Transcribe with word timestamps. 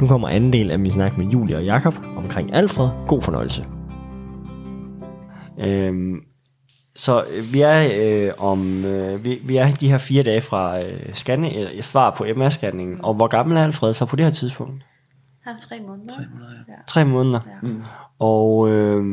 Nu 0.00 0.06
kommer 0.06 0.28
anden 0.28 0.52
del 0.52 0.70
af 0.70 0.78
min 0.78 0.90
snak 0.90 1.18
med 1.18 1.26
Julie 1.26 1.56
og 1.56 1.64
Jakob 1.64 1.94
omkring 2.16 2.54
Alfred. 2.54 2.88
God 3.08 3.22
fornøjelse. 3.22 3.66
Øhm, 5.58 6.20
så 6.96 7.24
øh, 7.30 7.52
vi 7.52 7.60
er 7.60 7.88
øh, 8.00 8.32
om 8.38 8.84
øh, 8.84 9.24
vi, 9.24 9.38
vi 9.44 9.56
er 9.56 9.70
de 9.70 9.88
her 9.88 9.98
fire 9.98 10.22
dage 10.22 10.40
fra 10.40 10.78
øh, 10.78 11.14
scanne, 11.14 11.56
øh, 11.56 11.82
svar 11.82 12.14
på 12.18 12.24
MR-scanningen. 12.24 13.00
Og 13.02 13.14
hvor 13.14 13.26
gammel 13.26 13.56
er 13.56 13.64
Alfred 13.64 13.94
så 13.94 14.06
på 14.06 14.16
det 14.16 14.24
her 14.24 14.32
tidspunkt? 14.32 14.84
Han 15.44 15.54
er 15.54 15.60
tre 15.60 15.80
måneder. 15.80 16.14
Tre 16.14 16.24
måneder, 16.34 16.64
ja. 16.68 16.74
Tre 16.86 17.04
måneder. 17.04 17.40
Ja. 17.46 17.68
Mm. 17.68 17.82
Og 18.18 18.68
øh, 18.68 19.04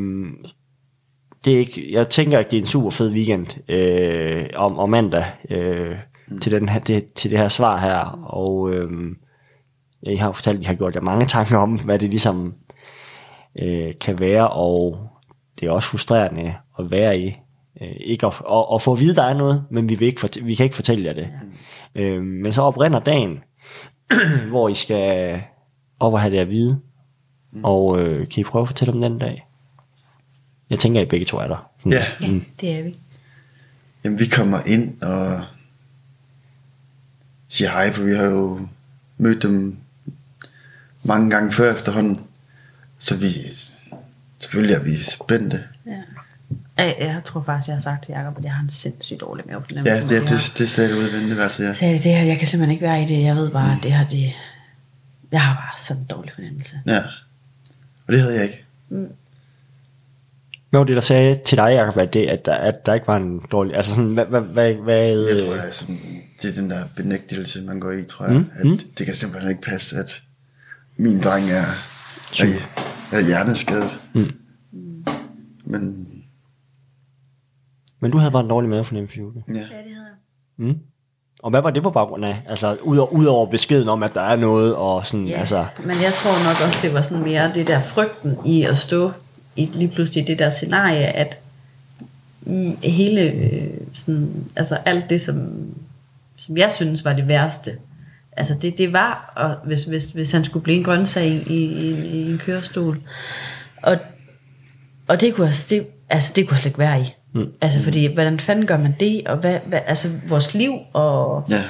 det 1.44 1.54
er 1.54 1.58
ikke, 1.58 1.92
jeg 1.92 2.08
tænker, 2.08 2.38
at 2.38 2.50
det 2.50 2.56
er 2.56 2.60
en 2.60 2.66
super 2.66 2.90
fed 2.90 3.12
weekend 3.12 3.70
øh, 3.70 4.46
om, 4.56 4.78
om 4.78 4.90
mandag 4.90 5.24
øh, 5.50 5.96
mm. 6.28 6.38
til, 6.38 6.52
den 6.52 6.68
her, 6.68 6.80
det, 6.80 7.12
til 7.12 7.30
det 7.30 7.38
her 7.38 7.48
svar 7.48 7.78
her. 7.78 8.24
Og 8.24 8.74
øh, 8.74 8.90
jeg 10.06 10.20
har 10.20 10.26
jo 10.26 10.32
fortalt, 10.32 10.58
at 10.58 10.62
jeg 10.62 10.70
har 10.70 10.74
gjort 10.74 10.94
jer 10.94 11.00
mange 11.00 11.26
tanker 11.26 11.58
om, 11.58 11.80
hvad 11.80 11.98
det 11.98 12.10
ligesom 12.10 12.54
øh, 13.62 13.92
kan 14.00 14.18
være, 14.18 14.50
og 14.50 15.08
det 15.60 15.66
er 15.66 15.70
også 15.70 15.88
frustrerende 15.88 16.54
at 16.78 16.90
være 16.90 17.18
i. 17.18 17.40
Øh, 17.80 17.96
ikke 18.00 18.26
at, 18.26 18.32
at, 18.50 18.64
at 18.74 18.82
få 18.82 18.92
at 18.92 19.00
vide, 19.00 19.10
at 19.10 19.16
der 19.16 19.24
er 19.24 19.34
noget, 19.34 19.64
men 19.70 19.88
vi, 19.88 19.94
vil 19.94 20.08
ikke 20.08 20.20
fortælle, 20.20 20.46
vi 20.46 20.54
kan 20.54 20.64
ikke 20.64 20.76
fortælle 20.76 21.04
jer 21.04 21.12
det. 21.12 21.28
Mm. 21.42 22.00
Øh, 22.00 22.22
men 22.22 22.52
så 22.52 22.62
oprinder 22.62 23.00
dagen, 23.00 23.38
hvor 24.50 24.68
I 24.68 24.74
skal 24.74 25.42
op 26.00 26.12
og 26.12 26.20
have 26.20 26.34
det 26.34 26.38
at 26.38 26.50
vide. 26.50 26.80
Mm. 27.52 27.64
Og 27.64 28.00
øh, 28.00 28.20
kan 28.20 28.40
I 28.40 28.44
prøve 28.44 28.62
at 28.62 28.68
fortælle 28.68 28.94
om 28.94 29.00
den 29.00 29.18
dag? 29.18 29.46
Jeg 30.70 30.78
tænker, 30.78 31.00
at 31.00 31.06
I 31.06 31.08
begge 31.08 31.26
to 31.26 31.38
er 31.38 31.46
der. 31.46 31.70
Mm. 31.84 31.90
Ja. 31.90 32.02
ja, 32.20 32.40
det 32.60 32.78
er 32.78 32.82
vi. 32.82 32.94
Jamen, 34.04 34.18
vi 34.18 34.26
kommer 34.26 34.58
ind 34.66 35.02
og 35.02 35.42
siger 37.48 37.70
hej, 37.70 37.92
for 37.92 38.02
vi 38.02 38.14
har 38.14 38.24
jo 38.24 38.60
mødt 39.18 39.42
dem 39.42 39.76
mange 41.04 41.30
gange 41.30 41.52
før 41.52 41.74
efterhånden. 41.74 42.20
Så 42.98 43.16
vi, 43.16 43.28
selvfølgelig 44.38 44.74
er 44.74 44.82
vi 44.82 44.96
spændte. 44.96 45.60
Ja. 45.86 45.92
Jeg, 46.76 46.96
jeg 47.00 47.20
tror 47.24 47.42
faktisk, 47.46 47.68
jeg 47.68 47.74
har 47.74 47.80
sagt 47.80 48.04
til 48.04 48.12
Jacob, 48.12 48.38
at 48.38 48.44
jeg 48.44 48.52
har 48.52 48.62
en 48.62 48.70
sindssygt 48.70 49.20
dårlig 49.20 49.44
mavefornemmelse. 49.46 49.92
Ja, 49.92 50.00
det, 50.00 50.28
det, 50.28 50.28
det, 50.28 50.54
det 50.58 50.70
sagde 50.70 50.92
du 50.92 50.96
ude 50.96 51.10
i 51.10 51.12
venteværelset, 51.12 51.64
ja. 51.64 51.72
Sagde 51.72 51.94
det, 51.94 52.04
det 52.04 52.14
her, 52.14 52.22
jeg 52.22 52.38
kan 52.38 52.46
simpelthen 52.46 52.72
ikke 52.72 52.86
være 52.86 53.02
i 53.02 53.06
det. 53.06 53.24
Jeg 53.24 53.36
ved 53.36 53.50
bare, 53.50 53.74
mm. 53.74 53.80
det 53.80 53.92
her, 53.92 54.08
det... 54.08 54.32
Jeg 55.32 55.42
har 55.42 55.54
bare 55.54 55.80
sådan 55.80 56.02
en 56.02 56.06
dårlig 56.06 56.32
fornemmelse. 56.34 56.76
Ja, 56.86 56.98
og 58.06 58.12
det 58.12 58.20
havde 58.20 58.34
jeg 58.34 58.42
ikke. 58.42 58.64
Mm. 58.88 59.08
Hvad 60.70 60.80
var 60.80 60.84
det, 60.84 60.96
der 60.96 61.02
sagde 61.02 61.40
til 61.46 61.58
dig, 61.58 61.74
Jacob, 61.74 61.96
at, 61.96 62.12
det, 62.14 62.26
at, 62.26 62.46
der, 62.46 62.54
at 62.54 62.86
der 62.86 62.94
ikke 62.94 63.06
var 63.06 63.16
en 63.16 63.40
dårlig... 63.52 63.76
Altså 63.76 63.90
sådan, 63.90 64.14
hvad... 64.14 64.24
hvad, 64.24 64.40
hvad, 64.40 64.74
hvad 64.74 65.26
jeg 65.28 65.38
tror, 65.46 65.54
altså, 65.54 65.86
det 66.42 66.50
er 66.50 66.60
den 66.60 66.70
der 66.70 66.84
benægtelse, 66.96 67.62
man 67.62 67.80
går 67.80 67.92
i, 67.92 68.04
tror 68.04 68.26
jeg. 68.26 68.34
Mm. 68.34 68.50
At 68.54 68.66
mm. 68.66 68.78
det 68.98 69.06
kan 69.06 69.14
simpelthen 69.14 69.50
ikke 69.50 69.62
passe, 69.62 69.96
at 69.96 70.22
min 70.96 71.20
dreng 71.20 71.50
er, 71.50 71.64
er, 72.40 72.60
er 73.12 73.26
hjerneskadet. 73.26 74.00
Mm. 74.12 74.32
Men... 75.64 76.08
Men 78.00 78.10
du 78.10 78.18
havde 78.18 78.32
bare 78.32 78.42
en 78.42 78.48
dårlig 78.48 78.70
mavefornemmelse, 78.70 79.18
Julie. 79.18 79.42
Ja. 79.48 79.54
ja, 79.54 79.60
det 79.60 79.68
havde 79.68 79.86
jeg. 79.88 80.66
Mm. 80.66 80.78
Og 81.42 81.50
hvad 81.50 81.62
var 81.62 81.70
det 81.70 81.82
på 81.82 81.90
baggrund 81.90 82.24
af? 82.24 82.42
Altså, 82.48 82.74
ud 83.10 83.24
over 83.26 83.46
beskeden 83.46 83.88
om, 83.88 84.02
at 84.02 84.14
der 84.14 84.20
er 84.20 84.36
noget, 84.36 84.74
og 84.76 85.06
sådan, 85.06 85.26
ja, 85.26 85.38
altså... 85.38 85.66
men 85.86 86.02
jeg 86.02 86.12
tror 86.12 86.44
nok 86.44 86.66
også, 86.66 86.78
det 86.82 86.94
var 86.94 87.02
sådan 87.02 87.24
mere 87.24 87.54
det 87.54 87.66
der 87.66 87.80
frygten 87.80 88.36
i 88.46 88.64
at 88.64 88.78
stå 88.78 89.12
i 89.56 89.70
lige 89.72 89.88
pludselig 89.88 90.26
det 90.26 90.38
der 90.38 90.50
scenarie, 90.50 91.06
at 91.06 91.38
hele, 92.82 93.20
øh, 93.20 93.70
sådan, 93.94 94.44
altså 94.56 94.74
alt 94.74 95.10
det, 95.10 95.20
som, 95.20 95.48
som 96.36 96.56
jeg 96.56 96.72
synes 96.72 97.04
var 97.04 97.12
det 97.12 97.28
værste, 97.28 97.70
altså 98.36 98.54
det, 98.62 98.78
det 98.78 98.92
var, 98.92 99.32
og 99.36 99.66
hvis, 99.66 99.84
hvis, 99.84 100.10
hvis 100.10 100.32
han 100.32 100.44
skulle 100.44 100.62
blive 100.62 100.78
en 100.78 100.84
grøntsag 100.84 101.26
i, 101.26 101.42
i, 101.46 101.64
i, 101.64 101.90
i 101.90 102.32
en 102.32 102.38
kørestol. 102.38 103.00
Og, 103.82 103.96
og 105.08 105.20
det 105.20 105.34
kunne, 105.34 105.50
det, 105.70 105.86
altså 106.10 106.32
det 106.36 106.46
kunne 106.46 106.52
jeg 106.52 106.58
slet 106.58 106.70
ikke 106.70 106.78
være 106.78 107.00
i. 107.00 107.14
Mm. 107.32 107.46
Altså 107.60 107.80
fordi, 107.80 108.14
hvordan 108.14 108.40
fanden 108.40 108.66
gør 108.66 108.76
man 108.76 108.94
det, 109.00 109.22
og 109.26 109.36
hvad, 109.36 109.58
hvad 109.66 109.80
altså 109.86 110.08
vores 110.28 110.54
liv, 110.54 110.72
og 110.92 111.46
ja. 111.50 111.62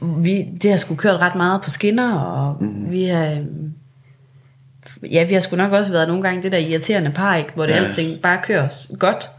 vi, 0.00 0.48
det 0.62 0.70
har 0.70 0.78
sgu 0.78 0.94
kørt 0.94 1.20
ret 1.20 1.34
meget 1.34 1.62
på 1.62 1.70
skinner, 1.70 2.14
og 2.14 2.56
mm. 2.64 2.90
vi 2.90 3.04
har, 3.04 3.44
ja, 5.12 5.24
vi 5.24 5.34
har 5.34 5.40
sgu 5.40 5.56
nok 5.56 5.72
også 5.72 5.92
været 5.92 6.08
nogle 6.08 6.22
gange 6.22 6.42
det 6.42 6.52
der 6.52 6.58
irriterende 6.58 7.10
par, 7.10 7.36
ikke, 7.36 7.50
hvor 7.54 7.66
det 7.66 7.72
ja. 7.72 7.78
alting 7.78 8.20
bare 8.20 8.40
kører 8.42 8.96
godt, 8.98 9.30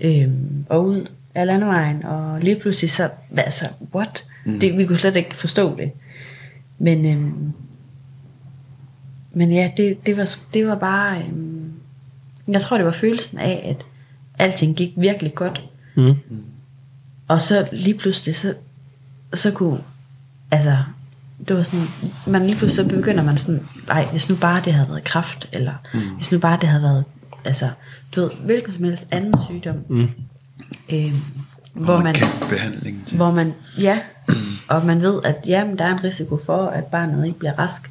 øhm, 0.00 0.64
og 0.68 0.84
ud 0.84 1.06
af 1.34 1.46
landevejen, 1.46 2.04
og 2.04 2.40
lige 2.40 2.60
pludselig 2.60 2.90
så, 2.90 3.10
altså, 3.36 3.64
what? 3.94 4.26
Mm. 4.46 4.60
Det, 4.60 4.78
vi 4.78 4.86
kunne 4.86 4.98
slet 4.98 5.16
ikke 5.16 5.34
forstå 5.34 5.76
det. 5.76 5.92
Men, 6.78 7.06
øhm, 7.06 7.52
men 9.32 9.52
ja, 9.52 9.70
det, 9.76 10.06
det, 10.06 10.16
var, 10.16 10.36
det 10.54 10.66
var 10.66 10.74
bare, 10.74 11.18
øhm, 11.18 11.72
jeg 12.48 12.60
tror 12.60 12.76
det 12.76 12.86
var 12.86 12.92
følelsen 12.92 13.38
af, 13.38 13.62
at 13.64 13.86
alting 14.38 14.76
gik 14.76 14.92
virkelig 14.96 15.34
godt. 15.34 15.62
Mm. 15.96 16.14
Og 17.28 17.40
så 17.40 17.68
lige 17.72 17.98
pludselig, 17.98 18.34
så, 18.34 18.54
så 19.34 19.50
kunne, 19.50 19.80
altså, 20.50 20.76
det 21.48 21.56
var 21.56 21.62
sådan, 21.62 21.86
man 22.26 22.46
lige 22.46 22.56
pludselig 22.56 22.90
så 22.90 22.96
begynder 22.96 23.22
man 23.22 23.38
sådan, 23.38 23.68
nej, 23.86 24.06
hvis 24.10 24.28
nu 24.28 24.36
bare 24.36 24.62
det 24.64 24.72
havde 24.72 24.88
været 24.88 25.04
kraft, 25.04 25.48
eller 25.52 25.74
mm. 25.94 26.00
hvis 26.00 26.32
nu 26.32 26.38
bare 26.38 26.58
det 26.60 26.68
havde 26.68 26.82
været, 26.82 27.04
altså, 27.44 27.70
du 28.16 28.20
ved, 28.20 28.30
hvilken 28.44 28.72
som 28.72 28.84
helst 28.84 29.06
anden 29.10 29.34
sygdom, 29.48 29.76
mm. 29.88 30.08
Øh, 30.92 31.14
hvor, 31.72 31.96
man, 31.96 32.04
man 32.04 32.48
behandling 32.48 33.06
til. 33.06 33.16
hvor 33.16 33.30
man, 33.30 33.54
ja, 33.78 33.98
og 34.68 34.86
man 34.86 35.02
ved, 35.02 35.20
at 35.24 35.36
jamen, 35.46 35.78
der 35.78 35.84
er 35.84 35.92
en 35.92 36.04
risiko 36.04 36.40
for, 36.46 36.66
at 36.66 36.84
barnet 36.84 37.26
ikke 37.26 37.38
bliver 37.38 37.58
rask, 37.58 37.90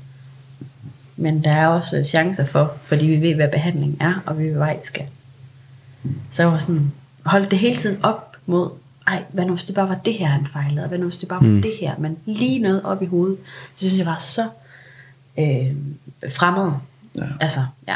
men 1.16 1.44
der 1.44 1.52
er 1.52 1.68
også 1.68 2.04
chancer 2.04 2.46
for, 2.46 2.74
fordi 2.84 3.06
vi 3.06 3.22
ved, 3.22 3.36
hvad 3.36 3.50
behandling 3.50 3.98
er, 4.00 4.14
og 4.26 4.40
vi 4.40 4.44
ved, 4.44 4.54
hvad 4.54 4.68
vi 4.68 4.80
skal. 4.84 5.06
Så 6.32 6.42
jeg 6.44 6.52
var 6.52 6.58
sådan, 6.58 6.92
holdt 7.26 7.52
det 7.52 7.60
hele 7.60 7.78
tiden 7.78 8.04
op 8.04 8.38
mod, 8.46 8.70
ej, 9.08 9.24
hvad 9.30 9.46
nu 9.46 9.54
hvis 9.54 9.64
det 9.64 9.76
bare 9.76 9.90
var 9.90 10.00
det 10.06 10.14
her, 10.14 10.28
han 10.28 10.48
fejlede, 10.54 10.82
og 10.82 10.88
hvad 10.88 10.98
nu 10.98 11.06
hvis 11.06 11.18
det 11.18 11.30
bare 11.30 11.40
mm. 11.40 11.56
var 11.56 11.62
det 11.62 11.74
her, 11.80 11.94
men 11.98 12.18
lige 12.26 12.60
noget 12.60 12.84
op 12.84 13.02
i 13.02 13.06
hovedet, 13.06 13.38
det 13.72 13.78
synes 13.78 13.98
jeg 13.98 14.06
var 14.06 14.18
så 14.18 14.48
øh, 15.38 15.76
fremmed. 16.30 16.72
Ja. 17.16 17.26
Altså, 17.40 17.60
ja. 17.88 17.96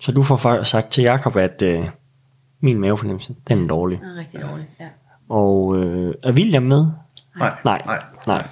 Så 0.00 0.12
du 0.12 0.22
får 0.22 0.62
sagt 0.62 0.90
til 0.90 1.02
Jakob, 1.04 1.36
at 1.36 1.62
øh, 1.62 1.88
min 2.64 2.80
mavefornemmelse, 2.80 3.34
den 3.48 3.64
er 3.64 3.68
dårlig. 3.68 3.98
Den 3.98 4.08
er 4.08 4.16
rigtig 4.16 4.42
dårlig, 4.42 4.66
ja. 4.80 4.86
Og 5.28 5.76
øh, 5.76 6.14
er 6.22 6.32
William 6.32 6.62
med? 6.62 6.86
Nej. 7.38 7.50
Nej. 7.64 7.78
Nej. 7.86 7.98
Nej. 8.26 8.42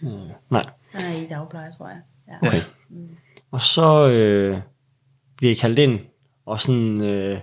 Mm. 0.00 0.08
Nej. 0.50 0.62
Han 0.92 1.12
er 1.12 1.22
i 1.22 1.26
dagpleje, 1.26 1.70
tror 1.78 1.88
jeg. 1.88 1.98
Ja. 2.28 2.48
Okay. 2.48 2.62
Mm. 2.90 3.08
Og 3.50 3.60
så 3.60 4.08
øh, 4.08 4.58
bliver 5.36 5.50
I 5.50 5.54
kaldt 5.54 5.78
ind, 5.78 5.98
og 6.46 6.60
sådan... 6.60 7.02
Øh, 7.02 7.38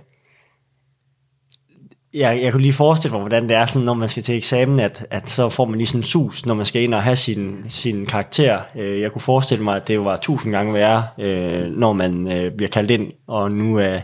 jeg, 2.14 2.42
jeg 2.42 2.52
kunne 2.52 2.62
lige 2.62 2.72
forestille 2.72 3.12
mig, 3.12 3.20
hvordan 3.20 3.48
det 3.48 3.56
er, 3.56 3.66
sådan, 3.66 3.82
når 3.82 3.94
man 3.94 4.08
skal 4.08 4.22
til 4.22 4.36
eksamen, 4.36 4.80
at, 4.80 5.06
at 5.10 5.30
så 5.30 5.48
får 5.48 5.64
man 5.64 5.78
lige 5.78 5.86
sådan 5.86 5.98
en 5.98 6.04
sus, 6.04 6.46
når 6.46 6.54
man 6.54 6.66
skal 6.66 6.82
ind 6.82 6.94
og 6.94 7.02
have 7.02 7.16
sin, 7.16 7.64
sin 7.68 8.06
karakter. 8.06 8.60
Øh, 8.76 9.00
jeg 9.00 9.12
kunne 9.12 9.20
forestille 9.20 9.64
mig, 9.64 9.76
at 9.76 9.88
det 9.88 10.04
var 10.04 10.16
tusind 10.16 10.52
gange 10.52 10.74
værre, 10.74 11.04
øh, 11.18 11.70
når 11.70 11.92
man 11.92 12.36
øh, 12.36 12.52
bliver 12.56 12.70
kaldt 12.70 12.90
ind, 12.90 13.12
og 13.26 13.52
nu 13.52 13.76
er 13.76 14.00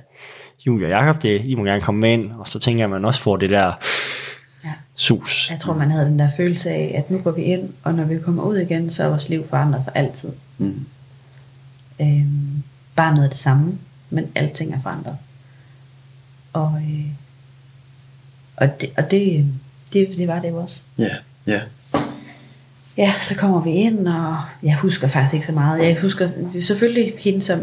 Julia 0.66 0.86
og 0.86 0.90
Jacob 0.90 1.22
det, 1.22 1.44
I 1.44 1.54
må 1.54 1.64
gerne 1.64 1.80
komme 1.80 2.00
med 2.00 2.10
ind, 2.10 2.32
og 2.32 2.48
så 2.48 2.58
tænker 2.58 2.78
jeg, 2.78 2.84
at 2.84 2.90
man 2.90 3.04
også 3.04 3.20
får 3.20 3.36
det 3.36 3.50
der 3.50 3.72
ja. 4.64 4.72
sus. 4.94 5.50
Jeg 5.50 5.60
tror, 5.60 5.74
man 5.74 5.90
havde 5.90 6.06
den 6.06 6.18
der 6.18 6.30
følelse 6.36 6.70
af, 6.70 6.94
at 6.94 7.10
nu 7.10 7.18
går 7.18 7.30
vi 7.30 7.42
ind, 7.42 7.72
og 7.84 7.94
når 7.94 8.04
vi 8.04 8.18
kommer 8.18 8.42
ud 8.42 8.56
igen, 8.56 8.90
så 8.90 9.04
er 9.04 9.08
vores 9.08 9.28
liv 9.28 9.48
forandret 9.48 9.82
for 9.84 9.90
altid. 9.90 10.32
Mm. 10.58 10.86
Øhm, 12.00 12.62
bare 12.96 13.14
noget 13.14 13.24
af 13.24 13.30
det 13.30 13.38
samme, 13.38 13.78
men 14.10 14.26
alting 14.34 14.74
er 14.74 14.80
forandret. 14.80 15.16
Og 16.52 16.80
øh, 16.82 17.06
og 18.60 18.80
det, 18.80 18.90
og 18.96 19.10
det, 19.10 19.46
det, 19.92 20.08
det 20.16 20.28
var 20.28 20.40
det 20.40 20.52
også. 20.52 20.82
Ja, 20.98 21.16
ja. 21.46 21.60
Ja, 22.96 23.14
så 23.20 23.36
kommer 23.36 23.62
vi 23.62 23.70
ind, 23.70 24.08
og 24.08 24.36
jeg 24.62 24.76
husker 24.76 25.08
faktisk 25.08 25.34
ikke 25.34 25.46
så 25.46 25.52
meget. 25.52 25.84
Jeg 25.84 26.00
husker 26.00 26.28
selvfølgelig 26.60 27.14
hende, 27.18 27.42
som 27.42 27.60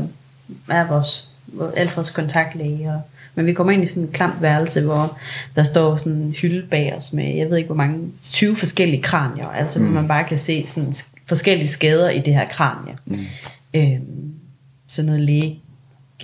er 0.68 0.88
vores, 0.88 1.30
Alfreds 1.78 2.10
kontaktlæge, 2.10 2.90
og, 2.90 3.02
men 3.36 3.46
vi 3.46 3.54
kommer 3.54 3.74
ind 3.74 3.84
i 3.84 3.86
sådan 3.86 4.04
en 4.04 4.12
klamt 4.12 4.42
værelse, 4.42 4.82
hvor 4.82 5.18
der 5.56 5.64
står 5.64 5.98
sådan 5.98 6.14
en 6.14 6.36
hylde 6.42 6.68
bag 6.68 6.94
os 6.98 7.14
med, 7.14 7.36
jeg 7.36 7.50
ved 7.50 7.58
ikke 7.58 7.68
hvor 7.68 7.76
mange, 7.76 8.12
20 8.32 8.56
forskellige 8.56 9.02
kranier, 9.02 9.48
altså 9.48 9.80
mm. 9.80 9.86
man 9.86 10.08
bare 10.08 10.24
kan 10.24 10.38
se 10.38 10.68
sådan 10.68 10.96
forskellige 11.26 11.68
skader 11.68 12.10
i 12.10 12.20
det 12.20 12.34
her 12.34 12.48
kranie. 12.48 12.98
Mm. 13.06 13.26
Øhm, 13.74 14.34
sådan 14.88 15.06
noget 15.06 15.22
læge 15.22 15.62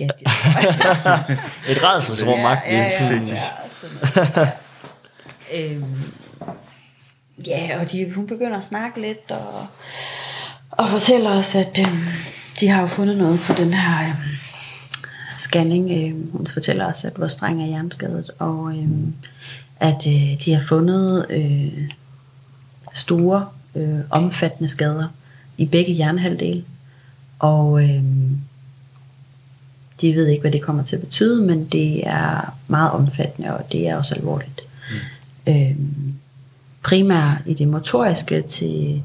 Et 1.70 1.82
redselsrum, 1.82 2.38
ja, 2.38 2.48
ja, 2.48 2.56
ja, 2.66 2.88
ja, 3.00 3.20
ja, 4.16 4.28
ja. 4.36 4.48
Øhm, 5.54 6.12
ja, 7.46 7.80
og 7.80 7.92
de, 7.92 8.12
hun 8.14 8.26
begynder 8.26 8.56
at 8.58 8.64
snakke 8.64 9.00
lidt, 9.00 9.30
og, 9.30 9.66
og 10.70 10.88
fortæller 10.88 11.30
os, 11.30 11.54
at 11.54 11.78
øhm, 11.78 12.02
de 12.60 12.68
har 12.68 12.80
jo 12.80 12.86
fundet 12.86 13.16
noget 13.16 13.40
på 13.40 13.52
den 13.52 13.74
her 13.74 14.08
øhm, 14.08 14.16
scanning. 15.42 15.90
Øhm, 15.90 16.30
hun 16.32 16.46
fortæller 16.46 16.86
os, 16.86 17.04
at 17.04 17.20
vores 17.20 17.36
dreng 17.36 17.62
er 17.62 17.66
hjerneskadet, 17.66 18.30
og 18.38 18.78
øhm, 18.78 19.14
at 19.80 20.06
øh, 20.06 20.44
de 20.44 20.54
har 20.54 20.66
fundet 20.68 21.26
øh, 21.30 21.90
store, 22.94 23.46
øh, 23.74 23.98
omfattende 24.10 24.68
skader 24.68 25.08
i 25.58 25.66
begge 25.66 25.92
hjernehalvdele. 25.92 26.64
Og 27.38 27.82
øh, 27.82 28.04
de 30.00 30.14
ved 30.14 30.26
ikke, 30.26 30.40
hvad 30.40 30.52
det 30.52 30.62
kommer 30.62 30.82
til 30.82 30.96
at 30.96 31.02
betyde, 31.02 31.42
men 31.42 31.64
det 31.64 32.06
er 32.06 32.56
meget 32.68 32.90
omfattende, 32.90 33.56
og 33.56 33.72
det 33.72 33.88
er 33.88 33.96
også 33.96 34.14
alvorligt. 34.14 34.60
Mm. 35.46 35.52
Øh, 35.52 35.76
primært 36.82 37.38
i 37.46 37.54
det 37.54 37.68
motoriske 37.68 38.42
til, 38.42 39.02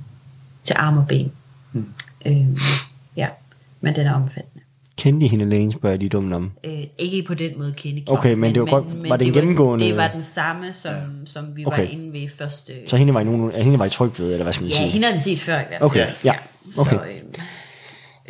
til 0.63 0.75
arm 0.79 0.97
og 0.97 1.07
ben. 1.07 1.31
Mm. 1.73 1.85
Øh, 2.25 2.47
ja, 3.15 3.27
men 3.81 3.95
den 3.95 4.07
er 4.07 4.13
omfattende. 4.13 4.56
Kendte 4.97 5.25
I 5.25 5.29
hende 5.29 5.45
lægen, 5.45 5.71
spørger 5.71 5.93
jeg 5.93 5.99
lige 5.99 6.09
dumt 6.09 6.33
om. 6.33 6.51
Øh, 6.63 6.83
ikke 6.97 7.23
på 7.23 7.33
den 7.33 7.57
måde 7.57 7.73
kende 7.77 8.03
Okay, 8.07 8.33
men 8.33 8.53
det 8.55 8.61
var 8.61 8.67
godt- 8.67 9.09
var 9.09 9.17
det 9.17 9.27
en 9.27 9.33
gennemgående- 9.33 9.85
Det 9.85 9.97
var 9.97 10.07
den 10.07 10.21
samme, 10.21 10.73
som, 10.73 10.91
ja. 10.91 10.97
som 11.25 11.57
vi 11.57 11.65
Okay. 11.65 11.77
var 11.85 11.91
inde 11.91 12.13
ved 12.13 12.29
første... 12.29 12.73
Så 12.85 12.97
hende 12.97 13.13
var 13.13 13.21
I, 13.21 13.23
nogen, 13.23 13.51
hende 13.51 13.79
var 13.79 13.85
I 13.85 13.89
tryg 13.89 14.11
ved, 14.19 14.31
eller 14.31 14.43
hvad 14.43 14.53
skal 14.53 14.63
man 14.63 14.71
Ja, 14.71 14.75
sige? 14.77 14.89
hende 14.89 15.07
havde 15.07 15.15
vi 15.15 15.19
set 15.23 15.39
før 15.39 15.53
i 15.53 15.63
hvert 15.67 15.67
fald. 15.69 15.81
Okay, 15.81 16.07
ja. 16.23 16.33
Okay. 16.79 16.95
Så, 16.95 17.03
øh, 17.03 17.43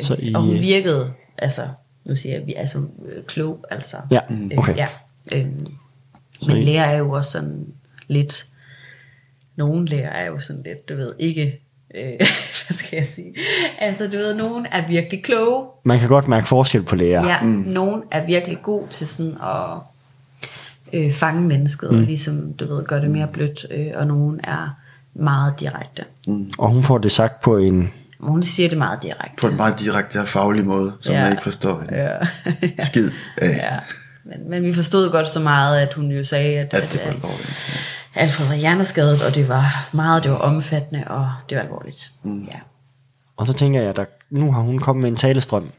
Så 0.00 0.16
I, 0.18 0.34
og 0.34 0.42
hun 0.42 0.56
øh, 0.56 0.62
virkede, 0.62 1.12
altså, 1.38 1.68
nu 2.04 2.16
siger 2.16 2.34
jeg, 2.38 2.46
vi 2.46 2.54
er 2.54 2.60
altså 2.60 2.78
øh, 2.78 3.24
klog, 3.24 3.64
altså. 3.70 3.96
Ja, 4.10 4.20
Øh, 4.30 4.58
okay. 4.58 4.76
ja. 4.76 4.86
Øh, 5.34 5.46
men 6.46 6.56
I- 6.56 6.60
lærer 6.64 6.84
er 6.84 6.96
jo 6.98 7.10
også 7.10 7.30
sådan 7.30 7.66
lidt, 8.08 8.46
nogle 9.56 9.86
lærer 9.88 10.10
er 10.10 10.26
jo 10.26 10.40
sådan 10.40 10.62
lidt, 10.62 10.88
du 10.88 10.96
ved, 10.96 11.12
ikke, 11.18 11.60
øh, 11.94 12.02
hvad 12.66 12.74
skal 12.76 12.96
jeg 12.96 13.06
sige, 13.14 13.34
altså 13.78 14.04
du 14.04 14.16
ved, 14.16 14.34
nogen 14.34 14.66
er 14.72 14.88
virkelig 14.88 15.22
kloge, 15.24 15.64
Man 15.84 15.98
kan 15.98 16.08
godt 16.08 16.28
mærke 16.28 16.48
forskel 16.48 16.82
på 16.82 16.96
læger. 16.96 17.26
Ja, 17.28 17.40
mm. 17.40 17.48
nogen 17.48 18.02
er 18.10 18.26
virkelig 18.26 18.58
god 18.62 18.88
til 18.90 19.06
sådan 19.06 19.36
at 19.42 19.78
øh, 20.92 21.12
fange 21.12 21.40
mennesket, 21.42 21.90
mm. 21.92 21.96
og 21.98 22.02
ligesom, 22.02 22.52
du 22.52 22.74
ved, 22.74 22.84
gøre 22.84 23.00
det 23.00 23.10
mere 23.10 23.26
blødt, 23.26 23.66
øh, 23.70 23.86
og 23.94 24.06
nogen 24.06 24.40
er 24.44 24.68
meget 25.14 25.60
direkte. 25.60 26.04
Og 26.58 26.68
hun 26.68 26.82
får 26.84 26.98
det 26.98 27.12
sagt 27.12 27.40
på 27.40 27.56
en... 27.58 27.90
Hun 28.20 28.42
siger 28.44 28.68
det 28.68 28.78
meget 28.78 29.02
direkte. 29.02 29.36
På 29.38 29.46
en 29.48 29.56
meget 29.56 29.80
direkte 29.80 30.20
og 30.20 30.28
faglig 30.28 30.64
måde, 30.66 30.92
som 31.00 31.12
Ja. 31.12 31.18
ja. 31.18 31.24
jeg 31.24 31.32
ikke 31.32 31.42
forstår 31.42 31.80
en 31.80 31.88
Ja. 31.94 32.08
skid 32.90 33.10
af. 33.36 33.48
ja. 33.56 33.78
Men, 34.24 34.50
men 34.50 34.62
vi 34.62 34.74
forstod 34.74 35.10
godt 35.10 35.28
så 35.28 35.40
meget, 35.40 35.80
at 35.80 35.94
hun 35.94 36.10
jo 36.10 36.24
sagde, 36.24 36.58
at, 36.58 36.74
At 36.74 36.92
det 36.92 37.00
var 37.04 37.08
at 37.08 37.14
alvorligt. 37.14 37.56
Alfred 38.18 38.46
var 38.46 38.54
hjerneskadet, 38.54 39.22
og 39.26 39.34
det 39.34 39.48
var 39.48 39.88
meget, 39.92 40.22
det 40.22 40.30
var 40.30 40.38
omfattende, 40.38 41.04
og 41.06 41.30
det 41.48 41.56
var 41.56 41.62
alvorligt. 41.62 42.12
Mm. 42.22 42.44
Ja. 42.44 42.58
Og 43.36 43.46
så 43.46 43.52
tænker 43.52 43.80
jeg, 43.80 43.98
at 43.98 44.08
nu 44.30 44.52
har 44.52 44.60
hun 44.60 44.78
kommet 44.78 45.02
med 45.02 45.10
en 45.10 45.16
talestrøm. 45.16 45.70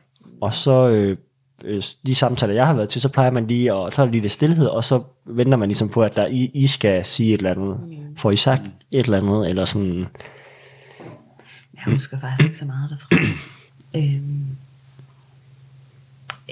Og 0.41 0.53
så 0.53 0.89
øh, 0.89 1.17
øh, 1.65 1.83
de 2.05 2.15
samtaler, 2.15 2.53
jeg 2.53 2.67
har 2.67 2.73
været 2.73 2.89
til, 2.89 3.01
så 3.01 3.09
plejer 3.09 3.31
man 3.31 3.47
lige, 3.47 3.73
og 3.73 3.93
så 3.93 4.01
er 4.01 4.05
der 4.05 4.11
lige 4.11 4.21
lidt 4.21 4.33
stillhed, 4.33 4.65
og 4.65 4.83
så 4.83 5.03
venter 5.25 5.57
man 5.57 5.69
ligesom 5.69 5.89
på, 5.89 6.03
at 6.03 6.15
der, 6.15 6.27
I, 6.27 6.51
I 6.53 6.67
skal 6.67 7.05
sige 7.05 7.33
et 7.33 7.37
eller 7.37 7.51
andet. 7.51 7.79
Mm. 7.87 8.17
Får 8.17 8.31
I 8.31 8.35
sagt 8.37 8.61
et 8.91 9.05
eller 9.05 9.17
andet, 9.17 9.49
eller 9.49 9.65
sådan... 9.65 10.05
Jeg 11.73 11.93
husker 11.93 12.19
faktisk 12.19 12.45
ikke 12.45 12.57
så 12.57 12.65
meget 12.65 12.89
derfra. 12.89 13.23
øhm, 13.95 14.45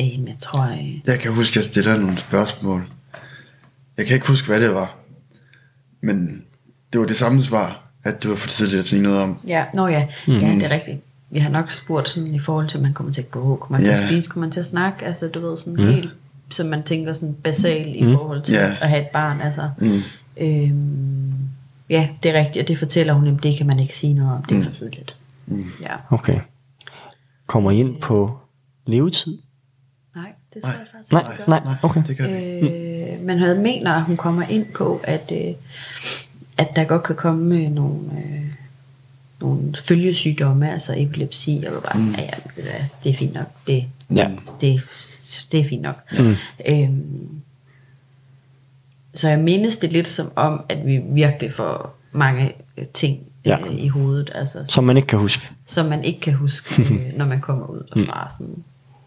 øhm, 0.02 0.28
jeg 0.28 0.36
tror, 0.40 0.64
øh, 0.64 1.08
Jeg 1.08 1.20
kan 1.20 1.34
huske, 1.34 1.52
at 1.52 1.56
jeg 1.56 1.64
stiller 1.64 1.98
nogle 1.98 2.18
spørgsmål. 2.18 2.90
Jeg 3.98 4.06
kan 4.06 4.16
ikke 4.16 4.28
huske, 4.28 4.48
hvad 4.48 4.60
det 4.60 4.76
var. 4.76 4.96
Men 6.02 6.44
det 6.94 7.02
var 7.02 7.08
det 7.08 7.16
samme 7.16 7.42
svar, 7.44 7.84
at 8.04 8.24
det 8.24 8.30
var 8.30 8.36
for 8.38 8.48
tidligt 8.50 8.80
at 8.80 8.86
sige 8.86 9.02
noget 9.02 9.20
om. 9.20 9.38
Ja, 9.48 9.66
nå 9.74 9.88
ja, 9.88 10.08
mm. 10.28 10.34
ja, 10.40 10.48
det 10.48 10.64
er 10.64 10.70
rigtigt. 10.70 10.98
Vi 11.30 11.40
har 11.40 11.50
nok 11.50 11.72
spurgt 11.72 12.10
sådan 12.10 12.34
i 12.36 12.40
forhold 12.40 12.68
til, 12.70 12.78
at 12.78 12.84
man 12.84 12.94
kommer 12.94 13.14
til 13.14 13.22
at 13.22 13.32
gå, 13.32 13.56
kommer 13.56 13.78
man 13.80 13.86
til 13.86 13.94
Ja. 13.96 14.02
at 14.04 14.08
spise, 14.10 14.30
kommer 14.30 14.46
man 14.48 14.52
til 14.52 14.60
at 14.60 14.66
snakke, 14.66 15.06
altså 15.06 15.28
du 15.28 15.40
ved 15.50 15.58
sådan 15.58 15.74
mm. 15.74 15.84
helt, 15.84 16.10
som 16.50 16.68
man 16.68 16.84
tænker 16.84 17.14
sådan 17.14 17.34
basal 17.44 17.96
i 17.96 18.14
forhold 18.14 18.42
til 18.44 18.54
Ja. 18.56 18.76
at 18.82 18.90
have 18.90 19.02
et 19.02 19.08
barn, 19.08 19.42
altså. 19.42 19.70
Mm. 19.80 20.02
Øhm, 20.38 21.34
ja, 21.90 22.10
det 22.24 22.36
er 22.36 22.40
rigtigt, 22.40 22.64
og 22.64 22.68
det 22.68 22.80
fortæller 22.80 23.14
hun, 23.14 23.28
at 23.38 23.44
det 23.44 23.58
kan 23.58 23.68
man 23.68 23.80
ikke 23.80 23.98
sige 23.98 24.14
noget 24.14 24.32
om, 24.34 24.44
det 24.44 24.58
er 24.60 24.64
for 24.64 24.72
tidligt. 24.72 25.16
Mm. 25.46 25.66
Ja, 25.82 25.96
Okay. 26.10 26.40
Kommer 27.48 27.72
I 27.72 27.76
ind 27.80 28.02
på 28.02 28.38
levetid? 28.88 29.38
nej, 30.16 30.32
det 30.54 30.62
tror 30.62 30.70
jeg 30.72 30.88
faktisk 30.92 31.12
Nej, 31.14 31.32
ikke, 31.32 31.44
nej, 31.50 31.62
Nej, 31.66 31.74
okay. 31.84 32.02
det 32.08 32.18
kan 32.18 32.30
det. 32.34 32.62
Øh, 33.08 33.22
men 33.22 33.40
han 33.40 33.62
mener, 33.64 33.94
at 33.94 34.04
hun 34.04 34.18
kommer 34.18 34.44
ind 34.44 34.66
på, 34.76 35.02
at, 35.04 35.32
øh, 35.34 35.54
at 36.58 36.68
der 36.76 36.84
godt 36.84 37.04
kan 37.04 37.16
komme 37.16 37.56
øh, 37.56 37.72
nogle, 37.72 38.00
øh, 38.18 38.54
nogle 39.42 39.76
følgesygdomme, 39.88 40.72
altså 40.74 40.94
epilepsi, 40.98 41.64
og 41.68 41.84
bare 41.84 41.98
sådan, 41.98 42.16
ja, 42.18 42.22
ja, 42.22 42.62
hvad, 42.62 42.74
det 43.04 43.10
er 43.10 43.18
fint 43.18 43.34
nok, 43.34 43.48
det, 43.68 43.86
Ja. 44.16 44.32
det, 44.62 44.82
det 45.52 45.60
er 45.60 45.64
fint 45.64 45.82
nok. 45.82 45.96
Mm. 46.20 46.36
Øhm, 46.70 47.30
så 49.14 49.30
jeg 49.30 49.40
mindes 49.40 49.78
det 49.78 49.92
lidt 49.92 50.08
som 50.08 50.32
om, 50.36 50.62
at 50.70 50.86
vi 50.86 50.98
virkelig 51.10 51.54
får 51.54 51.98
mange 52.12 52.54
øh, 52.78 52.86
ting 52.86 53.20
Ja. 53.46 53.58
øh, 53.66 53.76
i 53.76 53.88
hovedet, 53.88 54.32
altså, 54.36 54.64
Som 54.66 54.84
man 54.84 54.98
ikke 54.98 55.08
kan 55.08 55.20
huske. 55.20 55.50
som 55.66 55.86
man 55.86 56.04
ikke 56.04 56.20
kan 56.20 56.34
huske, 56.34 56.82
øh, 56.94 57.18
når 57.18 57.26
man 57.26 57.42
kommer 57.42 57.66
ud 57.66 57.84
derfra. 57.96 58.32
Sådan. 58.38 58.64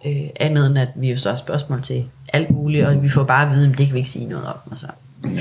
Øh, 0.06 0.30
andet 0.40 0.66
end 0.66 0.78
at 0.78 0.88
vi 0.96 1.10
jo 1.10 1.16
så 1.18 1.28
har 1.30 1.36
spørgsmål 1.36 1.82
til 1.82 2.04
alt 2.32 2.50
muligt, 2.50 2.86
og 2.86 3.02
vi 3.02 3.08
får 3.10 3.24
bare 3.24 3.48
at 3.48 3.54
vide, 3.56 3.72
at 3.72 3.78
det 3.78 3.86
kan 3.86 3.94
vi 3.94 3.98
ikke 3.98 4.10
sige 4.10 4.26
noget 4.28 4.46
om. 4.46 4.54
Og 4.70 4.78
så 4.78 4.86
Ja. 5.24 5.40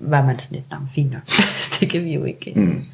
var 0.00 0.24
man 0.26 0.38
sådan 0.38 0.54
lidt, 0.54 0.70
"Nå, 0.70 0.78
men 0.78 0.88
fint 0.94 1.12
nok. 1.12 1.22
det 1.80 1.90
kan 1.90 2.04
vi 2.04 2.14
jo 2.14 2.24
ikke. 2.24 2.52
Mm. 2.56 2.84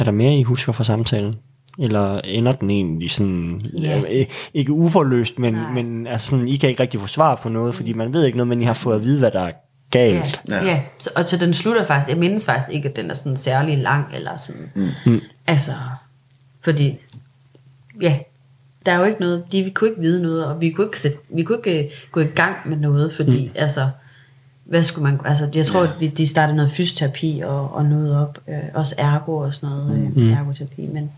Er 0.00 0.04
der 0.04 0.10
mere, 0.12 0.34
I 0.36 0.42
husker 0.42 0.72
fra 0.72 0.84
samtalen? 0.84 1.34
Eller 1.78 2.20
ender 2.24 2.52
den 2.52 2.70
egentlig 2.70 3.10
sådan, 3.10 3.62
Ja. 3.82 4.00
øh, 4.10 4.26
ikke 4.54 4.72
uforløst, 4.72 5.38
men, 5.38 5.54
Nej. 5.54 5.72
men 5.72 6.06
altså 6.06 6.28
sådan, 6.28 6.48
I 6.48 6.56
kan 6.56 6.68
ikke 6.68 6.82
rigtig 6.82 7.00
få 7.00 7.06
svar 7.06 7.34
på 7.34 7.48
noget, 7.48 7.74
fordi 7.74 7.92
man 7.92 8.12
ved 8.12 8.24
ikke 8.24 8.36
noget, 8.38 8.48
men 8.48 8.62
I 8.62 8.64
har 8.64 8.74
fået 8.74 8.94
at 8.96 9.04
vide, 9.04 9.18
hvad 9.18 9.30
der 9.30 9.40
er 9.40 9.52
galt. 9.90 10.42
Ja, 10.48 10.54
Ja. 10.56 10.64
ja. 10.64 10.80
Så, 10.98 11.10
og 11.16 11.28
så 11.28 11.36
den 11.36 11.52
slutter 11.52 11.84
faktisk, 11.86 12.08
jeg 12.10 12.18
mindes 12.18 12.44
faktisk 12.44 12.70
ikke, 12.74 12.88
at 12.88 12.96
den 12.96 13.10
er 13.10 13.14
sådan 13.14 13.36
særlig 13.36 13.78
lang, 13.78 14.04
eller 14.14 14.36
sådan, 14.36 14.70
mm. 15.06 15.20
altså, 15.46 15.72
fordi, 16.64 16.94
ja, 18.00 18.18
der 18.86 18.92
er 18.92 18.98
jo 18.98 19.04
ikke 19.04 19.20
noget, 19.20 19.44
de, 19.52 19.62
vi 19.62 19.70
kunne 19.70 19.90
ikke 19.90 20.00
vide 20.02 20.22
noget, 20.22 20.44
og 20.44 20.60
vi 20.60 20.70
kunne 20.70 20.86
ikke, 20.86 20.98
sætte, 21.00 21.18
vi 21.30 21.42
kunne 21.42 21.58
ikke 21.66 21.84
øh, 21.84 21.90
gå 22.12 22.20
i 22.20 22.24
gang 22.26 22.56
med 22.66 22.76
noget, 22.76 23.12
fordi, 23.12 23.44
mm. 23.46 23.52
altså, 23.54 23.88
hvad 24.64 24.82
skulle 24.82 25.02
man, 25.10 25.20
altså, 25.24 25.48
jeg 25.54 25.66
tror, 25.66 25.80
Ja. 25.82 25.86
at 25.86 26.00
vi, 26.00 26.06
de 26.06 26.26
startede 26.26 26.56
noget 26.56 26.70
fysioterapi 26.70 27.42
og, 27.44 27.74
og 27.74 27.84
noget 27.84 28.16
op, 28.18 28.38
øh, 28.48 28.54
også 28.74 28.94
ergo 28.98 29.36
og 29.36 29.54
sådan 29.54 29.68
noget, 29.68 30.16
mm. 30.16 30.22
øh, 30.22 30.32
ergoterapi, 30.38 30.86
men, 30.86 31.10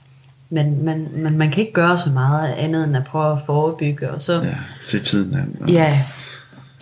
men, 0.50 0.84
men, 0.84 1.08
men 1.22 1.38
man 1.38 1.50
kan 1.50 1.60
ikke 1.60 1.72
gøre 1.72 1.98
så 1.98 2.10
meget 2.10 2.52
andet, 2.52 2.84
end 2.84 2.96
at 2.96 3.04
prøve 3.04 3.32
at 3.32 3.38
forebygge, 3.46 4.10
og 4.10 4.22
så, 4.22 4.32
Ja, 4.42 4.56
se 4.80 4.98
tiden 5.00 5.34
an. 5.34 5.56
og- 5.60 5.70
Ja, 5.70 6.04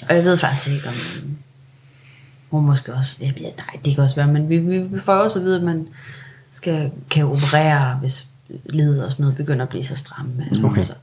og 0.08 0.16
jeg 0.16 0.24
ved 0.24 0.36
faktisk 0.38 0.68
ikke, 0.76 0.88
om 0.88 0.94
hun 2.50 2.66
måske 2.66 2.94
også, 2.94 3.16
ja, 3.20 3.26
ja, 3.26 3.42
nej, 3.42 3.80
det 3.84 3.94
kan 3.94 4.04
også 4.04 4.16
være, 4.16 4.26
men 4.26 4.48
vi, 4.48 4.58
vi, 4.58 4.78
vi 4.78 5.00
får 5.00 5.12
også 5.12 5.38
at 5.38 5.44
vide, 5.44 5.56
at 5.56 5.62
man 5.62 5.88
skal, 6.52 6.90
kan 7.10 7.24
operere, 7.26 7.94
hvis 8.00 8.26
livet 8.64 9.04
og 9.04 9.12
sådan 9.12 9.23
noget 9.23 9.37
begynder 9.37 9.62
at 9.62 9.68
blive 9.68 9.85
så 9.85 9.97
stramme. 9.97 10.47
Okay. 10.64 10.82
Så, 10.82 10.94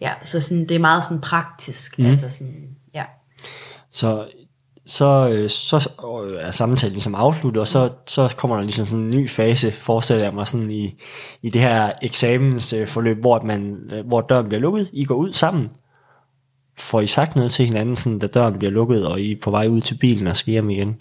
ja, 0.00 0.12
så 0.24 0.40
sådan, 0.40 0.68
det 0.68 0.74
er 0.74 0.78
meget 0.78 1.04
sådan 1.04 1.20
praktisk. 1.20 1.98
Mm. 1.98 2.06
Altså 2.06 2.30
sådan, 2.30 2.68
ja. 2.94 3.04
Så, 3.90 4.26
så, 4.86 5.28
øh, 5.32 5.50
så 5.50 5.90
øh, 6.24 6.46
er 6.46 6.50
samtalen 6.50 6.92
ligesom 6.92 7.14
afsluttet, 7.14 7.60
og 7.60 7.68
så, 7.68 7.90
så 8.06 8.34
kommer 8.36 8.56
der 8.56 8.64
ligesom 8.64 8.86
sådan 8.86 9.04
en 9.04 9.10
ny 9.10 9.30
fase, 9.30 9.72
forestiller 9.72 10.24
jeg 10.24 10.34
mig 10.34 10.46
sådan 10.46 10.70
i, 10.70 11.02
i 11.42 11.50
det 11.50 11.60
her 11.60 11.90
eksamensforløb, 12.02 13.20
hvor, 13.20 13.36
at 13.36 13.42
man, 13.42 13.76
øh, 13.92 14.06
hvor 14.06 14.20
døren 14.20 14.48
bliver 14.48 14.60
lukket. 14.60 14.90
I 14.92 15.04
går 15.04 15.14
ud 15.14 15.32
sammen. 15.32 15.70
Får 16.78 17.00
I 17.00 17.06
sagt 17.06 17.36
noget 17.36 17.50
til 17.50 17.66
hinanden, 17.66 17.96
sådan, 17.96 18.18
da 18.18 18.26
døren 18.26 18.58
bliver 18.58 18.72
lukket, 18.72 19.06
og 19.06 19.20
I 19.20 19.32
er 19.32 19.36
på 19.42 19.50
vej 19.50 19.66
ud 19.66 19.80
til 19.80 19.94
bilen 19.94 20.26
og 20.26 20.36
skal 20.36 20.50
hjem 20.50 20.70
igen? 20.70 20.96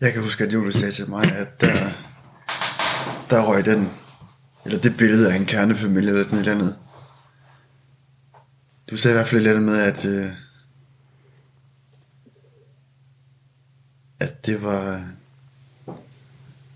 Jeg 0.00 0.12
kan 0.12 0.22
huske, 0.22 0.44
at 0.44 0.52
Julie 0.52 0.72
sagde 0.72 0.92
til 0.92 1.10
mig, 1.10 1.24
at 1.24 1.60
der, 1.60 1.74
der 3.30 3.46
røg 3.48 3.64
den, 3.64 3.90
eller 4.64 4.78
det 4.78 4.96
billede 4.96 5.32
af 5.32 5.36
en 5.36 5.46
kernefamilie 5.46 6.08
eller 6.08 6.24
sådan 6.24 6.38
et 6.38 6.48
eller 6.48 6.60
andet. 6.60 6.76
Du 8.90 8.96
sagde 8.96 9.14
i 9.14 9.16
hvert 9.16 9.28
fald 9.28 9.40
et 9.40 9.50
eller 9.50 9.60
andet 9.60 9.72
med, 9.72 9.82
at, 9.82 10.04
øh, 10.04 10.30
at 14.20 14.46
det 14.46 14.62
var, 14.62 15.08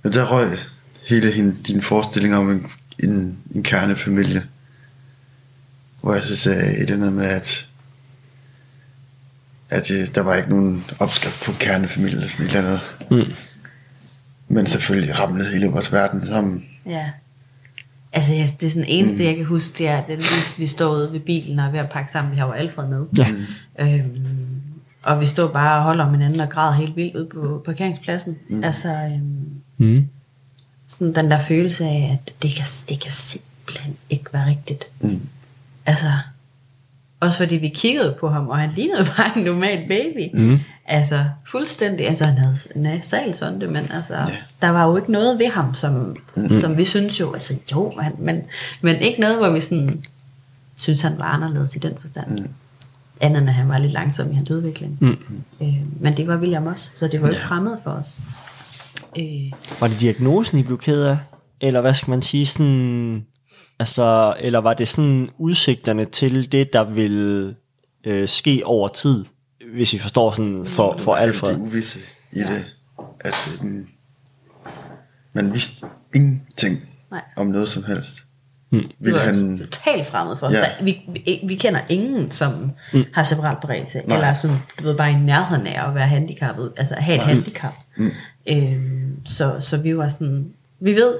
ja, 0.05 0.09
der 0.09 0.33
røg 0.33 0.59
hele 1.07 1.33
hende, 1.33 1.57
din 1.67 1.83
forestilling 1.83 2.37
om 2.37 2.51
en, 2.51 2.67
en, 2.99 3.39
en 3.55 3.63
kernefamilie. 3.63 4.47
Hvor 6.01 6.15
jeg 6.15 6.23
så 6.23 6.37
sagde 6.37 6.77
et 6.77 6.91
eller 6.91 6.95
andet 6.95 7.13
med, 7.13 7.27
at 7.27 7.69
at 9.71 9.91
øh, 9.91 10.15
der 10.15 10.21
var 10.21 10.35
ikke 10.35 10.51
nogen 10.51 10.85
opskrift 10.99 11.43
på 11.45 11.51
en 11.51 11.57
kernefamilie 11.57 12.17
eller 12.17 12.29
sådan 12.29 12.47
et 12.47 12.57
eller 12.57 12.81
andet. 13.11 13.27
Mm. 13.27 13.35
Men 14.49 14.67
selvfølgelig 14.67 15.19
ramlede 15.19 15.51
hele 15.53 15.67
vores 15.67 15.93
verden 15.93 16.27
sammen. 16.27 16.67
ja. 16.87 17.11
Altså, 18.17 18.33
det 18.61 18.67
er 18.67 18.71
sådan 18.71 18.89
eneste, 18.89 19.17
mm. 19.23 19.25
jeg 19.29 19.37
kan 19.37 19.45
huske, 19.45 19.79
det 19.79 19.89
er, 19.89 19.97
at 19.97 20.09
vi, 20.09 20.23
vi 20.59 20.67
står 20.67 20.91
ude 20.95 21.13
ved 21.13 21.21
bilen 21.21 21.59
og 21.59 21.67
er 21.67 21.71
ved 21.71 21.79
at 21.79 21.91
pakke 21.91 22.13
sammen. 22.13 22.33
Vi 22.33 22.39
har 22.39 22.47
jo 22.47 22.53
Alfred 22.53 22.89
med. 22.89 23.05
Ja. 23.19 23.27
Øhm, 23.79 24.27
og 25.05 25.21
vi 25.21 25.27
står 25.27 25.49
bare 25.49 25.77
og 25.79 25.83
holder 25.85 26.05
om 26.05 26.11
hinanden 26.11 26.41
og 26.41 26.49
græder 26.49 26.73
helt 26.73 26.97
vildt 26.97 27.15
ude 27.17 27.27
på 27.33 27.63
parkeringspladsen. 27.65 28.37
Mm. 28.49 28.65
Altså, 28.65 28.89
øhm, 28.95 29.43
Mm. 29.79 30.09
sådan 30.89 31.15
den 31.15 31.31
der 31.31 31.39
følelse 31.39 31.85
af, 31.85 32.11
at 32.13 32.33
det 32.43 32.51
kan, 32.55 32.67
det 32.89 33.01
kan 33.01 33.13
simpelthen 33.13 33.97
ikke 34.11 34.25
være 34.33 34.47
rigtigt. 34.47 34.85
Mm. 35.01 35.21
Altså, 35.87 36.07
også 37.21 37.39
fordi 37.39 37.57
vi 37.57 37.69
kiggede 37.69 38.17
på 38.21 38.29
ham, 38.29 38.49
og 38.49 38.59
han 38.59 38.71
lignede 38.77 39.05
bare 39.17 39.39
en 39.39 39.45
normal 39.45 39.85
baby. 39.89 40.37
Mm. 40.41 40.59
Altså, 40.87 41.25
fuldstændig. 41.51 42.09
Altså, 42.09 42.25
han 42.25 42.39
havde 42.39 42.57
nasal 42.75 43.35
sonde, 43.35 43.67
men 43.67 43.91
altså, 43.93 44.15
Ja. 44.15 44.27
der 44.63 44.69
var 44.69 44.87
jo 44.87 44.97
ikke 44.97 45.13
noget 45.13 45.39
ved 45.39 45.51
ham, 45.51 45.75
som, 45.75 46.17
mm. 46.37 46.57
som 46.57 46.77
vi 46.77 46.85
synes 46.85 47.21
jo, 47.21 47.33
altså 47.33 47.55
jo, 47.73 47.93
han, 48.01 48.13
men, 48.19 48.43
men 48.81 48.97
ikke 48.97 49.21
noget, 49.21 49.37
hvor 49.37 49.51
vi 49.51 49.61
sådan 49.61 50.05
synes, 50.77 51.03
han 51.03 51.19
var 51.19 51.25
anderledes 51.25 51.77
i 51.77 51.79
den 51.79 51.93
forstand. 52.01 52.39
Mm. 52.39 52.49
Andet 53.21 53.41
end 53.41 53.49
at 53.49 53.55
han 53.55 53.69
var 53.69 53.79
lidt 53.79 53.93
langsom 53.93 54.31
i 54.31 54.35
hans 54.35 54.51
udvikling. 54.51 54.97
Mm. 55.01 55.17
Øh, 55.61 55.75
men 56.01 56.17
det 56.17 56.27
var 56.27 56.37
William 56.37 56.67
også, 56.67 56.91
så 56.97 57.09
det 57.09 57.21
var 57.21 57.27
jo 57.27 57.33
ikke 57.33 57.45
fremmed 57.47 57.77
for 57.85 57.91
os. 57.91 58.15
Øh, 59.19 59.53
Var 59.81 59.89
det 59.89 60.01
diagnosen, 60.01 60.59
I 60.59 60.63
blev 60.63 60.79
ked 60.79 61.03
af? 61.03 61.17
Eller 61.61 61.81
hvad 61.81 61.95
skal 61.95 62.11
man 62.11 62.23
sige, 62.23 62.47
sådan... 62.47 63.27
Altså, 63.79 64.35
eller 64.41 64.59
var 64.59 64.75
det 64.75 64.89
sådan 64.89 65.29
udsigterne 65.39 66.05
til 66.05 66.53
det, 66.53 66.73
der 66.73 66.85
vil 66.85 67.55
øh, 68.05 68.29
ske 68.29 68.63
over 68.65 68.89
tid, 68.89 69.25
hvis 69.75 69.95
I 69.95 69.99
forstår 69.99 70.31
sådan 70.31 70.67
for, 70.67 70.97
for 70.99 71.15
Alfred? 71.15 71.53
Det 71.53 71.61
uvisse 71.61 71.99
i 72.33 72.39
ja. 72.39 72.55
det, 72.55 72.65
at 73.21 73.59
øhm, 73.63 73.89
man 75.33 75.53
vidste 75.53 75.87
ingenting 76.15 76.89
Nej. 77.11 77.23
om 77.37 77.47
noget 77.47 77.69
som 77.69 77.85
helst. 77.85 78.27
Mm. 78.71 78.81
det 78.81 78.93
Ville 78.99 79.19
var 79.19 79.27
han, 79.27 79.59
totalt 79.59 80.07
fremmed 80.07 80.37
for 80.37 80.47
os. 80.47 80.53
Ja. 80.53 80.65
Vi, 80.83 81.03
vi, 81.09 81.41
vi 81.45 81.55
kender 81.55 81.81
ingen, 81.89 82.31
som 82.31 82.71
mm. 82.93 83.05
har 83.13 83.25
cerebral 83.25 83.57
beredelse, 83.61 84.03
Nej. 84.07 84.17
eller 84.17 84.35
sådan, 84.35 84.57
du 84.79 84.85
ved, 84.85 84.97
bare 84.97 85.11
i 85.11 85.15
nærheden 85.15 85.67
af 85.67 85.89
at 85.89 85.95
være 85.95 86.07
handicappet, 86.07 86.73
altså 86.77 86.95
at 86.95 87.03
have 87.03 87.17
et 87.17 87.23
handicap. 87.23 87.75
Mm. 87.97 88.11
Øhm, 88.51 89.27
så, 89.27 89.57
så 89.61 89.77
vi 89.77 89.97
var 89.97 90.09
sådan, 90.09 90.53
vi 90.81 90.95
ved, 90.95 91.15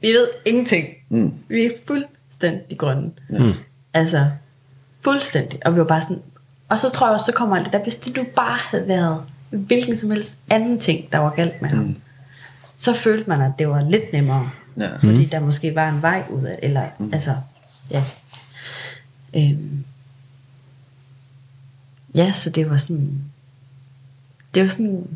vi 0.00 0.08
ved 0.08 0.28
ingenting. 0.44 0.86
Mm. 1.08 1.34
Vi 1.48 1.64
er 1.64 1.70
fuldstændig 1.86 2.78
grønne. 2.78 3.10
Mm. 3.30 3.52
Altså, 3.94 4.30
fuldstændig. 5.00 5.66
Og 5.66 5.74
vi 5.74 5.78
var 5.78 5.86
bare 5.86 6.00
sådan, 6.00 6.22
og 6.68 6.80
så 6.80 6.88
tror 6.88 7.06
jeg 7.06 7.14
også, 7.14 7.26
så 7.26 7.32
kommer 7.32 7.56
alt 7.56 7.64
det 7.64 7.72
der, 7.72 7.82
hvis 7.82 7.94
det 7.94 8.16
nu 8.16 8.24
bare 8.36 8.58
havde 8.70 8.88
været 8.88 9.22
hvilken 9.50 9.96
som 9.96 10.10
helst 10.10 10.36
anden 10.50 10.78
ting, 10.78 11.12
der 11.12 11.18
var 11.18 11.30
galt 11.30 11.62
med 11.62 11.70
ham, 11.70 11.84
mm. 11.84 11.96
så 12.76 12.94
følte 12.94 13.30
man, 13.30 13.40
at 13.40 13.52
det 13.58 13.68
var 13.68 13.90
lidt 13.90 14.12
nemmere. 14.12 14.50
Ja. 14.76 14.96
Fordi 14.96 15.24
der 15.24 15.40
måske 15.40 15.74
var 15.74 15.88
en 15.88 16.02
vej 16.02 16.24
ud 16.30 16.44
af 16.44 16.58
eller 16.62 16.88
mm. 16.98 17.10
altså, 17.12 17.36
ja. 17.90 18.04
Øhm. 19.36 19.84
Ja, 22.16 22.32
så 22.32 22.50
det 22.50 22.70
var 22.70 22.76
sådan, 22.76 23.22
det 24.54 24.62
var 24.62 24.68
sådan, 24.68 25.06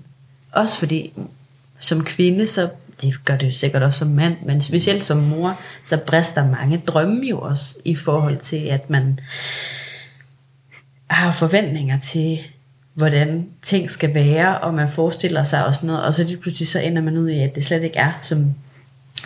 også 0.53 0.79
fordi, 0.79 1.13
som 1.79 2.05
kvinde, 2.05 2.47
så 2.47 2.71
det 3.03 3.25
gør 3.25 3.37
det 3.37 3.47
jo 3.47 3.53
sikkert 3.53 3.83
også 3.83 3.99
som 3.99 4.09
mand, 4.09 4.37
men 4.45 4.61
specielt 4.61 5.05
som 5.05 5.19
mor, 5.19 5.61
så 5.85 5.97
brister 5.97 6.51
mange 6.51 6.83
drømme 6.87 7.27
jo 7.27 7.41
også 7.41 7.75
i 7.85 7.97
forhold 7.97 8.39
til, 8.39 8.67
at 8.67 8.91
man 8.91 9.21
har 11.11 11.33
forventninger 11.33 11.99
til, 11.99 12.39
hvordan 12.95 13.47
ting 13.63 13.91
skal 13.91 14.15
være, 14.15 14.59
og 14.59 14.75
man 14.75 14.91
forestiller 14.91 15.45
sig 15.45 15.67
også 15.67 15.87
noget, 15.87 16.05
og 16.05 16.15
så 16.15 16.25
lige 16.25 16.37
pludselig 16.37 16.69
så 16.69 16.81
ender 16.81 17.03
man 17.03 17.17
ud 17.17 17.29
i, 17.29 17.39
at 17.39 17.55
det 17.55 17.65
slet 17.65 17.83
ikke 17.83 17.99
er, 17.99 18.13
som, 18.21 18.55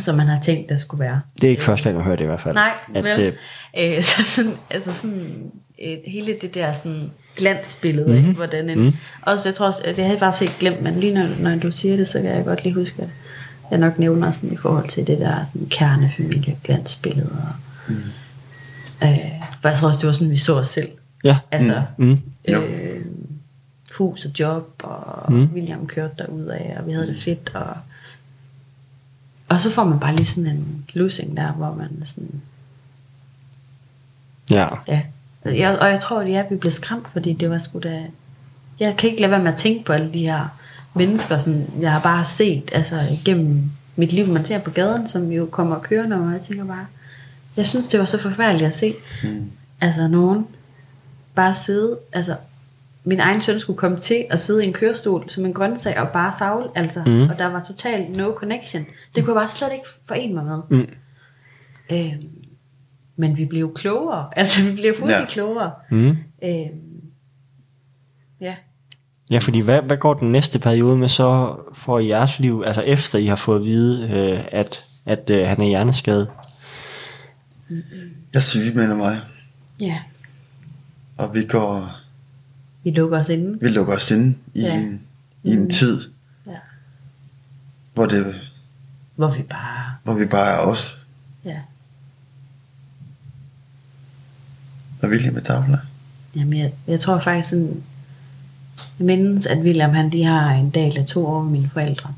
som 0.00 0.16
man 0.16 0.26
har 0.26 0.40
tænkt, 0.40 0.68
det 0.68 0.80
skulle 0.80 1.00
være. 1.04 1.20
Det 1.40 1.44
er 1.44 1.50
ikke 1.50 1.62
første 1.62 1.84
gang, 1.84 1.96
jeg 1.96 2.04
hører 2.04 2.16
det 2.16 2.24
i 2.24 2.26
hvert 2.26 2.40
fald. 2.40 2.54
Nej, 2.54 2.72
at, 2.94 3.04
vel. 3.04 3.20
øh, 3.20 3.32
Øh, 3.78 4.02
så 4.02 4.22
sådan, 4.24 4.52
altså 4.70 4.92
sådan, 4.92 5.52
øh, 5.82 5.98
hele 6.06 6.34
det 6.40 6.54
der 6.54 6.72
sådan 6.72 7.10
glansbillede 7.36 8.06
mm-hmm. 8.06 8.28
af, 8.28 8.34
hvordan 8.34 8.70
en... 8.70 8.78
Mm-hmm. 8.78 8.96
Også, 9.22 9.48
jeg 9.48 9.54
tror 9.54 9.66
også, 9.66 9.82
det 9.86 9.96
havde 9.96 10.10
jeg 10.10 10.18
faktisk 10.18 10.40
helt 10.40 10.58
glemt, 10.58 10.82
men 10.82 11.00
lige 11.00 11.14
når, 11.14 11.28
når 11.40 11.56
du 11.56 11.72
siger 11.72 11.96
det, 11.96 12.08
så 12.08 12.20
kan 12.22 12.30
jeg 12.30 12.44
godt 12.44 12.64
lige 12.64 12.74
huske, 12.74 13.02
at 13.02 13.08
jeg 13.70 13.78
nok 13.78 13.98
nævner 13.98 14.30
sådan 14.30 14.52
i 14.52 14.56
forhold 14.56 14.88
til 14.88 15.06
det 15.06 15.18
der 15.18 15.44
sådan 15.44 15.66
kernefamilie 15.70 16.56
glansbillede. 16.64 17.30
Og, 17.32 17.92
mm. 17.92 18.02
øh, 19.02 19.18
for 19.60 19.68
jeg 19.68 19.78
tror 19.78 19.88
også, 19.88 20.00
det 20.00 20.06
var 20.06 20.12
sådan, 20.12 20.30
vi 20.30 20.36
så 20.36 20.58
os 20.58 20.68
selv. 20.68 20.88
ja. 21.24 21.38
Altså, 21.50 21.82
Mm. 21.96 22.18
Jo. 22.52 22.62
øh, 22.62 23.04
hus 23.98 24.24
og 24.24 24.30
job, 24.40 24.80
og 24.84 25.32
mm. 25.32 25.48
William 25.54 25.86
kørte 25.86 26.14
derud 26.18 26.44
af, 26.46 26.76
og 26.78 26.86
vi 26.86 26.92
havde 26.92 27.06
det 27.06 27.16
fedt, 27.18 27.50
og 27.54 27.76
og 29.48 29.60
så 29.60 29.70
får 29.70 29.84
man 29.84 30.00
bare 30.00 30.16
lige 30.16 30.26
sådan 30.26 30.50
en 30.50 30.84
losing 30.94 31.36
der, 31.36 31.52
hvor 31.52 31.74
man 31.74 32.02
sådan, 32.04 32.40
Ja. 34.50 34.68
Ja. 34.88 35.02
Jeg, 35.44 35.78
og 35.78 35.88
jeg 35.88 36.00
tror, 36.00 36.20
at 36.20 36.30
jeg 36.30 36.46
blev 36.60 36.72
skræmt, 36.72 37.06
fordi 37.08 37.32
det 37.32 37.50
var 37.50 37.58
sgu 37.58 37.78
da... 37.78 38.02
Jeg 38.80 38.96
kan 38.96 39.10
ikke 39.10 39.20
lade 39.20 39.30
være 39.30 39.42
med 39.42 39.52
at 39.52 39.58
tænke 39.58 39.84
på 39.84 39.92
alle 39.92 40.12
de 40.12 40.18
her 40.18 40.48
mennesker, 40.96 41.38
sådan, 41.38 41.66
jeg 41.80 41.92
har 41.92 42.00
bare 42.00 42.24
set 42.24 42.70
altså, 42.72 42.96
gennem 43.24 43.62
mit 43.96 44.12
liv, 44.12 44.26
man 44.26 44.44
ser 44.44 44.58
på 44.58 44.70
gaden, 44.70 45.08
som 45.08 45.32
jo 45.32 45.46
kommer 45.46 45.76
og 45.76 45.82
kører, 45.82 46.18
og 46.18 46.32
jeg 46.32 46.40
tænker 46.40 46.64
bare, 46.64 46.86
jeg 47.56 47.66
synes, 47.66 47.86
det 47.86 48.00
var 48.00 48.06
så 48.06 48.18
forfærdeligt 48.22 48.66
at 48.66 48.74
se. 48.74 48.94
Mm. 49.22 49.50
Altså 49.80 50.08
nogen 50.08 50.46
bare 51.34 51.54
sidde, 51.54 51.98
altså 52.12 52.36
min 53.04 53.20
egen 53.20 53.42
søn 53.42 53.60
skulle 53.60 53.76
komme 53.78 53.98
til 54.00 54.24
at 54.30 54.40
sidde 54.40 54.64
i 54.64 54.66
en 54.66 54.72
kørestol 54.72 55.30
som 55.30 55.46
en 55.46 55.52
grøntsag 55.54 56.00
og 56.00 56.08
bare 56.08 56.32
savle, 56.38 56.68
altså, 56.74 57.02
Mm. 57.06 57.20
og 57.28 57.38
der 57.38 57.46
var 57.46 57.62
totalt 57.64 58.16
no 58.16 58.32
connection. 58.32 58.86
Det 59.14 59.24
kunne 59.24 59.34
jeg 59.40 59.40
bare 59.46 59.56
slet 59.56 59.72
ikke 59.72 59.84
forene 60.06 60.34
mig 60.34 60.44
med. 60.44 60.62
Mm. 60.70 60.86
Øhm, 61.92 62.28
men 63.16 63.36
vi 63.36 63.44
blev 63.44 63.74
klogere. 63.74 64.28
Altså, 64.36 64.62
vi 64.64 64.72
blev 64.76 64.94
hurtigt 64.98 65.10
Ja. 65.16 65.20
ja. 65.20 65.26
klogere. 65.26 65.70
Mm. 65.90 66.16
Øhm, 66.44 67.02
ja. 68.40 68.54
Ja, 69.30 69.38
fordi 69.38 69.60
hvad, 69.60 69.82
hvad 69.82 69.96
går 69.96 70.14
den 70.14 70.32
næste 70.32 70.58
periode 70.58 70.96
med 70.96 71.08
så 71.08 71.56
for 71.74 71.98
i 71.98 72.08
jeres 72.08 72.38
liv, 72.38 72.62
altså 72.66 72.82
efter 72.82 73.18
I 73.18 73.26
har 73.26 73.36
fået 73.36 73.58
at 73.58 73.64
vide, 73.64 74.08
øh, 74.10 74.44
at, 74.52 74.84
at 75.06 75.30
øh, 75.30 75.48
han 75.48 75.60
er 75.60 75.64
hjerneskadet? 75.66 76.28
Jeg 78.34 78.42
sygemelder 78.44 78.96
mig, 78.96 79.20
Ja. 79.80 79.98
og 81.16 81.34
vi 81.34 81.44
går, 81.44 81.96
Vi 82.84 82.90
lukker 82.90 83.18
os 83.18 83.28
inde. 83.28 83.58
vi 83.60 83.68
lukker 83.68 83.94
os 83.96 84.10
inde 84.10 84.34
i, 84.54 84.60
Ja. 84.60 84.74
en, 84.78 85.00
i 85.42 85.50
en 85.50 85.62
Mm. 85.62 85.70
tid, 85.70 86.00
Ja. 86.46 86.52
hvor, 87.94 88.06
det, 88.06 88.40
Hvor 89.16 89.30
vi 89.34 89.42
bare... 89.42 89.94
hvor 90.04 90.14
vi 90.14 90.26
bare 90.26 90.48
er 90.48 90.58
os, 90.66 91.06
Ja. 91.44 91.60
og 95.02 95.08
William 95.08 95.34
med 95.34 95.42
Dagla. 95.42 95.78
Jamen, 96.36 96.58
jeg, 96.58 96.72
jeg 96.86 97.00
tror 97.00 97.20
faktisk 97.20 97.50
sådan... 97.50 97.82
Jeg 98.98 99.06
mindes, 99.06 99.46
at 99.46 99.58
William 99.58 99.90
han 99.94 100.10
lige 100.10 100.24
har 100.24 100.50
en 100.50 100.70
dag 100.70 100.88
eller 100.88 101.04
to 101.06 101.26
over 101.26 101.42
med 101.42 101.52
mine 101.52 101.70
forældre. 101.72 102.14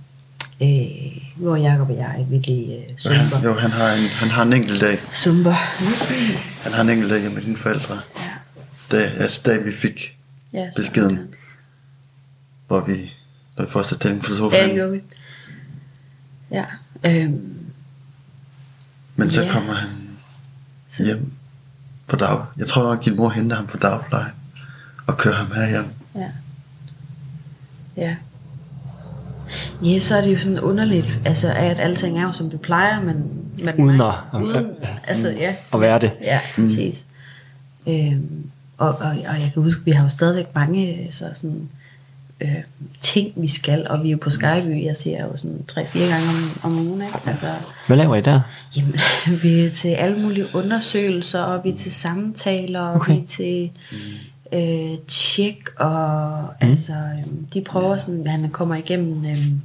Øh, 0.62 1.23
hvor 1.37 1.57
Jacob 1.57 1.91
og 1.91 1.97
jeg 1.97 2.27
vil 2.31 2.41
lige 2.41 2.77
øh, 2.77 2.99
sumper. 2.99 3.43
jo, 3.45 3.55
han 3.55 3.71
har 3.71 3.93
en, 3.93 4.05
han 4.09 4.29
har 4.31 4.43
en 4.43 4.53
enkelt 4.53 4.81
dag. 4.81 4.99
Sumper. 5.12 5.53
Han 6.62 6.73
har 6.73 6.83
en 6.83 6.88
enkelt 6.91 7.11
dag 7.11 7.33
med 7.33 7.43
dine 7.43 7.57
forældre. 7.57 7.95
Ja. 8.17 8.23
Da, 8.91 8.97
altså, 8.97 9.43
da 9.47 9.59
vi 9.59 9.73
fik, 9.77 10.17
Ja, 10.53 10.67
Beskeden. 10.77 11.19
hvor 12.67 12.81
vi 12.81 13.12
lå 13.59 13.65
i 13.65 13.69
første 13.71 13.95
stilling 13.95 14.23
på 14.23 14.29
Ja, 14.33 14.37
sofaen. 14.37 14.69
det 14.69 14.75
gjorde 14.75 14.93
vi. 14.93 15.00
Ja. 16.50 16.65
Øhm, 17.05 17.55
Men 19.17 19.31
så 19.31 19.43
Ja. 19.43 19.53
kommer 19.53 19.73
han 19.75 19.88
hjem 20.99 21.33
på 22.07 22.17
dag. 22.17 22.38
Jeg 22.59 22.67
tror 22.67 22.83
nok, 22.83 22.99
at 22.99 23.05
din 23.05 23.17
mor 23.17 23.29
henter 23.31 23.57
ham 23.57 23.67
på 23.67 23.77
dagpleje 23.77 24.31
og 25.07 25.17
kører 25.19 25.35
ham 25.35 25.53
her 25.55 25.69
hjem. 25.69 25.85
Ja. 26.15 26.29
Ja. 27.99 28.17
Ja, 29.85 29.99
så 29.99 30.17
er 30.17 30.21
det 30.25 30.33
jo 30.33 30.38
sådan 30.38 30.61
underligt, 30.61 31.07
altså 31.25 31.52
at 31.52 31.81
alting 31.81 32.19
er 32.19 32.23
jo 32.23 32.33
som 32.33 32.50
det 32.50 32.61
plejer, 32.61 33.00
men... 33.00 33.14
men 33.59 33.75
Uden 33.85 34.00
at- 34.00 34.40
Uden, 34.43 34.67
altså, 35.07 35.28
ja. 35.31 35.55
At 35.75 35.81
være 35.81 35.99
det. 35.99 36.11
Ja, 36.23 36.40
præcis. 36.55 37.05
Mm. 37.87 37.93
Øhm, 37.93 38.50
og, 38.78 38.88
og, 38.88 39.07
og 39.11 39.40
jeg 39.40 39.50
kan 39.55 39.62
huske, 39.62 39.85
vi 39.85 39.90
har 39.90 40.02
jo 40.02 40.09
stadigvæk 40.09 40.47
mange 40.55 41.07
så 41.11 41.25
sådan, 41.35 41.69
øh, 42.40 42.55
ting, 43.02 43.28
vi 43.37 43.47
skal, 43.47 43.87
og 43.90 44.02
vi 44.02 44.09
er 44.09 44.12
jo 44.12 44.19
på 44.23 44.31
Skyby, 44.31 44.85
jeg 44.85 44.97
ser 44.97 45.21
jo 45.25 45.37
sådan 45.37 45.64
tre-fire 45.69 46.09
gange 46.09 46.26
om, 46.28 46.50
om 46.73 46.87
ugen, 46.88 47.02
ikke? 47.02 47.19
Altså, 47.26 47.47
Hvad 47.87 47.97
laver 47.97 48.17
I 48.17 48.21
der? 48.21 48.40
Jamen, 48.76 48.95
vi 49.43 49.61
er 49.67 49.71
til 49.71 49.88
alle 49.88 50.19
mulige 50.23 50.47
undersøgelser, 50.55 51.40
og 51.43 51.64
vi 51.64 51.71
er 51.71 51.76
til 51.76 51.93
samtaler, 51.93 52.81
og 52.81 52.95
Okay. 53.00 53.14
vi 53.14 53.19
er 53.23 53.26
til 53.26 53.71
øh, 54.52 54.99
tjek, 55.07 55.69
og 55.76 56.40
mm. 56.62 56.69
altså, 56.71 56.93
øhm, 56.93 57.47
de 57.55 57.61
prøver 57.61 57.97
sådan, 57.97 58.26
han 58.26 58.50
kommer 58.50 58.75
igennem, 58.75 59.26
øhm, 59.26 59.61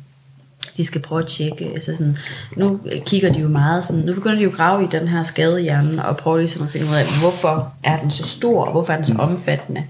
de 0.78 0.84
skal 0.84 1.02
prøve 1.02 1.22
at 1.22 1.28
tjekke, 1.28 1.66
altså 1.66 1.96
sådan, 1.96 2.18
nu 2.58 2.80
kigger 3.06 3.34
de 3.34 3.40
jo 3.40 3.48
meget 3.48 3.86
sådan, 3.86 4.02
nu 4.02 4.14
begynder 4.14 4.38
de 4.38 4.44
jo 4.44 4.50
at 4.50 4.56
grave 4.56 4.84
i 4.84 4.88
den 4.92 5.08
her 5.08 5.24
skadehjerne, 5.24 6.06
og 6.06 6.18
prøver 6.18 6.38
ligesom 6.38 6.64
at 6.64 6.70
finde 6.70 6.86
ud 6.86 6.96
af, 6.96 7.06
hvorfor 7.20 7.74
er 7.84 8.00
den 8.00 8.12
så 8.12 8.24
stor, 8.24 8.66
og 8.66 8.72
hvorfor 8.72 8.94
er 8.94 8.98
den 8.98 9.06
så 9.06 9.16
omfattende. 9.20 9.84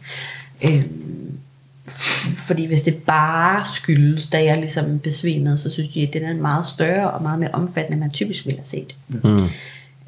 Øhm, 0.63 1.37
fordi 2.35 2.65
hvis 2.65 2.81
det 2.81 2.95
bare 2.95 3.65
skyldes, 3.75 4.27
da 4.27 4.43
jeg 4.43 4.57
ligesom 4.57 4.99
besvimede, 4.99 5.57
så 5.57 5.71
synes 5.71 5.89
jeg, 5.95 6.07
at 6.07 6.13
den 6.13 6.23
er 6.23 6.33
meget 6.33 6.67
større 6.67 7.11
og 7.11 7.21
meget 7.21 7.39
mere 7.39 7.51
omfattende, 7.53 7.93
end 7.93 7.99
man 7.99 8.11
typisk 8.11 8.45
ville 8.45 8.59
have 8.59 8.67
set. 8.67 8.95
Mm. 9.07 9.47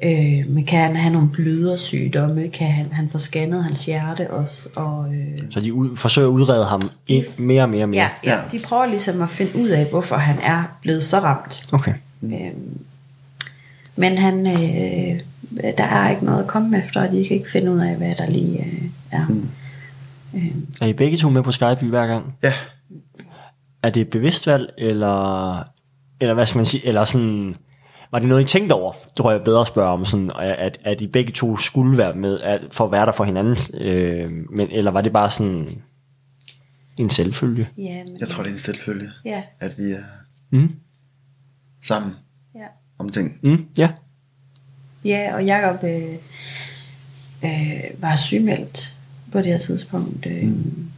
Øh, 0.04 0.44
men 0.48 0.64
kan 0.64 0.80
han 0.80 0.96
have 0.96 1.12
nogle 1.12 1.28
blødersygdomme? 1.30 2.48
Kan 2.48 2.70
han, 2.70 2.86
han 2.92 3.08
få 3.08 3.18
scannet 3.18 3.64
hans 3.64 3.86
hjerte 3.86 4.30
også? 4.30 4.68
Og, 4.76 5.14
øh, 5.14 5.38
Så 5.50 5.60
de 5.60 5.74
ud, 5.74 5.96
forsøger 5.96 6.28
at 6.28 6.32
udrede 6.32 6.64
ham 6.64 6.90
i, 7.08 7.22
mere 7.38 7.62
og 7.62 7.68
mere 7.70 7.82
og 7.84 7.88
mere? 7.88 8.08
ja, 8.24 8.30
ja, 8.32 8.40
de 8.52 8.58
prøver 8.64 8.86
ligesom 8.86 9.22
at 9.22 9.30
finde 9.30 9.56
ud 9.56 9.68
af, 9.68 9.84
hvorfor 9.90 10.16
han 10.16 10.38
er 10.42 10.62
blevet 10.82 11.04
så 11.04 11.18
ramt. 11.18 11.62
Okay. 11.72 11.94
Øh, 12.22 12.30
men 13.96 14.18
han, 14.18 14.46
øh, 14.46 15.20
der 15.78 15.84
er 15.84 16.10
ikke 16.10 16.24
noget 16.24 16.40
at 16.42 16.46
komme 16.46 16.78
efter, 16.84 17.02
og 17.06 17.12
de 17.12 17.26
kan 17.28 17.36
ikke 17.36 17.50
finde 17.50 17.72
ud 17.72 17.78
af, 17.80 17.96
hvad 17.96 18.12
der 18.18 18.30
lige 18.30 18.58
øh, 18.58 18.82
er. 19.10 19.26
Mm. 19.28 19.48
Øh, 20.34 20.50
Er 20.80 20.86
I 20.86 20.92
begge 20.92 21.16
to 21.16 21.30
med 21.30 21.42
på 21.42 21.52
Skype 21.52 21.86
hver 21.86 22.06
gang? 22.06 22.34
Ja, 22.42 22.52
Er 23.82 23.90
det 23.90 24.00
et 24.00 24.08
bevidst 24.10 24.46
valg, 24.46 24.70
eller, 24.78 25.56
eller 26.20 26.34
hvad 26.34 26.46
skal 26.46 26.58
man 26.58 26.66
sige, 26.66 26.86
eller 26.86 27.04
sådan, 27.04 27.56
var 28.10 28.18
det 28.18 28.28
noget, 28.28 28.42
I 28.42 28.46
tænkte 28.46 28.72
over? 28.72 28.92
Det 28.92 29.14
tror 29.16 29.30
jeg 29.32 29.44
bedre 29.44 29.60
at 29.60 29.66
spørge 29.66 29.90
om, 29.90 30.04
sådan, 30.04 30.30
at, 30.38 30.78
at 30.84 31.00
I 31.00 31.06
begge 31.06 31.32
to 31.32 31.56
skulle 31.56 31.98
være 31.98 32.14
med, 32.14 32.40
at, 32.40 32.60
for 32.70 32.84
at 32.84 32.92
være 32.92 33.06
der 33.06 33.12
for 33.12 33.24
hinanden, 33.24 33.56
øh, 33.74 34.30
men, 34.30 34.68
eller 34.70 34.90
var 34.90 35.00
det 35.00 35.12
bare 35.12 35.30
sådan 35.30 35.68
en 36.98 37.10
selvfølge? 37.10 37.68
Ja, 37.78 38.02
men, 38.08 38.16
Jeg 38.20 38.28
tror, 38.28 38.42
det 38.42 38.48
er 38.48 38.52
en 38.52 38.58
selvfølge, 38.58 39.10
Ja, 39.24 39.42
at 39.60 39.78
vi 39.78 39.82
er 39.90 40.02
Mm. 40.50 40.72
sammen 41.82 42.12
ja. 42.54 42.66
om 42.98 43.08
ting. 43.08 43.38
Mm, 43.42 43.66
ja. 43.78 43.90
Ja, 45.04 45.34
og 45.34 45.44
Jacob 45.44 45.84
øh, 45.84 46.14
øh, 47.44 47.80
var 47.98 48.16
sygemeldt 48.16 48.96
på 49.32 49.38
det 49.38 49.46
her 49.46 49.58
tidspunkt. 49.58 50.26
Øh, 50.26 50.42
mm. 50.42 50.90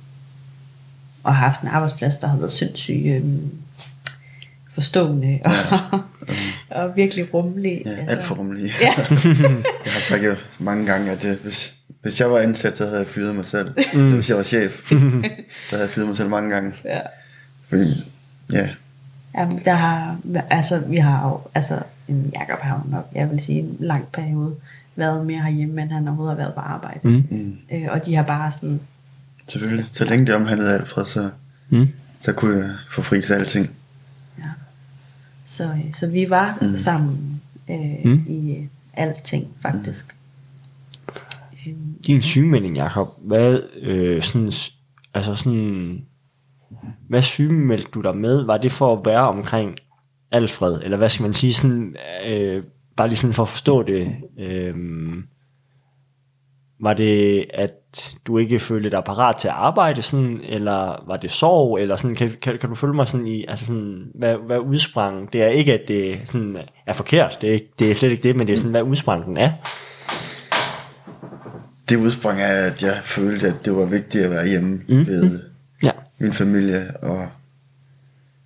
Og 1.25 1.35
har 1.37 1.47
haft 1.49 1.61
en 1.63 1.69
arbejdsplads, 1.69 2.19
der 2.19 2.27
har 2.27 2.37
været 2.37 2.53
sindssygt 2.53 3.07
øh, 3.07 3.25
forstående 4.71 5.41
ja. 5.45 5.51
og 5.93 6.01
virkelig 6.95 7.35
rummelig. 7.35 7.83
Ja, 7.87 7.97
alt 8.09 8.25
for 8.25 8.35
rummelig. 8.35 8.73
Ja. 8.81 8.93
jeg 9.85 9.93
har 9.93 10.01
sagt 10.01 10.25
jo 10.25 10.35
mange 10.59 10.87
gange, 10.87 11.11
at 11.11 11.25
øh, 11.25 11.37
hvis, 11.43 11.75
hvis 12.03 12.21
jeg 12.21 12.31
var 12.31 12.39
ansat, 12.39 12.77
så 12.77 12.85
havde 12.85 12.99
jeg 12.99 13.07
fyret 13.07 13.35
mig 13.37 13.47
selv. 13.47 13.71
Mm. 13.95 14.13
Hvis 14.15 14.29
jeg 14.29 14.37
var 14.37 14.43
chef, 14.43 14.73
så 14.91 15.71
havde 15.71 15.83
jeg 15.83 15.91
fyret 15.91 16.09
mig 16.09 16.17
selv 16.17 16.29
mange 16.29 16.51
gange. 16.55 16.73
ja. 16.85 17.01
Fordi, 17.69 18.11
ja, 18.53 18.69
Jamen, 19.39 19.61
der 19.65 19.73
har, 19.75 20.17
altså, 20.51 20.79
vi 20.79 20.97
har 20.97 21.29
jo, 21.29 21.41
altså, 21.55 21.79
en 22.09 22.33
Jacob 22.41 22.61
har 22.61 22.83
jo 22.85 22.91
nok, 22.97 23.09
jeg 23.15 23.31
vil 23.31 23.41
sige, 23.43 23.59
en 23.61 23.77
lang 23.81 24.07
periode 24.13 24.55
været 24.97 25.27
mere 25.27 25.41
herhjemme, 25.43 25.83
end 25.83 25.91
han 25.93 26.09
overhovedet 26.09 26.37
har 26.37 26.43
været 26.43 26.55
på 26.55 26.61
arbejde. 26.61 27.01
Mm. 27.03 27.25
mm, 27.31 27.57
Øh, 27.73 27.87
og 27.91 28.07
de 28.07 28.15
har 28.15 28.23
bare 28.23 28.53
sådan, 28.53 28.81
selvfølgelig. 29.49 29.87
Så 29.93 30.05
længe 30.05 30.27
det 30.27 30.35
omhandlede 30.35 30.75
Alfred, 30.75 31.05
så, 31.05 31.31
Mm. 31.71 31.89
så 32.21 32.33
kunne 32.33 32.57
jeg 32.59 32.71
få 32.91 33.03
fri 33.03 33.21
til 33.21 33.33
alting. 33.35 33.71
Så, 35.49 35.65
øh, 35.65 35.95
så 35.95 36.07
vi 36.07 36.31
var 36.31 36.59
mm. 36.63 36.77
sammen 36.77 37.41
øh, 37.71 38.05
Mm. 38.05 38.25
i 38.29 38.53
øh, 38.57 38.65
alting, 38.93 39.49
faktisk. 39.63 40.17
Mm. 41.67 41.73
Din 42.07 42.23
sygemelding, 42.23 42.77
Jacob, 42.77 43.09
hvad, 43.23 43.61
øh, 43.81 44.23
sådan, 44.23 44.53
altså 45.15 45.35
sådan, 45.35 46.05
hvad 47.09 47.23
sygemeldte 47.23 47.91
du 47.91 48.01
dig 48.01 48.17
med? 48.17 48.43
Var 48.45 48.59
det 48.59 48.73
for 48.73 48.97
at 48.97 49.07
være 49.07 49.29
omkring 49.29 49.77
Alfred, 50.31 50.81
eller 50.83 50.97
hvad 50.97 51.09
skal 51.09 51.23
man 51.23 51.33
sige, 51.33 51.55
sådan, 51.55 51.97
øh, 52.29 52.63
bare 52.97 53.09
lige 53.09 53.17
sådan 53.17 53.35
for 53.35 53.43
at 53.43 53.49
forstå 53.49 53.83
det, 53.83 54.17
øh, 54.39 54.75
var 56.81 56.93
det, 56.95 57.45
at 57.55 58.17
du 58.27 58.39
ikke 58.39 58.59
følte 58.61 58.91
dig 58.91 59.03
parat 59.07 59.37
til 59.37 59.49
at 59.49 59.55
arbejde, 59.55 60.03
sådan, 60.03 60.41
eller 60.49 61.05
var 61.07 61.17
det 61.23 61.31
sorg, 61.31 61.79
eller 61.81 61.97
sådan, 61.97 62.15
kan, 62.17 62.31
kan, 62.43 62.59
kan 62.59 62.69
du 62.69 62.75
følge 62.75 62.95
mig 62.95 63.09
sådan 63.09 63.27
i, 63.27 63.45
altså 63.49 63.65
sådan, 63.67 64.05
hvad, 64.15 64.37
hvad 64.47 64.59
udsprang, 64.59 65.33
det 65.33 65.43
er 65.43 65.49
ikke, 65.49 65.75
at 65.75 65.89
det 65.89 66.19
sådan 66.25 66.57
er 66.87 66.93
forkert, 66.93 67.39
det 67.41 67.49
er, 67.49 67.55
ikke, 67.55 67.71
det 67.79 67.91
er 67.91 67.95
slet 67.95 68.11
ikke 68.11 68.23
det, 68.23 68.37
men 68.37 68.47
det 68.47 68.53
er 68.53 68.57
sådan, 68.57 68.71
hvad 68.71 68.83
udsprang 68.83 69.27
den 69.27 69.37
er. 69.37 69.53
Det 71.89 71.97
udsprang 71.97 72.41
af, 72.41 72.67
at 72.67 72.83
jeg 72.83 73.01
følte, 73.05 73.47
at 73.47 73.65
det 73.65 73.77
var 73.77 73.85
vigtigt 73.87 74.25
at 74.25 74.31
være 74.31 74.49
hjemme 74.49 74.81
mm. 74.89 75.07
ved 75.07 75.41
Ja. 75.85 75.91
min 76.19 76.33
familie, 76.33 76.95
og 77.03 77.29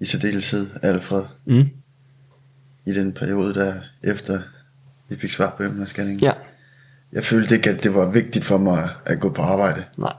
i 0.01 0.05
særdeleshed 0.05 0.67
Alfred, 0.83 1.23
Mm. 1.45 1.69
i 2.87 2.93
den 2.93 3.13
periode 3.13 3.55
der 3.55 3.75
efter 4.03 4.41
vi 5.09 5.17
fik 5.19 5.31
svar 5.31 5.55
på 5.57 5.63
emnerscanningen. 5.63 6.25
Ja. 6.25 6.33
Jeg 7.13 7.25
følte 7.25 7.55
ikke, 7.55 7.71
at 7.71 7.83
det 7.83 7.95
var 7.95 8.11
vigtigt 8.11 8.45
for 8.45 8.59
mig 8.59 8.89
at 9.07 9.21
gå 9.21 9.31
på 9.31 9.43
arbejde. 9.43 9.85
Nej. 9.99 10.13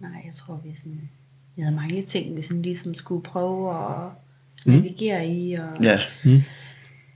Nej, 0.00 0.10
jeg 0.26 0.34
tror, 0.34 0.60
vi, 0.64 0.74
sådan, 0.76 1.08
vi 1.56 1.62
havde 1.62 1.76
mange 1.76 2.02
ting, 2.02 2.36
vi 2.36 2.42
sådan 2.42 2.62
ligesom 2.62 2.94
skulle 2.94 3.22
prøve 3.22 3.70
at 3.70 4.10
navigere 4.64 5.26
i. 5.26 5.54
Og, 5.54 5.82
Ja, 5.82 5.98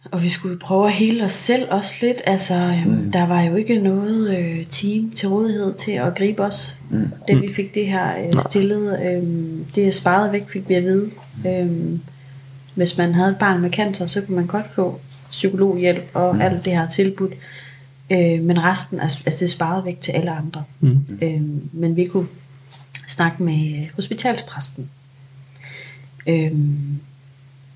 Og 0.04 0.22
vi 0.22 0.28
skulle 0.28 0.58
prøve 0.58 0.86
at 0.86 0.92
hele 0.92 1.24
os 1.24 1.32
selv 1.32 1.68
også 1.70 1.94
lidt. 2.02 2.16
Altså, 2.24 2.54
øhm, 2.54 2.90
mm. 2.90 3.12
der 3.12 3.26
var 3.26 3.42
jo 3.42 3.54
ikke 3.56 3.78
noget 3.78 4.38
øh, 4.38 4.66
team 4.66 5.10
til 5.10 5.28
rådighed 5.28 5.74
til 5.74 5.92
at 5.92 6.14
gribe 6.14 6.42
os. 6.42 6.78
Mm. 6.90 7.10
Da 7.28 7.34
vi 7.34 7.54
fik 7.54 7.74
det 7.74 7.86
her 7.86 8.26
øh, 8.26 8.32
stillet, 8.50 9.00
øhm, 9.06 9.66
det 9.74 9.86
er 9.86 9.90
sparet 9.90 10.32
væk, 10.32 10.48
fik 10.48 10.68
vi 10.68 10.74
at 10.74 10.82
vide. 10.82 11.10
Øhm, 11.46 12.00
hvis 12.74 12.98
man 12.98 13.14
havde 13.14 13.30
et 13.30 13.38
barn 13.38 13.60
med 13.60 13.70
cancer, 13.70 14.06
så 14.06 14.20
kunne 14.20 14.36
man 14.36 14.46
godt 14.46 14.70
få 14.74 15.00
psykologhjælp 15.32 16.10
og 16.14 16.34
mm. 16.34 16.40
alt 16.40 16.64
det 16.64 16.72
her 16.72 16.88
tilbudt. 16.88 17.32
Øh, 18.10 18.42
men 18.42 18.64
resten, 18.64 19.00
altså, 19.00 19.18
altså 19.26 19.38
det 19.40 19.44
er 19.44 19.50
sparet 19.54 19.84
væk 19.84 20.00
til 20.00 20.12
alle 20.12 20.30
andre. 20.30 20.64
Mm. 20.80 21.06
Øhm, 21.22 21.68
men 21.72 21.96
vi 21.96 22.04
kunne 22.04 22.26
snakke 23.08 23.42
med 23.42 23.78
øh, 23.78 23.90
hospitalspræsten. 23.96 24.90
Øhm, 26.26 27.00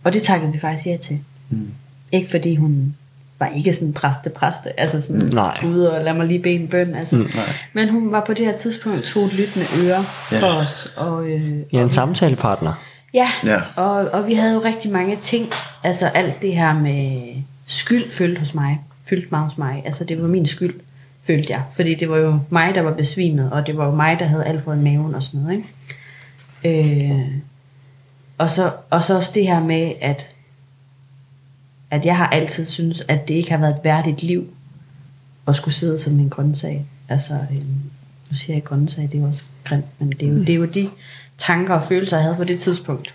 og 0.04 0.12
det 0.12 0.22
takkede 0.22 0.52
vi 0.52 0.58
faktisk 0.58 0.86
ja 0.86 0.96
til. 0.96 1.18
Mm. 1.50 1.70
Ikke 2.12 2.30
fordi 2.30 2.54
hun 2.56 2.94
var 3.38 3.46
ikke 3.46 3.72
sådan 3.72 3.92
præste 3.92 4.30
præste, 4.30 4.80
altså 4.80 5.00
sådan 5.00 5.30
Nej. 5.34 5.58
Gud 5.62 5.80
og 5.80 6.04
lad 6.04 6.14
mig 6.14 6.26
lige 6.26 6.38
bede 6.38 6.54
en 6.54 6.68
bøn, 6.68 6.94
altså. 6.94 7.16
Mm, 7.16 7.22
nej. 7.34 7.44
Men 7.72 7.88
hun 7.88 8.12
var 8.12 8.24
på 8.26 8.34
det 8.34 8.46
her 8.46 8.56
tidspunkt 8.56 9.04
to 9.04 9.26
lyttende 9.32 9.66
øre 9.84 10.04
Ja. 10.32 10.40
for 10.40 10.46
os. 10.46 10.92
Og, 10.96 11.26
øh, 11.28 11.52
Ja, 11.72 11.82
en 11.82 11.90
samtalepartner. 11.92 12.72
Ja, 13.16 13.30
Ja. 13.44 13.60
Og, 13.76 13.94
og 13.94 14.26
vi 14.26 14.34
havde 14.34 14.54
jo 14.54 14.60
rigtig 14.64 14.90
mange 14.90 15.16
ting. 15.16 15.48
Altså 15.82 16.06
alt 16.06 16.42
det 16.42 16.54
her 16.54 16.72
med 16.72 17.22
skyld 17.66 18.10
følte 18.10 18.40
hos 18.40 18.54
mig. 18.54 18.80
Fyldte 19.04 19.28
meget 19.30 19.44
hos 19.44 19.58
mig. 19.58 19.82
Altså 19.84 20.04
det 20.04 20.22
var 20.22 20.28
min 20.28 20.46
skyld, 20.46 20.80
følte 21.24 21.52
jeg. 21.52 21.62
Fordi 21.76 21.94
det 21.94 22.10
var 22.10 22.16
jo 22.16 22.38
mig, 22.50 22.74
der 22.74 22.80
var 22.80 22.92
besvimet, 22.92 23.52
og 23.52 23.66
det 23.66 23.76
var 23.76 23.86
jo 23.86 23.94
mig, 23.94 24.18
der 24.18 24.24
havde 24.24 24.44
Alfred 24.44 24.76
i 24.76 24.82
maven 24.82 25.14
og 25.14 25.22
sådan 25.22 25.40
noget. 25.40 25.64
Ikke? 26.64 27.10
Øh, 27.10 27.28
og, 28.38 28.50
så, 28.50 28.72
og 28.90 29.04
så 29.04 29.16
også 29.16 29.32
det 29.34 29.46
her 29.46 29.60
med, 29.60 29.92
at, 30.00 30.28
at 31.90 32.06
jeg 32.06 32.16
har 32.16 32.26
altid 32.26 32.66
synes 32.66 33.04
at 33.08 33.28
det 33.28 33.34
ikke 33.34 33.50
har 33.50 33.58
været 33.58 33.76
et 33.76 33.84
værdigt 33.84 34.22
liv 34.22 34.52
at 35.48 35.56
skulle 35.56 35.74
sidde 35.74 35.98
som 35.98 36.18
en 36.20 36.30
grøntsag. 36.30 36.86
Altså, 37.08 37.34
øh, 37.34 37.62
nu 38.30 38.36
siger 38.36 38.56
jeg 38.56 38.64
grøntsag, 38.64 39.04
det 39.04 39.14
er 39.14 39.18
jo 39.18 39.26
også 39.26 39.46
grimt, 39.64 39.86
men 39.98 40.10
det 40.10 40.22
er 40.22 40.28
jo, 40.28 40.38
det 40.38 40.48
er 40.48 40.54
jo 40.54 40.64
de 40.64 40.88
tanker 41.38 41.74
og 41.74 41.84
følelser, 41.84 42.16
jeg 42.16 42.24
havde 42.24 42.36
på 42.36 42.44
det 42.44 42.60
tidspunkt. 42.60 43.14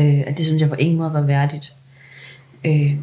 Øh, 0.00 0.20
at 0.26 0.36
det 0.38 0.46
synes 0.46 0.60
jeg 0.60 0.68
på 0.68 0.74
ingen 0.74 0.98
måde 0.98 1.12
var 1.12 1.20
værdigt. 1.20 1.72
Øh, 2.64 2.94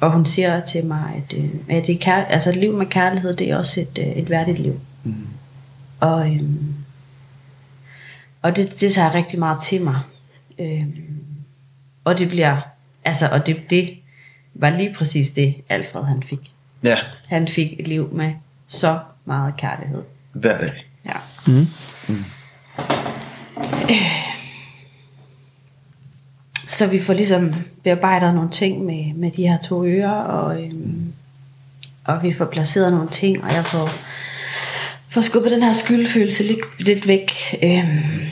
og 0.00 0.12
hun 0.12 0.26
siger 0.26 0.64
til 0.64 0.86
mig, 0.86 1.02
at, 1.16 1.38
øh, 1.38 1.50
at 1.68 1.86
det 1.86 1.98
kær- 2.06 2.26
altså 2.28 2.50
et 2.50 2.56
liv 2.56 2.72
med 2.76 2.86
kærlighed, 2.86 3.36
det 3.36 3.50
er 3.50 3.56
også 3.56 3.80
et, 3.80 3.98
øh, 3.98 4.06
et 4.06 4.30
værdigt 4.30 4.58
liv. 4.58 4.80
Mm. 5.04 5.26
Og, 6.00 6.34
øh, 6.34 6.42
og 8.42 8.56
det, 8.56 8.80
det 8.80 8.92
tager 8.92 9.06
jeg 9.06 9.14
rigtig 9.14 9.38
meget 9.38 9.62
til 9.62 9.82
mig. 9.82 10.00
Øh, 10.58 10.82
og 12.04 12.18
det 12.18 12.28
bliver, 12.28 12.60
altså, 13.04 13.28
og 13.28 13.46
det, 13.46 13.56
det 13.70 13.94
var 14.54 14.70
lige 14.70 14.94
præcis 14.94 15.30
det, 15.30 15.54
Alfred 15.68 16.02
han 16.04 16.22
fik. 16.22 16.50
ja, 16.82 16.96
Han 17.26 17.48
fik 17.48 17.80
et 17.80 17.88
liv 17.88 18.08
med 18.12 18.32
så 18.66 18.98
meget 19.24 19.56
kærlighed. 19.56 20.02
hver 20.32 20.58
dag. 20.58 20.86
Ja. 21.06 21.12
Mm. 21.46 21.66
Øh. 23.90 24.26
Så 26.68 26.86
vi 26.86 27.02
får 27.02 27.12
ligesom 27.12 27.54
bearbejdet 27.82 28.34
nogle 28.34 28.50
ting 28.50 28.84
med, 28.84 29.14
med 29.14 29.30
de 29.30 29.48
her 29.48 29.58
to 29.58 29.84
ører, 29.84 30.10
og, 30.10 30.62
øhm, 30.62 31.12
og 32.04 32.22
vi 32.22 32.34
får 32.34 32.44
placeret 32.44 32.92
nogle 32.92 33.10
ting, 33.10 33.44
og 33.44 33.52
jeg 33.52 33.66
får, 33.66 33.90
får 35.08 35.20
skubbet 35.20 35.52
den 35.52 35.62
her 35.62 35.72
skyldfølelse 35.72 36.42
lidt, 36.42 36.80
lidt 36.80 37.06
væk. 37.06 37.32
Øhm, 37.62 38.26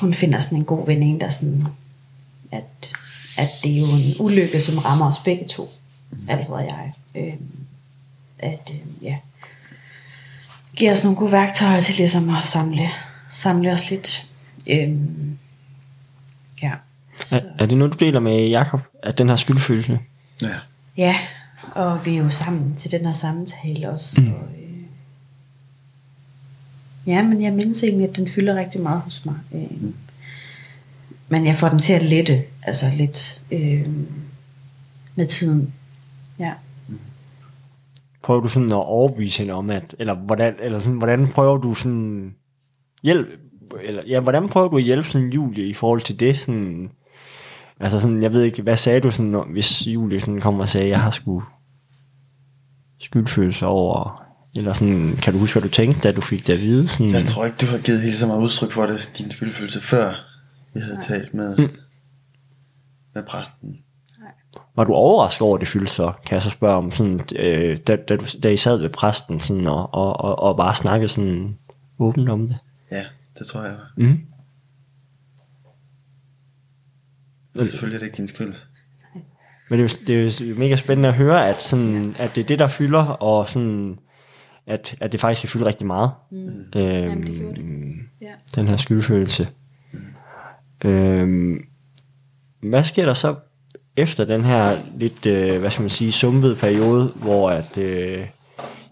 hun 0.00 0.14
finder 0.14 0.40
sådan 0.40 0.58
en 0.58 0.64
god 0.64 0.86
vending, 0.86 1.20
der 1.20 1.28
sådan, 1.28 1.66
at, 2.52 2.92
at 3.36 3.48
det 3.62 3.72
er 3.72 3.78
jo 3.78 3.84
en 3.86 4.14
ulykke, 4.18 4.60
som 4.60 4.78
rammer 4.78 5.08
os 5.08 5.18
begge 5.24 5.48
to, 5.48 5.70
allerede 6.28 6.64
jeg. 6.64 6.92
Øhm, 7.14 7.50
at, 8.38 8.70
øhm, 8.70 8.94
ja, 9.02 9.16
giver 10.76 10.92
os 10.92 11.04
nogle 11.04 11.16
gode 11.18 11.32
værktøjer 11.32 11.80
til 11.80 11.96
ligesom 11.96 12.36
at 12.36 12.44
samle, 12.44 12.90
samle 13.32 13.72
os 13.72 13.90
lidt. 13.90 14.25
Øhm, 14.70 15.38
ja. 16.62 16.72
Er, 17.32 17.40
er 17.58 17.66
det 17.66 17.78
noget, 17.78 18.00
du 18.00 18.04
deler 18.04 18.20
med 18.20 18.48
Jakob 18.48 18.80
at 19.02 19.18
den 19.18 19.28
her 19.28 19.36
skyldfølelse? 19.36 19.98
Ja. 20.42 20.48
Ja, 20.96 21.16
og 21.74 22.06
vi 22.06 22.16
er 22.16 22.24
jo 22.24 22.30
sammen 22.30 22.76
til 22.76 22.90
den 22.90 23.06
her 23.06 23.12
samtale 23.12 23.90
også. 23.90 24.20
Mm. 24.20 24.32
Og, 24.32 24.48
øh, 24.58 24.82
ja, 27.06 27.22
men 27.22 27.42
jeg 27.42 27.52
mindes 27.52 27.82
egentlig, 27.82 28.08
at 28.08 28.16
den 28.16 28.28
fylder 28.28 28.54
rigtig 28.54 28.80
meget 28.80 29.00
hos 29.00 29.24
mig. 29.24 29.34
Øh, 29.54 29.92
men 31.28 31.46
jeg 31.46 31.56
får 31.56 31.68
den 31.68 31.78
til 31.78 31.92
at 31.92 32.02
lette, 32.02 32.42
altså 32.62 32.86
lidt 32.96 33.42
øh, 33.50 33.86
med 35.14 35.26
tiden. 35.26 35.74
Ja. 36.38 36.52
Prøver 38.22 38.40
du 38.40 38.48
sådan 38.48 38.72
at 38.72 38.76
overbevise 38.76 39.38
hende 39.38 39.54
om, 39.54 39.70
at, 39.70 39.94
eller 39.98 40.14
hvordan, 40.14 40.54
eller 40.60 40.80
sådan, 40.80 40.98
hvordan 40.98 41.28
prøver 41.28 41.56
du 41.56 41.74
sådan, 41.74 42.34
hjælp, 43.02 43.28
eller, 43.84 44.02
ja, 44.06 44.20
hvordan 44.20 44.48
prøver 44.48 44.68
du 44.68 44.76
at 44.76 44.82
hjælpe 44.82 45.08
sådan 45.08 45.28
Julie 45.30 45.66
i 45.66 45.74
forhold 45.74 46.00
til 46.00 46.20
det, 46.20 46.38
sådan, 46.38 46.90
altså 47.80 48.00
sådan, 48.00 48.22
jeg 48.22 48.32
ved 48.32 48.42
ikke, 48.42 48.62
hvad 48.62 48.76
sagde 48.76 49.00
du 49.00 49.10
sådan, 49.10 49.30
når, 49.30 49.44
hvis 49.52 49.86
Julie 49.86 50.20
sådan 50.20 50.40
kom 50.40 50.60
og 50.60 50.68
sagde, 50.68 50.88
jeg 50.88 51.00
har 51.00 51.10
sgu 51.10 51.42
skyldfølelse 53.00 53.66
over, 53.66 54.22
eller 54.56 54.72
sådan, 54.72 55.18
kan 55.22 55.32
du 55.32 55.38
huske, 55.38 55.60
hvad 55.60 55.68
du 55.68 55.74
tænkte, 55.74 56.00
da 56.00 56.12
du 56.12 56.20
fik 56.20 56.46
det 56.46 56.52
at 56.52 56.60
vide? 56.60 56.88
Sådan, 56.88 57.12
Jeg 57.12 57.24
tror 57.24 57.44
ikke, 57.44 57.56
du 57.60 57.66
har 57.66 57.78
givet 57.78 58.00
helt 58.00 58.16
så 58.16 58.26
meget 58.26 58.42
udtryk 58.42 58.70
for 58.72 58.86
det, 58.86 59.10
din 59.18 59.30
skyldfølelse, 59.30 59.80
før 59.80 60.12
vi 60.74 60.80
havde 60.80 60.98
talt 61.08 61.34
med, 61.34 61.56
Mm. 61.56 61.68
med 63.14 63.22
præsten. 63.22 63.76
Var 64.76 64.84
du 64.84 64.92
overrasket 64.92 65.42
over, 65.42 65.56
at 65.56 65.60
det 65.60 65.68
fyldte 65.68 65.92
så? 65.92 66.12
Kan 66.26 66.34
jeg 66.34 66.42
så 66.42 66.50
spørge 66.50 66.76
om, 66.76 66.90
sådan, 66.90 67.20
øh, 67.38 67.76
da, 67.86 67.96
da, 67.96 68.16
du, 68.16 68.24
da 68.42 68.48
I 68.50 68.56
sad 68.56 68.76
ved 68.78 68.88
præsten 68.90 69.40
sådan, 69.40 69.66
og, 69.66 69.94
og, 69.94 70.20
og, 70.20 70.38
og 70.38 70.56
bare 70.56 70.74
snakkede 70.74 71.08
sådan 71.08 71.58
åbent 71.98 72.28
om 72.28 72.48
det? 72.48 72.56
Ja, 72.92 73.02
det 73.38 73.46
tror 73.46 73.62
jeg. 73.62 73.76
Mm. 73.96 74.18
Selvfølgelig 77.54 77.96
er 77.96 77.98
det 77.98 78.06
ikke 78.06 78.16
din 78.16 78.28
skyld. 78.28 78.54
Men 79.70 79.78
det 79.78 80.10
er, 80.10 80.22
jo, 80.22 80.28
det 80.28 80.40
er 80.40 80.46
jo 80.46 80.54
mega 80.54 80.76
spændende 80.76 81.08
at 81.08 81.14
høre, 81.14 81.48
at, 81.48 81.62
sådan, 81.62 82.16
at 82.18 82.36
det 82.36 82.42
er 82.42 82.46
det, 82.46 82.58
der 82.58 82.68
fylder, 82.68 83.04
og 83.04 83.48
sådan, 83.48 83.98
at, 84.66 84.96
at 85.00 85.12
det 85.12 85.20
faktisk 85.20 85.40
kan 85.40 85.48
fylde 85.48 85.66
rigtig 85.66 85.86
meget. 85.86 86.10
Mm. 86.30 86.38
Øhm, 86.38 86.74
Jamen, 86.76 87.26
det 87.26 87.36
gjorde 87.38 87.56
det. 87.56 87.64
Ja. 88.20 88.32
Den 88.54 88.68
her 88.68 88.76
skyldfølelse. 88.76 89.48
Øhm, 90.84 91.58
hvad 92.62 92.84
sker 92.84 93.04
der 93.04 93.14
så 93.14 93.34
efter 93.96 94.24
den 94.24 94.44
her 94.44 94.78
lidt, 94.96 95.26
øh, 95.26 95.60
hvad 95.60 95.70
skal 95.70 95.82
man 95.82 95.90
sige, 95.90 96.12
sumpede 96.12 96.56
periode, 96.56 97.12
hvor 97.16 97.50
at, 97.50 97.78
øh, 97.78 98.26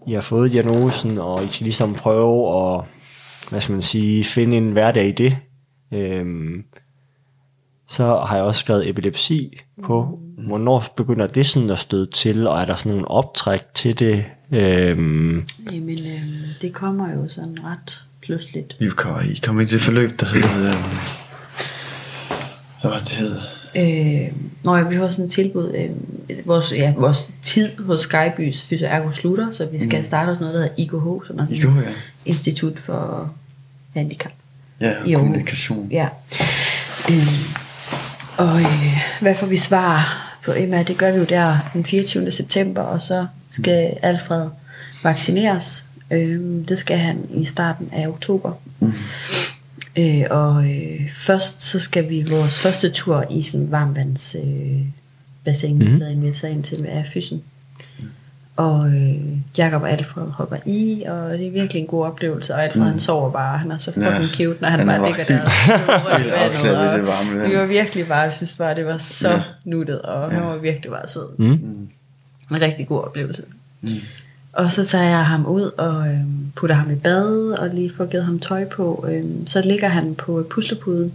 I 0.07 0.13
har 0.13 0.21
fået 0.21 0.51
diagnosen, 0.51 1.17
og 1.17 1.45
I 1.45 1.49
skal 1.49 1.63
ligesom 1.63 1.93
prøve 1.93 2.63
at, 2.63 2.83
hvad 3.49 3.61
skal 3.61 3.73
man 3.73 3.81
sige, 3.81 4.23
finde 4.23 4.57
en 4.57 4.71
hverdag 4.71 5.07
i 5.07 5.11
det. 5.11 5.37
Øhm, 5.93 6.63
så 7.87 8.03
har 8.03 8.35
jeg 8.35 8.45
også 8.45 8.59
skrevet 8.59 8.89
epilepsi 8.89 9.59
på. 9.83 10.19
Hvornår 10.37 10.83
begynder 10.97 11.27
det 11.27 11.45
sådan 11.45 11.69
at 11.69 11.79
støde 11.79 12.09
til, 12.13 12.47
og 12.47 12.61
er 12.61 12.65
der 12.65 12.75
sådan 12.75 12.91
nogle 12.91 13.07
optræk 13.07 13.63
til 13.73 13.99
det? 13.99 14.25
Øhm, 14.51 15.47
Jamen, 15.71 15.99
øh, 15.99 16.21
det 16.61 16.73
kommer 16.73 17.13
jo 17.13 17.27
sådan 17.27 17.57
ret 17.63 18.01
pludseligt. 18.21 18.75
Vi 18.79 18.89
kommer 18.89 19.21
i 19.21 19.39
kom 19.43 19.59
i 19.59 19.65
det 19.65 19.81
forløb, 19.81 20.19
der 20.19 20.25
hed... 20.25 20.43
Øh, 20.43 20.83
hvad 22.81 22.91
var 22.91 22.99
det, 22.99 23.07
det 23.07 23.17
hed? 23.17 23.39
Øh, 23.75 24.31
når 24.63 24.83
vi 24.83 24.95
har 24.95 25.09
sådan 25.09 25.25
et 25.25 25.31
tilbud, 25.31 25.73
øh, 25.75 25.89
vores, 26.45 26.73
ja, 26.73 26.93
vores 26.97 27.29
tid 27.43 27.77
hos 27.77 27.99
Skybys 27.99 28.63
Fysioergo 28.63 29.11
slutter, 29.11 29.51
så 29.51 29.65
vi 29.71 29.79
skal 29.79 30.03
starte 30.03 30.31
hos 30.31 30.39
noget, 30.39 30.53
der 30.53 30.59
hedder 30.61 30.75
IKH, 30.77 31.27
som 31.27 31.39
er 31.39 31.45
sådan 31.45 31.57
IKH, 31.57 31.77
ja. 31.85 31.91
Institut 32.25 32.79
for 32.79 33.33
Handicap. 33.93 34.31
Ja, 34.81 34.87
I 34.87 34.91
Aarhus. 34.91 35.17
kommunikation. 35.17 35.87
Ja. 35.91 36.07
Øh, 37.09 37.27
og 38.37 38.61
øh, 38.61 38.97
hvad 39.21 39.35
får 39.35 39.47
vi 39.47 39.57
svar 39.57 40.21
på 40.45 40.53
Emma? 40.57 40.83
Det 40.83 40.97
gør 40.97 41.11
vi 41.11 41.17
jo 41.17 41.23
der 41.23 41.57
den 41.73 41.85
24. 41.85 42.31
september, 42.31 42.81
og 42.81 43.01
så 43.01 43.27
skal 43.49 43.93
Alfred 44.01 44.47
vaccineres. 45.03 45.85
Øh, 46.11 46.39
det 46.67 46.77
skal 46.77 46.97
han 46.97 47.17
i 47.33 47.45
starten 47.45 47.89
af 47.93 48.07
oktober. 48.07 48.51
Mm. 48.79 48.93
Øh, 49.97 50.23
og 50.29 50.65
øh, 50.71 51.09
først 51.17 51.61
så 51.61 51.79
skal 51.79 52.09
vi 52.09 52.23
vores 52.29 52.59
første 52.59 52.89
tur 52.89 53.25
i 53.29 53.41
sådan 53.43 53.65
en 53.65 53.71
varmvands 53.71 54.35
øh, 54.45 54.79
bassin, 55.45 55.77
mm. 55.79 55.85
Mhm. 55.85 55.95
blevet 55.95 56.11
inviteret 56.11 56.51
ind 56.51 56.63
til 56.63 56.85
af 56.85 57.05
fysen. 57.13 57.43
Og 58.57 58.87
øh, 58.87 59.15
Jakob 59.57 59.81
og 59.81 59.91
Alfred 59.91 60.27
hopper 60.31 60.57
i, 60.65 61.03
og 61.07 61.37
det 61.37 61.47
er 61.47 61.51
virkelig 61.51 61.79
en 61.81 61.87
god 61.87 62.05
oplevelse. 62.05 62.53
Og 62.53 62.63
Alfred 62.63 62.81
mm. 62.83 62.87
han 62.89 62.99
sover 62.99 63.31
bare, 63.31 63.57
han 63.57 63.71
er 63.71 63.77
så 63.77 63.91
fucking 63.91 64.09
Ja, 64.09 64.27
cute, 64.27 64.61
når 64.61 64.69
han, 64.69 64.79
han 64.79 64.87
bare 64.87 65.07
ligger 65.07 65.23
der 65.23 65.41
og 66.13 66.21
i 66.21 66.23
vandet. 66.31 66.93
det 66.99 67.05
varme 67.07 67.39
vand. 67.39 67.51
vi 67.51 67.57
var 67.57 67.65
virkelig 67.65 68.07
bare, 68.07 68.19
jeg 68.19 68.33
synes 68.33 68.55
bare, 68.55 68.75
det 68.75 68.85
var 68.85 68.97
så 68.97 69.27
Ja. 69.29 69.33
ja. 69.35 69.41
nuttet, 69.65 70.01
og 70.01 70.31
han 70.31 70.43
var 70.43 70.57
virkelig 70.57 70.91
bare 70.91 71.07
sød. 71.07 71.37
mm. 71.37 71.89
En 72.51 72.61
rigtig 72.61 72.87
god 72.87 73.01
oplevelse. 73.03 73.43
Mm. 73.81 73.89
Og 74.55 74.71
så 74.71 74.85
tager 74.85 75.03
jeg 75.03 75.25
ham 75.25 75.45
ud 75.45 75.61
og 75.61 76.07
øhm, 76.07 76.51
putter 76.55 76.75
ham 76.75 76.91
i 76.91 76.95
bad 76.95 77.51
og 77.51 77.69
lige 77.69 77.91
får 77.97 78.05
givet 78.05 78.25
ham 78.25 78.39
tøj 78.39 78.65
på. 78.65 79.05
Øhm, 79.09 79.47
så 79.47 79.61
ligger 79.61 79.87
han 79.87 80.15
på 80.15 80.47
puslepuden. 80.49 81.13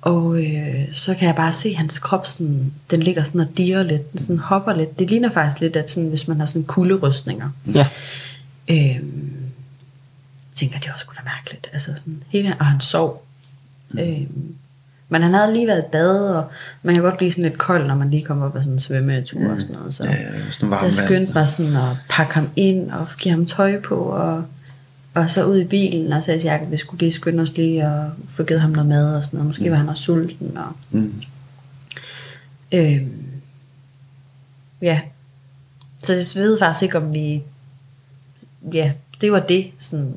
Og 0.00 0.44
øh, 0.44 0.92
så 0.92 1.14
kan 1.14 1.26
jeg 1.26 1.36
bare 1.36 1.52
se, 1.52 1.74
hans 1.74 1.98
krop 1.98 2.26
sådan, 2.26 2.72
den 2.90 3.02
ligger 3.02 3.22
sådan 3.22 3.40
og 3.40 3.46
dirrer 3.56 3.82
lidt, 3.82 4.12
den 4.12 4.20
sådan 4.20 4.38
hopper 4.38 4.76
lidt. 4.76 4.98
Det 4.98 5.10
ligner 5.10 5.30
faktisk 5.30 5.60
lidt, 5.60 5.76
at 5.76 5.90
sådan, 5.90 6.08
hvis 6.08 6.28
man 6.28 6.38
har 6.40 6.46
sådan 6.46 6.64
kulderystninger. 6.64 7.50
Ja. 7.74 7.88
Øhm, 8.68 9.32
tænker, 10.54 10.78
det 10.78 10.88
var 10.88 10.96
sgu 10.96 11.12
da 11.16 11.22
mærkeligt. 11.24 11.68
Altså 11.72 11.92
sådan, 11.96 12.22
hele, 12.28 12.56
og 12.58 12.66
han 12.66 12.80
sov. 12.80 13.26
Mm. 13.90 14.26
Men 15.14 15.22
han 15.22 15.34
havde 15.34 15.52
lige 15.52 15.66
været 15.66 15.84
i 15.94 15.96
og 15.96 16.44
man 16.82 16.94
kan 16.94 17.04
godt 17.04 17.16
blive 17.16 17.30
sådan 17.30 17.44
lidt 17.44 17.58
kold, 17.58 17.86
når 17.86 17.94
man 17.94 18.10
lige 18.10 18.24
kommer 18.24 18.46
op 18.46 18.56
af 18.56 18.62
sådan 18.62 18.72
en 18.72 18.78
svømmetur 18.78 19.40
mm. 19.40 19.46
og 19.46 19.60
sådan 19.60 19.76
noget. 19.76 19.94
Så 19.94 20.04
Ja, 20.04 20.10
ja, 20.10 20.82
jeg 20.82 20.92
skyndte 20.92 21.32
mig 21.34 21.48
sådan 21.48 21.76
at 21.76 21.96
pakke 22.08 22.34
ham 22.34 22.48
ind 22.56 22.90
og 22.90 23.06
give 23.18 23.34
ham 23.34 23.46
tøj 23.46 23.80
på, 23.80 23.94
og, 23.96 24.44
og 25.14 25.30
så 25.30 25.44
ud 25.44 25.58
i 25.58 25.64
bilen, 25.64 26.12
og 26.12 26.24
sagde 26.24 26.40
til 26.40 26.46
Jacob, 26.46 26.70
vi 26.70 26.76
skulle 26.76 27.00
lige 27.00 27.12
skynde 27.12 27.42
os 27.42 27.52
lige 27.56 27.86
og 27.86 28.10
få 28.28 28.42
givet 28.42 28.60
ham 28.60 28.70
noget 28.70 28.88
mad 28.88 29.16
og 29.16 29.24
sådan 29.24 29.36
noget. 29.36 29.46
Måske 29.46 29.64
mm. 29.64 29.70
var 29.70 29.76
han 29.76 29.88
også 29.88 30.02
sulten. 30.02 30.56
Og, 30.56 30.72
Mm. 30.90 31.14
øhm, 32.72 33.24
ja. 34.82 35.00
Så 35.98 36.12
jeg 36.12 36.24
ved 36.44 36.58
faktisk 36.58 36.82
ikke, 36.82 36.98
om 36.98 37.14
vi... 37.14 37.42
Ja, 38.72 38.92
det 39.20 39.32
var 39.32 39.40
det. 39.40 39.70
Sådan, 39.78 40.14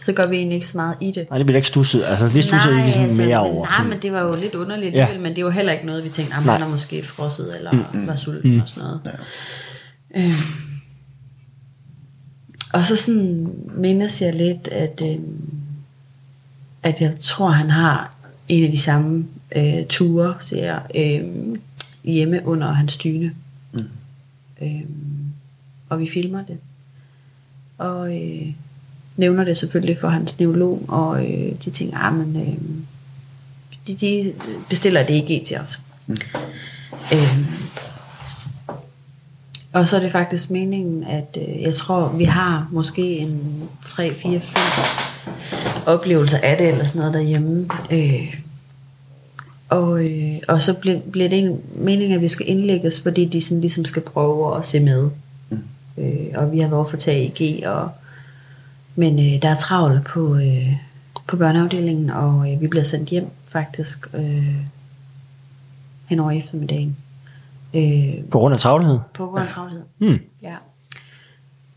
så 0.00 0.12
gør 0.12 0.26
vi 0.26 0.36
egentlig 0.36 0.54
ikke 0.54 0.68
så 0.68 0.76
meget 0.78 0.96
i 1.00 1.12
det. 1.14 1.30
Nej, 1.30 1.38
det 1.38 1.46
bliver 1.46 1.56
ikke 1.56 1.68
stusset. 1.68 2.04
Altså, 2.04 2.28
det 2.28 2.44
stusser 2.44 2.78
ikke 2.78 2.92
sådan 2.92 3.16
mere 3.16 3.42
men, 3.42 3.52
over. 3.52 3.66
Nej, 3.66 3.86
men 3.88 4.02
det 4.02 4.12
var 4.12 4.22
jo 4.22 4.36
lidt 4.36 4.54
underligt 4.54 4.94
Ja. 4.94 5.08
ja. 5.12 5.18
men 5.18 5.36
det 5.36 5.44
var 5.44 5.50
heller 5.50 5.72
ikke 5.72 5.86
noget, 5.86 6.04
vi 6.04 6.08
tænkte, 6.08 6.36
at 6.36 6.44
Nej. 6.44 6.56
han 6.56 6.66
er 6.66 6.70
måske 6.70 7.04
frosset, 7.06 7.56
eller 7.56 7.72
mm, 7.92 8.06
var 8.06 8.14
sulten 8.14 8.54
mm. 8.54 8.60
og 8.60 8.68
sådan 8.68 8.82
noget. 8.82 9.00
Ja. 9.04 10.22
Øhm. 10.22 10.32
Og 12.72 12.86
så 12.86 12.96
sådan 12.96 13.48
mindes 13.76 14.22
jeg 14.22 14.34
lidt, 14.34 14.68
at, 14.68 15.02
øhm, 15.04 15.50
at 16.82 17.00
jeg 17.00 17.14
tror, 17.20 17.50
han 17.50 17.70
har 17.70 18.14
en 18.48 18.64
af 18.64 18.70
de 18.70 18.78
samme 18.78 19.26
øh, 19.56 19.86
ture, 19.88 20.34
ser 20.40 20.64
jeg, 20.64 20.82
øhm, 20.94 21.60
hjemme 22.04 22.40
under 22.44 22.72
hans 22.72 22.96
dyne. 22.96 23.34
Mm. 23.72 23.84
Øhm, 24.62 25.32
og 25.88 26.00
vi 26.00 26.10
filmer 26.12 26.44
det. 26.44 26.58
Og 27.78 28.16
øh, 28.16 28.46
nævner 29.16 29.44
det 29.44 29.56
selvfølgelig 29.56 29.98
for 30.00 30.08
hans 30.08 30.38
neurolog, 30.38 30.84
og 30.88 31.24
øh, 31.24 31.52
de 31.64 31.70
tænker, 31.70 31.98
ah, 31.98 32.14
men 32.14 32.36
øh, 32.36 32.54
de, 33.86 33.94
de 33.94 34.32
bestiller 34.68 35.02
det 35.02 35.14
ikke 35.14 35.44
til 35.46 35.58
os. 35.58 35.80
Mm. 36.06 36.16
Øhm, 37.12 37.46
og 39.72 39.88
så 39.88 39.96
er 39.96 40.00
det 40.00 40.12
faktisk 40.12 40.50
meningen, 40.50 41.04
at 41.04 41.38
øh, 41.48 41.62
jeg 41.62 41.74
tror, 41.74 42.08
vi 42.08 42.24
har 42.24 42.68
måske 42.72 43.16
en 43.16 43.62
3, 43.86 44.14
4, 44.14 44.40
5 44.40 44.62
oplevelser 45.86 46.38
af 46.42 46.56
det, 46.56 46.68
eller 46.68 46.84
sådan 46.84 46.98
noget 46.98 47.14
derhjemme. 47.14 47.68
Øh, 47.90 48.34
og, 49.68 50.02
øh, 50.02 50.38
og 50.48 50.62
så 50.62 50.74
bliver, 50.74 50.98
bliver 51.12 51.28
det 51.28 51.38
en 51.38 51.60
mening, 51.74 52.12
at 52.12 52.20
vi 52.20 52.28
skal 52.28 52.48
indlægges, 52.48 53.00
fordi 53.00 53.24
de 53.24 53.40
sådan 53.40 53.60
ligesom 53.60 53.84
skal 53.84 54.02
prøve 54.02 54.56
at 54.56 54.66
se 54.66 54.80
med. 54.80 55.10
Mm. 55.50 55.58
Øh, 55.98 56.26
og 56.34 56.52
vi 56.52 56.60
har 56.60 56.68
været 56.68 56.90
for 56.90 56.96
TAG, 56.96 57.62
og, 57.66 57.90
men 58.94 59.18
øh, 59.18 59.42
der 59.42 59.48
er 59.48 59.56
travlt 59.56 60.04
på, 60.04 60.36
øh, 60.36 60.72
på 61.26 61.36
børneafdelingen, 61.36 62.10
og 62.10 62.52
øh, 62.52 62.60
vi 62.60 62.66
bliver 62.68 62.82
sendt 62.84 63.08
hjem 63.08 63.26
faktisk 63.48 64.06
øh, 64.14 64.54
hen 66.06 66.20
over 66.20 66.30
eftermiddagen. 66.30 66.96
Øh, 67.74 68.24
På 68.30 68.38
grund 68.38 68.54
af 68.54 68.60
travlhed. 68.60 68.98
på 69.14 69.26
grund 69.26 69.42
af 69.42 69.48
travlhed. 69.48 69.82
Hmm. 69.98 70.20
Ja. 70.42 70.54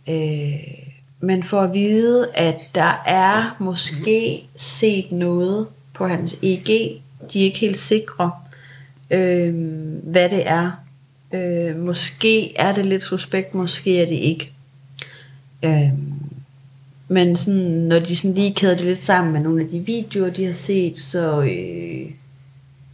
Øh, 0.08 0.60
men 1.20 1.44
for 1.44 1.62
at 1.62 1.74
vide, 1.74 2.28
at 2.36 2.56
der 2.76 3.04
er 3.06 3.56
måske 3.60 4.44
set 4.56 5.12
noget 5.12 5.68
på 5.94 6.08
hans 6.08 6.40
EG, 6.44 6.68
de 7.34 7.40
er 7.40 7.44
ikke 7.44 7.60
helt 7.60 7.80
sikre, 7.80 8.32
øh, 9.12 9.54
hvad 10.04 10.30
det 10.30 10.48
er. 10.50 10.72
Øh, 11.34 11.80
måske 11.80 12.58
er 12.58 12.74
det 12.74 12.86
lidt 12.86 13.04
suspekt, 13.04 13.56
måske 13.56 14.02
er 14.02 14.06
det 14.06 14.16
ikke. 14.16 14.52
Øh, 15.64 15.90
men 17.14 17.38
sådan, 17.38 17.62
når 17.62 18.00
de 18.00 18.16
sådan 18.16 18.36
lige 18.36 18.54
kæder 18.54 18.76
det 18.76 18.86
lidt 18.86 19.04
sammen 19.04 19.34
med 19.34 19.42
nogle 19.42 19.64
af 19.64 19.70
de 19.70 19.80
videoer, 19.80 20.30
de 20.30 20.46
har 20.46 20.52
set, 20.54 21.00
så, 21.00 21.42
øh, 21.42 22.12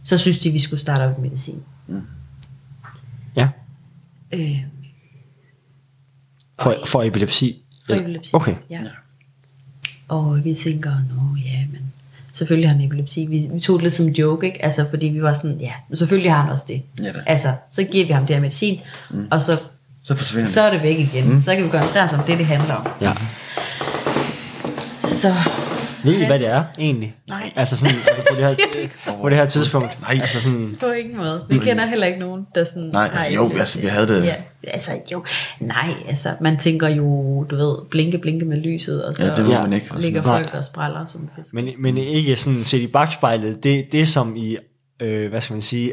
så 0.04 0.18
synes 0.18 0.38
de, 0.38 0.50
vi 0.50 0.58
skulle 0.58 0.80
starte 0.80 1.02
op 1.02 1.18
med 1.18 1.28
medicin. 1.28 1.62
Ja. 3.36 3.48
Øh, 4.32 4.56
For, 6.60 6.76
for 6.86 7.02
epilepsi. 7.02 7.62
For 7.86 7.94
epilepsi. 7.94 8.34
Okay. 8.34 8.54
Ja. 8.70 8.80
Og 10.08 10.44
vi 10.44 10.54
tænker, 10.54 10.90
nå 10.90 11.36
ja, 11.44 11.66
men 11.72 11.92
selvfølgelig 12.32 12.70
har 12.70 12.76
han 12.76 12.86
epilepsi. 12.86 13.26
Vi, 13.26 13.48
vi 13.52 13.60
tog 13.60 13.78
det 13.78 13.82
lidt 13.82 13.94
som 13.94 14.06
en 14.06 14.14
joke, 14.14 14.46
ikke? 14.46 14.64
Altså, 14.64 14.86
fordi 14.90 15.06
vi 15.06 15.22
var 15.22 15.34
sådan, 15.34 15.56
ja, 15.60 15.72
men 15.88 15.96
selvfølgelig 15.96 16.32
har 16.32 16.42
han 16.42 16.50
også 16.52 16.64
det. 16.68 16.82
Ja 17.02 17.12
da. 17.12 17.22
Altså, 17.26 17.54
så 17.70 17.82
giver 17.84 18.06
vi 18.06 18.12
ham 18.12 18.26
det 18.26 18.36
her 18.36 18.40
medicin, 18.40 18.80
mm. 19.10 19.28
og 19.30 19.42
så, 19.42 19.60
Så 20.02 20.16
forsvinder 20.16 20.48
så 20.50 20.60
er 20.60 20.70
det 20.70 20.82
væk 20.82 20.98
igen. 20.98 21.34
Mm. 21.34 21.42
Så 21.42 21.54
kan 21.54 21.64
vi 21.64 21.68
koncentrere 21.68 22.04
os 22.04 22.12
om 22.12 22.24
det, 22.26 22.38
det 22.38 22.46
handler 22.46 22.74
om. 22.74 22.86
Ja. 23.00 23.12
Så, 25.20 25.34
Ved 26.04 26.14
I, 26.20 26.26
hvad 26.26 26.38
det 26.38 26.46
er 26.48 26.64
egentlig? 26.78 27.14
Nej. 27.28 27.52
Altså 27.56 27.76
sådan, 27.76 27.94
altså 27.94 28.22
på, 28.30 28.36
det 28.36 28.44
her, 28.44 28.54
på 29.22 29.28
det 29.28 29.36
her 29.36 29.46
tidspunkt. 29.46 30.00
Nej. 30.00 30.18
Altså 30.22 30.40
sådan, 30.40 30.76
på 30.80 30.86
ingen 30.86 31.16
måde. 31.16 31.44
Vi 31.48 31.58
kender 31.58 31.86
heller 31.86 32.06
ikke 32.06 32.18
nogen, 32.18 32.46
der 32.54 32.64
sådan... 32.64 32.82
Nej, 32.82 33.04
altså, 33.12 33.32
jo, 33.32 33.50
altså, 33.52 33.80
vi 33.80 33.86
havde 33.86 34.08
det- 34.08 34.24
Ja, 34.26 34.34
altså 34.68 34.90
jo. 35.12 35.24
Nej, 35.60 35.94
altså, 36.08 36.28
man 36.40 36.58
tænker 36.58 36.88
jo, 36.88 37.42
du 37.50 37.56
ved, 37.56 37.76
blinke, 37.90 38.18
blinke 38.18 38.44
med 38.44 38.56
lyset, 38.56 39.04
og 39.04 39.16
så 39.16 39.24
Ja, 39.24 39.34
det 39.34 39.44
må 39.44 39.52
man 39.52 39.72
ikke. 39.72 39.86
ligger 40.00 40.22
noget. 40.22 40.46
folk 40.46 40.54
og 40.54 40.64
spræller 40.64 41.06
som 41.06 41.28
fisk. 41.38 41.54
men, 41.54 41.68
men 41.78 41.96
ikke 41.98 42.36
sådan 42.36 42.64
set 42.64 42.80
i 42.80 42.86
bagspejlet. 42.86 43.62
Det, 43.62 43.84
det 43.92 44.08
som 44.08 44.36
I, 44.36 44.56
øh, 45.02 45.30
hvad 45.30 45.40
skal 45.40 45.54
man 45.54 45.62
sige, 45.62 45.92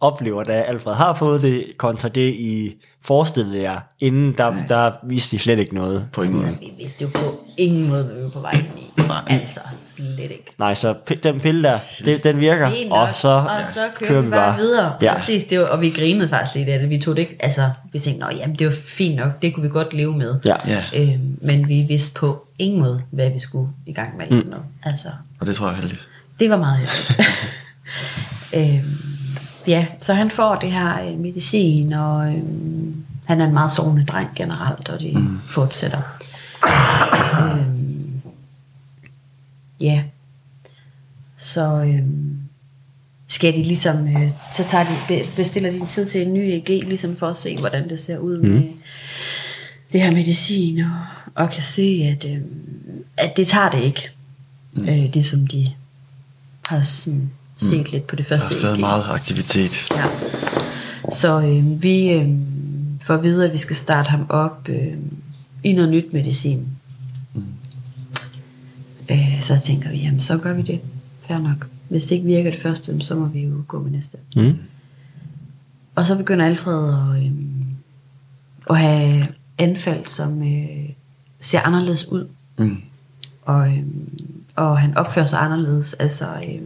oplever, 0.00 0.44
da 0.44 0.52
Alfred 0.52 0.94
har 0.94 1.14
fået 1.14 1.42
det, 1.42 1.64
kontra 1.76 2.08
det, 2.08 2.30
I 2.34 2.74
forestillede 3.02 3.62
jer, 3.62 3.80
inden 4.00 4.34
der, 4.38 4.54
der 4.68 4.92
viste 5.02 5.36
de 5.36 5.42
slet 5.42 5.58
ikke 5.58 5.74
noget. 5.74 6.06
På 6.12 6.22
ingen 6.22 6.42
måde. 6.42 6.56
Vi 6.60 6.72
vidste 6.78 7.02
jo 7.04 7.10
på 7.14 7.40
ingen 7.56 7.88
måde, 7.88 8.04
hvad 8.04 8.14
vi 8.14 8.22
var 8.22 8.28
på 8.28 8.40
vej 8.40 8.52
ind 8.52 8.78
i. 8.78 8.90
Nej. 9.08 9.40
Altså 9.40 9.60
slet 9.96 10.18
ikke. 10.30 10.52
Nej, 10.58 10.74
så 10.74 10.94
den 11.22 11.40
pille 11.40 11.62
der, 11.62 11.78
det, 12.04 12.24
den 12.24 12.40
virker, 12.40 12.70
Fint 12.70 12.92
og 12.92 13.14
så, 13.14 13.28
og 13.28 13.66
så 13.66 13.80
kører, 13.94 14.20
vi 14.20 14.30
bare 14.30 14.56
videre. 14.56 14.92
Ja. 15.02 15.14
Præcis, 15.14 15.44
det 15.44 15.60
var, 15.60 15.66
og 15.66 15.80
vi 15.80 15.90
grinede 15.90 16.28
faktisk 16.28 16.54
lidt 16.56 16.68
af 16.68 16.78
det. 16.78 16.90
Vi 16.90 16.98
tog 16.98 17.16
det 17.16 17.22
ikke, 17.22 17.36
altså, 17.40 17.70
vi 17.92 17.98
tænkte, 17.98 18.20
Nå, 18.20 18.30
jamen 18.36 18.56
det 18.56 18.66
var 18.66 18.72
fint 18.86 19.16
nok, 19.16 19.42
det 19.42 19.54
kunne 19.54 19.62
vi 19.62 19.68
godt 19.68 19.92
leve 19.94 20.16
med. 20.16 20.34
Ja. 20.44 20.56
Ja, 20.66 20.84
Øhm, 20.94 21.38
men 21.42 21.68
vi 21.68 21.84
vidste 21.88 22.18
på 22.20 22.46
ingen 22.58 22.80
måde, 22.80 23.02
hvad 23.10 23.30
vi 23.30 23.38
skulle 23.38 23.68
i 23.86 23.92
gang 23.92 24.16
med. 24.16 24.26
Mm. 24.44 24.52
Altså, 24.82 25.08
og 25.40 25.46
det 25.46 25.56
tror 25.56 25.66
jeg 25.68 25.76
heldigt. 25.76 26.10
det 26.40 26.50
var 26.50 26.56
meget 26.56 26.78
heldigt. 26.78 27.20
øhm, 28.84 28.96
ja, 29.66 29.86
så 30.00 30.14
han 30.14 30.30
får 30.30 30.54
det 30.54 30.72
her 30.72 31.02
øh, 31.02 31.18
medicin, 31.18 31.92
og 31.92 32.26
øhm, 32.26 33.04
han 33.26 33.40
er 33.40 33.46
en 33.46 33.54
meget 33.54 33.70
sovende 33.70 34.04
dreng 34.04 34.28
generelt, 34.36 34.88
og 34.88 35.00
det 35.00 35.14
mm. 35.14 35.38
fortsætter. 35.48 36.02
øhm, 37.42 38.22
ja, 39.80 40.02
så 41.36 41.62
øhm, 41.62 42.38
skal 43.28 43.54
de 43.54 43.62
ligesom, 43.62 44.08
øh, 44.08 44.30
så 44.52 44.64
tager 44.64 44.84
de, 44.84 44.96
be- 45.08 45.28
bestiller 45.36 45.70
de 45.70 45.76
en 45.76 45.86
tid 45.86 46.06
til 46.06 46.26
en 46.26 46.34
ny 46.34 46.38
EG, 46.38 46.68
ligesom 46.68 47.16
for 47.16 47.28
at 47.28 47.38
se, 47.38 47.56
hvordan 47.58 47.88
det 47.88 48.00
ser 48.00 48.18
ud 48.18 48.42
mm. 48.42 48.48
med 48.48 48.62
det 49.92 50.00
her 50.00 50.10
medicin, 50.10 50.80
og, 50.80 50.90
og 51.34 51.50
kan 51.50 51.62
se, 51.62 52.16
at, 52.16 52.24
øh, 52.30 52.40
at 53.16 53.36
det 53.36 53.48
tager 53.48 53.70
det 53.70 53.82
ikke, 53.82 54.10
mm. 54.72 54.88
øh, 54.88 55.14
det 55.14 55.26
som 55.26 55.46
de 55.46 55.66
har 56.66 56.80
sådan 56.80 57.30
set 57.60 57.78
mm. 57.78 57.86
lidt 57.92 58.06
på 58.06 58.16
det 58.16 58.28
Der 58.28 58.38
første 58.38 58.54
er 58.54 58.58
stadig 58.58 58.74
EG. 58.74 58.80
meget 58.80 59.04
aktivitet. 59.08 59.86
Ja. 59.96 60.04
Så 61.12 61.40
øh, 61.40 61.82
vi 61.82 62.08
øh, 62.08 62.28
får 63.02 63.14
at 63.14 63.22
vide, 63.22 63.46
at 63.46 63.52
vi 63.52 63.58
skal 63.58 63.76
starte 63.76 64.10
ham 64.10 64.26
op 64.28 64.68
øh, 64.68 64.94
i 65.64 65.72
noget 65.72 65.90
nyt 65.90 66.12
medicin. 66.12 66.66
Mm. 67.34 67.42
Øh, 69.10 69.40
så 69.40 69.58
tænker 69.64 69.90
vi, 69.90 69.96
jamen 69.96 70.20
så 70.20 70.38
gør 70.38 70.52
vi 70.52 70.62
det. 70.62 70.80
Fair 71.20 71.38
nok. 71.38 71.66
Hvis 71.88 72.04
det 72.04 72.12
ikke 72.12 72.26
virker 72.26 72.50
det 72.50 72.62
første, 72.62 73.00
så 73.00 73.14
må 73.14 73.26
vi 73.26 73.40
jo 73.40 73.62
gå 73.68 73.82
med 73.82 73.90
næste. 73.90 74.18
Mm. 74.36 74.58
Og 75.94 76.06
så 76.06 76.16
begynder 76.16 76.46
Alfred 76.46 76.88
at, 76.94 77.22
øh, 77.24 77.32
at 78.70 78.78
have 78.78 79.26
anfald, 79.58 80.06
som 80.06 80.42
øh, 80.42 80.88
ser 81.40 81.60
anderledes 81.60 82.08
ud. 82.08 82.28
Mm. 82.58 82.76
Og, 83.42 83.68
øh, 83.68 83.82
og 84.56 84.78
han 84.78 84.96
opfører 84.96 85.26
sig 85.26 85.42
anderledes. 85.42 85.94
Altså, 85.94 86.26
øh, 86.26 86.60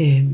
øh, 0.00 0.24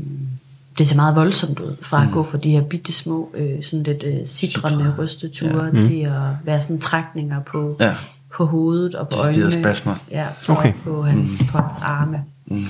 det 0.77 0.87
ser 0.87 0.95
meget 0.95 1.15
voldsomt 1.15 1.59
ud, 1.59 1.75
fra 1.81 2.03
at 2.05 2.11
gå 2.11 2.23
fra 2.23 2.37
de 2.37 2.51
her 2.51 2.61
bitte 2.63 2.93
små, 2.93 3.31
øh, 3.33 3.63
sådan 3.63 3.83
lidt 3.83 4.03
øh, 4.07 4.19
sidrende 4.25 4.77
Sidre. 4.83 4.95
rysteture, 4.97 5.65
Ja. 5.65 5.81
ja. 5.81 5.87
til 5.87 5.99
at 6.01 6.45
være 6.45 6.61
sådan 6.61 6.79
trækninger 6.79 7.39
på, 7.41 7.77
Ja. 7.79 7.95
på 8.33 8.45
hovedet 8.45 8.95
og 8.95 9.09
på 9.09 9.15
Deciderede 9.27 9.51
øjnene. 9.55 9.63
spasmer. 9.63 9.95
Ja, 10.11 10.27
Okay. 10.49 10.73
og 10.73 10.79
på 10.83 11.03
hans, 11.03 11.41
mm. 11.41 11.47
på 11.47 11.57
hans 11.57 11.77
arme. 11.81 12.23
Mm. 12.45 12.65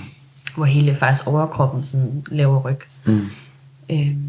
Hvor 0.56 0.66
hele 0.66 0.96
faktisk 0.96 1.28
overkroppen 1.28 1.86
sådan 1.86 2.24
laver 2.32 2.60
ryg. 2.60 2.80
Mm. 3.06 3.26
Øhm, 3.90 4.24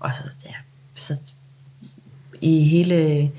og 0.00 0.14
så, 0.14 0.22
ja, 0.44 0.50
så 0.94 1.14
i 2.40 2.64
hele 2.68 3.30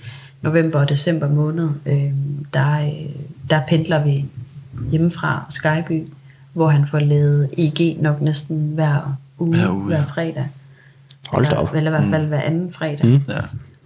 november 0.41 0.79
og 0.79 0.89
december 0.89 1.29
måned, 1.29 1.69
øhm, 1.85 2.45
der, 2.53 2.79
øh, 2.79 3.15
der 3.49 3.61
pendler 3.67 4.03
vi 4.03 4.25
hjemmefra 4.91 5.45
Skyby, 5.49 6.07
hvor 6.55 6.69
han 6.69 6.87
får 6.87 6.99
lavet 6.99 7.49
EG 7.57 7.97
nok 8.01 8.21
næsten 8.21 8.71
hver 8.73 9.17
uge, 9.39 9.55
Hver 9.55 9.69
uge, 9.71 9.83
hver 9.85 9.97
ja. 9.97 10.03
fredag. 10.03 10.47
Hold 11.31 11.43
da 11.45 11.49
eller, 11.49 11.61
op. 11.69 11.75
eller 11.75 11.91
i 11.91 11.93
hvert 11.99 12.09
fald 12.11 12.27
hver 12.27 12.41
anden 12.41 12.71
fredag. 12.71 13.05
Mm. 13.05 13.21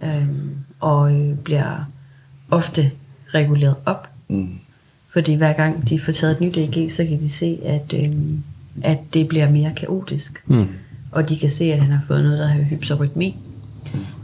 Ja. 0.02 0.16
Øhm, 0.16 0.50
og 0.80 1.14
øh, 1.14 1.34
bliver 1.36 1.84
ofte 2.50 2.90
reguleret 3.34 3.74
op, 3.86 4.08
Mm. 4.28 4.48
fordi 5.12 5.34
hver 5.34 5.52
gang 5.52 5.88
de 5.88 6.00
får 6.00 6.12
taget 6.12 6.32
et 6.32 6.40
nyt 6.40 6.56
EG, 6.56 6.92
så 6.92 7.04
kan 7.04 7.20
de 7.20 7.28
se, 7.30 7.58
at, 7.64 7.94
øhm, 8.04 8.42
at 8.82 8.98
det 9.14 9.28
bliver 9.28 9.50
mere 9.50 9.72
kaotisk. 9.76 10.42
Mm. 10.46 10.66
Og 11.12 11.28
de 11.28 11.38
kan 11.38 11.50
se, 11.50 11.64
at 11.64 11.80
han 11.80 11.90
har 11.92 12.00
fået 12.06 12.22
noget, 12.24 12.38
der 12.38 12.46
hedder 12.48 12.66
hypsorytmi, 12.68 13.36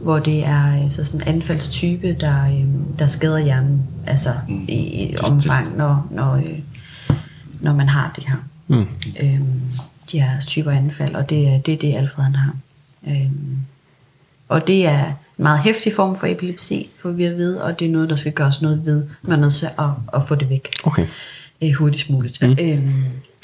hvor 0.01 0.19
det 0.19 0.45
er 0.45 0.83
altså 0.83 1.03
sådan 1.03 1.21
en 1.21 1.35
anfaldstype, 1.35 2.13
der, 2.19 2.43
øhm, 2.45 2.83
der 2.99 3.07
skader 3.07 3.39
hjernen, 3.39 3.81
altså 4.05 4.29
Mm. 4.49 4.65
i, 4.67 4.73
i 5.03 5.15
omfang, 5.31 5.77
når, 5.77 6.07
når, 6.11 6.33
øh, 6.35 6.59
når 7.61 7.73
man 7.73 7.89
har 7.89 8.13
det 8.15 8.23
her. 8.27 8.35
Mm. 8.67 8.87
Øhm, 9.19 9.61
de 10.11 10.21
her 10.21 10.39
typer 10.39 10.71
anfald, 10.71 11.15
og 11.15 11.29
det 11.29 11.47
er 11.47 11.57
det, 11.57 11.73
er 11.73 11.77
det 11.77 11.95
Alfred 11.95 12.25
han 12.25 12.35
har. 12.35 12.55
Øhm, 13.07 13.57
og 14.49 14.67
det 14.67 14.85
er 14.85 15.05
en 15.05 15.13
meget 15.37 15.59
hæftig 15.59 15.93
form 15.93 16.19
for 16.19 16.27
epilepsi, 16.27 16.89
for 17.01 17.09
vi 17.11 17.23
at 17.23 17.37
vide, 17.37 17.63
og 17.63 17.79
det 17.79 17.87
er 17.87 17.91
noget, 17.91 18.09
der 18.09 18.15
skal 18.15 18.31
gøres 18.31 18.61
noget 18.61 18.85
ved. 18.85 19.03
Man 19.21 19.39
er 19.39 19.41
nødt 19.41 19.53
til 19.53 19.65
at, 19.65 19.89
at 20.13 20.27
få 20.27 20.35
det 20.35 20.49
væk 20.49 20.69
Okay. 20.83 21.07
øh, 21.61 21.71
hurtigst 21.73 22.09
muligt. 22.09 22.41
Mm. 22.41 22.57
Øhm, 22.61 23.03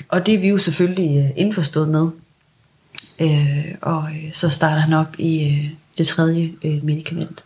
og 0.10 0.26
det 0.26 0.34
er 0.34 0.40
vi 0.40 0.48
jo 0.48 0.58
selvfølgelig 0.58 1.18
øh, 1.18 1.30
indforstået 1.36 1.90
med. 1.90 2.08
Øh, 3.20 3.66
og 3.82 4.10
øh, 4.12 4.34
så 4.34 4.50
starter 4.50 4.82
han 4.82 4.94
op 4.94 5.16
i 5.18 5.48
øh, 5.48 5.70
det 5.98 6.08
tredje 6.08 6.52
øh, 6.64 6.84
medicament. 6.84 7.44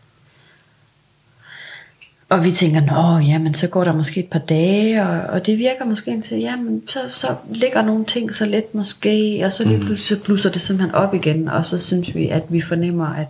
Og 2.29 2.43
vi 2.43 2.51
tænker, 2.51 2.81
nå, 2.81 3.17
jamen, 3.17 3.53
så 3.53 3.67
går 3.67 3.83
der 3.83 3.93
måske 3.93 4.19
et 4.19 4.27
par 4.27 4.39
dage, 4.39 5.03
og, 5.03 5.19
og 5.21 5.45
det 5.45 5.57
virker 5.57 5.85
måske 5.85 6.11
indtil, 6.11 6.37
jamen, 6.37 6.83
så, 6.87 6.99
så 7.13 7.35
ligger 7.49 7.81
nogle 7.81 8.05
ting 8.05 8.35
så 8.35 8.45
let 8.45 8.75
måske, 8.75 9.41
og 9.45 9.53
så 9.53 9.67
lige 9.67 9.79
pludselig 9.79 10.17
så 10.19 10.23
blusser 10.23 10.51
det 10.51 10.61
simpelthen 10.61 10.95
op 10.95 11.13
igen, 11.13 11.47
og 11.47 11.65
så 11.65 11.77
synes 11.77 12.15
vi, 12.15 12.27
at 12.27 12.43
vi 12.49 12.61
fornemmer, 12.61 13.05
at, 13.05 13.27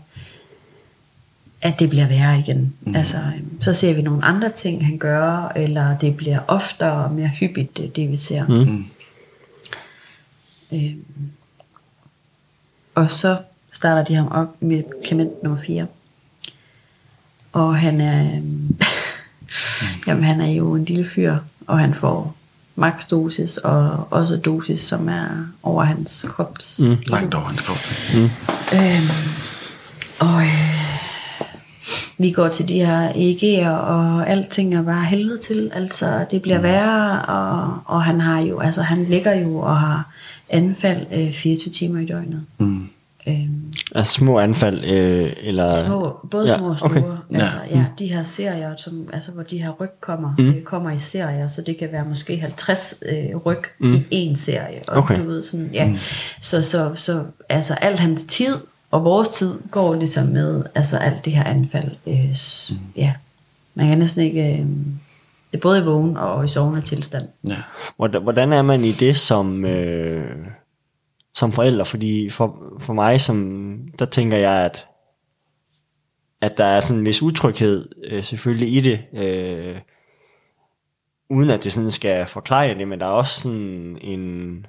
at 1.61 1.79
det 1.79 1.89
bliver 1.89 2.07
værre 2.07 2.39
igen. 2.39 2.73
Mm. 2.81 2.95
Altså, 2.95 3.17
øhm, 3.17 3.61
så 3.61 3.73
ser 3.73 3.93
vi 3.93 4.01
nogle 4.01 4.25
andre 4.25 4.49
ting, 4.49 4.85
han 4.85 4.97
gør, 4.97 5.51
eller 5.55 5.97
det 5.97 6.17
bliver 6.17 6.39
oftere 6.47 7.05
og 7.05 7.11
mere 7.11 7.27
hyppigt, 7.27 7.77
det, 7.77 7.95
det 7.95 8.11
vi 8.11 8.17
ser. 8.17 8.47
Mm. 8.47 8.55
Mm. 8.55 8.85
Øhm, 10.71 11.03
og 12.95 13.11
så 13.11 13.37
starter 13.71 14.03
de 14.03 14.15
ham 14.15 14.27
op 14.27 14.55
med 14.59 14.83
medicament 14.83 15.43
nummer 15.43 15.61
4. 15.61 15.87
Og 17.51 17.77
han 17.77 18.01
er, 18.01 18.35
øhm, 18.35 18.77
jamen 20.07 20.23
han 20.23 20.41
er 20.41 20.51
jo 20.51 20.75
en 20.75 20.85
lille 20.85 21.05
fyr, 21.05 21.37
og 21.67 21.79
han 21.79 21.93
får 21.93 22.35
max 22.75 23.07
dosis, 23.07 23.57
og 23.57 24.07
også 24.11 24.35
dosis, 24.35 24.81
som 24.81 25.09
er 25.09 25.27
over 25.63 25.83
hans 25.83 26.25
krops. 26.29 26.79
Mm. 26.79 26.97
Langt 27.07 27.33
over 27.33 27.45
hans 27.45 27.61
krop. 27.61 27.77
Øhm, 28.73 29.09
og 30.19 30.41
øh, 30.43 30.87
vi 32.17 32.31
går 32.31 32.47
til 32.47 32.69
de 32.69 32.85
her 32.85 33.09
EEG'er, 33.11 33.69
og 33.69 34.29
alting 34.29 34.75
er 34.75 34.83
bare 34.83 35.05
helvede 35.05 35.37
til. 35.37 35.71
Altså, 35.73 36.25
det 36.31 36.41
bliver 36.41 36.59
værre, 36.59 37.21
og, 37.21 37.79
og 37.85 38.03
han 38.03 38.21
har 38.21 38.39
jo, 38.39 38.59
altså 38.59 38.81
han 38.81 39.05
ligger 39.05 39.35
jo 39.35 39.57
og 39.57 39.79
har 39.79 40.11
anfald 40.49 41.05
øh, 41.13 41.33
24 41.33 41.73
timer 41.73 41.99
i 41.99 42.05
døgnet. 42.05 42.41
Mm. 42.57 42.86
Altså 43.97 44.13
små 44.13 44.39
anfald, 44.39 44.83
øh, 44.85 45.33
eller... 45.43 45.75
små, 45.75 46.15
både 46.31 46.49
Ja, 46.51 46.57
små 46.57 46.69
og 46.69 46.77
store. 46.79 46.91
okay. 46.91 47.39
Altså, 47.39 47.55
ja, 47.71 47.85
de 47.99 48.07
her 48.07 48.23
serier, 48.23 48.73
som, 48.77 49.09
altså, 49.13 49.31
hvor 49.31 49.43
de 49.43 49.57
her 49.63 49.69
ryg 49.69 49.89
kommer, 50.01 50.33
mm. 50.37 50.49
øh, 50.49 50.61
kommer 50.61 50.91
i 50.91 50.97
serier, 50.97 51.47
så 51.47 51.61
det 51.61 51.77
kan 51.77 51.89
være 51.91 52.05
måske 52.05 52.37
50 52.39 53.03
øh, 53.11 53.35
ryg 53.37 53.61
mm. 53.79 53.93
i 53.93 54.05
en 54.17 54.35
serie. 54.35 54.79
Og 54.87 54.97
Okay. 54.97 55.19
du 55.19 55.27
ved, 55.27 55.41
sådan, 55.41 55.69
ja. 55.73 55.87
mm. 55.87 55.97
så, 56.41 56.61
så, 56.61 56.91
så 56.95 57.23
altså, 57.49 57.73
al 57.73 57.99
hans 57.99 58.23
tid 58.23 58.55
og 58.91 59.03
vores 59.03 59.29
tid 59.29 59.53
går 59.71 59.95
ligesom 59.95 60.27
med 60.27 60.63
altså, 60.75 60.97
alt 60.97 61.25
det 61.25 61.33
her 61.33 61.43
anfald. 61.43 61.91
Øh, 62.07 62.35
s- 62.35 62.71
mm. 62.71 62.77
Ja, 62.95 63.13
man 63.75 63.87
kan 63.89 63.97
næsten 63.97 64.21
ikke... 64.23 64.41
Øh, 64.53 64.65
det 65.51 65.57
er 65.57 65.61
både 65.61 65.79
i 65.79 65.83
vågen 65.83 66.17
og 66.17 66.45
i 66.45 66.47
sovende 66.47 66.81
tilstand. 66.81 67.23
Ja. 67.47 67.55
Hvordan, 67.97 68.21
hvordan 68.23 68.53
er 68.53 68.61
man 68.61 68.83
i 68.83 68.91
det 68.91 69.17
som, 69.17 69.65
øh, 69.65 70.35
som 71.37 71.51
forældre? 71.51 71.85
Fordi 71.85 72.29
for, 72.29 72.73
for 72.79 72.93
mig, 72.93 73.21
som, 73.21 73.79
der 73.99 74.05
tænker 74.05 74.37
jeg, 74.37 74.65
at, 74.65 74.87
at 76.41 76.57
der 76.57 76.65
er 76.65 76.79
sådan 76.79 76.97
en 76.97 77.05
vis 77.05 77.21
utryghed 77.21 77.89
øh, 78.03 78.23
selvfølgelig 78.23 78.75
i 78.75 78.81
det, 78.81 78.99
øh, 79.13 79.79
uden 81.29 81.49
at 81.49 81.63
det 81.63 81.73
sådan 81.73 81.91
skal 81.91 82.25
forklare 82.25 82.73
det, 82.73 82.87
men 82.87 82.99
der 82.99 83.05
er 83.05 83.09
også 83.09 83.41
sådan 83.41 83.97
en, 84.01 84.65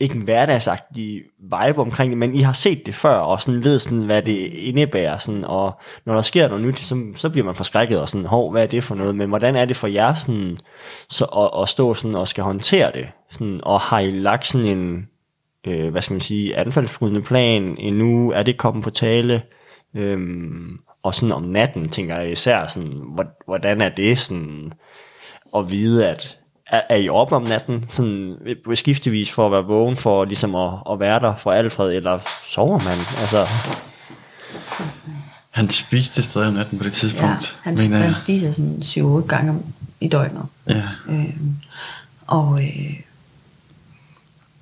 ikke 0.00 0.14
en 0.14 0.22
hverdagsagtig 0.22 1.22
vibe 1.38 1.80
omkring 1.80 2.10
det, 2.10 2.18
men 2.18 2.34
I 2.34 2.40
har 2.40 2.52
set 2.52 2.86
det 2.86 2.94
før, 2.94 3.14
og 3.14 3.42
sådan 3.42 3.64
ved 3.64 3.78
sådan, 3.78 4.04
hvad 4.04 4.22
det 4.22 4.52
indebærer, 4.52 5.18
sådan, 5.18 5.44
og 5.44 5.80
når 6.04 6.14
der 6.14 6.22
sker 6.22 6.48
noget 6.48 6.64
nyt, 6.64 6.78
så, 6.78 7.04
så 7.16 7.30
bliver 7.30 7.44
man 7.44 7.54
forskrækket, 7.54 8.00
og 8.00 8.08
sådan, 8.08 8.26
hov, 8.26 8.50
hvad 8.50 8.62
er 8.62 8.66
det 8.66 8.84
for 8.84 8.94
noget, 8.94 9.16
men 9.16 9.28
hvordan 9.28 9.56
er 9.56 9.64
det 9.64 9.76
for 9.76 9.86
jer, 9.86 10.14
sådan, 10.14 10.58
så, 11.08 11.24
at, 11.24 11.62
at 11.62 11.68
stå 11.68 11.94
sådan, 11.94 12.14
og 12.14 12.28
skal 12.28 12.44
håndtere 12.44 12.92
det, 12.92 13.08
sådan, 13.30 13.60
og 13.62 13.80
har 13.80 13.98
I 13.98 14.10
lagt 14.10 14.46
sådan 14.46 14.78
en, 14.78 15.08
øh, 15.66 15.90
hvad 15.90 16.02
skal 16.02 16.14
man 16.14 16.20
sige, 16.20 16.56
anfaldsbrydende 16.56 17.22
plan 17.22 17.76
endnu, 17.78 18.30
er 18.32 18.42
det 18.42 18.56
kommet 18.56 18.84
på 18.84 18.90
tale, 18.90 19.42
øhm, 19.94 20.78
og 21.02 21.14
sådan 21.14 21.32
om 21.32 21.42
natten, 21.42 21.88
tænker 21.88 22.16
jeg 22.16 22.32
især, 22.32 22.66
sådan, 22.66 22.92
hvor- 23.14 23.44
hvordan 23.46 23.80
er 23.80 23.88
det 23.88 24.18
sådan, 24.18 24.72
at 25.56 25.70
vide, 25.70 26.08
at 26.08 26.38
er, 26.66 26.80
er 26.90 26.96
I 26.96 27.08
op 27.08 27.32
om 27.32 27.42
natten, 27.42 27.84
sådan 27.88 28.36
skiftevis 28.74 29.30
for 29.32 29.46
at 29.46 29.52
være 29.52 29.64
vågen, 29.64 29.96
for 29.96 30.24
ligesom 30.24 30.54
at, 30.54 30.72
at 30.90 31.00
være 31.00 31.20
der 31.20 31.36
for 31.36 31.52
Alfred, 31.52 31.92
eller 31.92 32.18
sover 32.46 32.78
man? 32.78 32.98
Altså, 33.20 33.46
Han 35.50 35.70
spiste 35.70 36.22
stadig 36.22 36.48
om 36.48 36.54
natten 36.54 36.78
på 36.78 36.84
det 36.84 36.90
Ja, 36.90 36.94
tidspunkt, 36.94 37.58
han, 37.62 37.74
mener 37.74 37.96
jeg. 37.96 38.04
han 38.04 38.14
spiser 38.14 38.52
sådan 38.52 38.82
7-8 38.82 39.26
gange 39.26 39.50
om- 39.50 39.64
i 40.00 40.08
døgnet. 40.08 40.46
Ja. 40.68 40.82
Øh, 41.08 41.34
og 42.26 42.60
øh, 42.62 43.00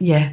ja, 0.01 0.29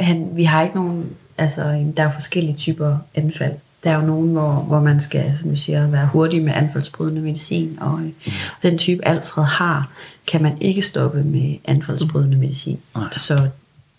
han, 0.00 0.28
vi 0.32 0.44
har 0.44 0.62
ikke 0.62 0.74
nogen, 0.76 1.06
altså 1.38 1.84
der 1.96 2.02
er 2.02 2.12
forskellige 2.12 2.54
typer 2.56 2.96
anfald. 3.14 3.52
Der 3.84 3.90
er 3.90 3.94
jo 3.94 4.06
nogen, 4.06 4.32
hvor, 4.32 4.52
hvor 4.52 4.80
man 4.80 5.00
skal, 5.00 5.32
som 5.40 5.50
du 5.50 5.56
siger, 5.56 5.86
være 5.90 6.06
hurtig 6.06 6.42
med 6.42 6.52
anfaldsbrydende 6.54 7.20
medicin, 7.22 7.78
og 7.80 8.00
øh, 8.00 8.32
den 8.62 8.78
type 8.78 9.08
Alfred 9.08 9.44
har, 9.44 9.88
kan 10.26 10.42
man 10.42 10.62
ikke 10.62 10.82
stoppe 10.82 11.22
med 11.24 11.56
anfaldsbrydende 11.64 12.36
medicin. 12.36 12.78
Nej. 12.96 13.04
Så 13.12 13.48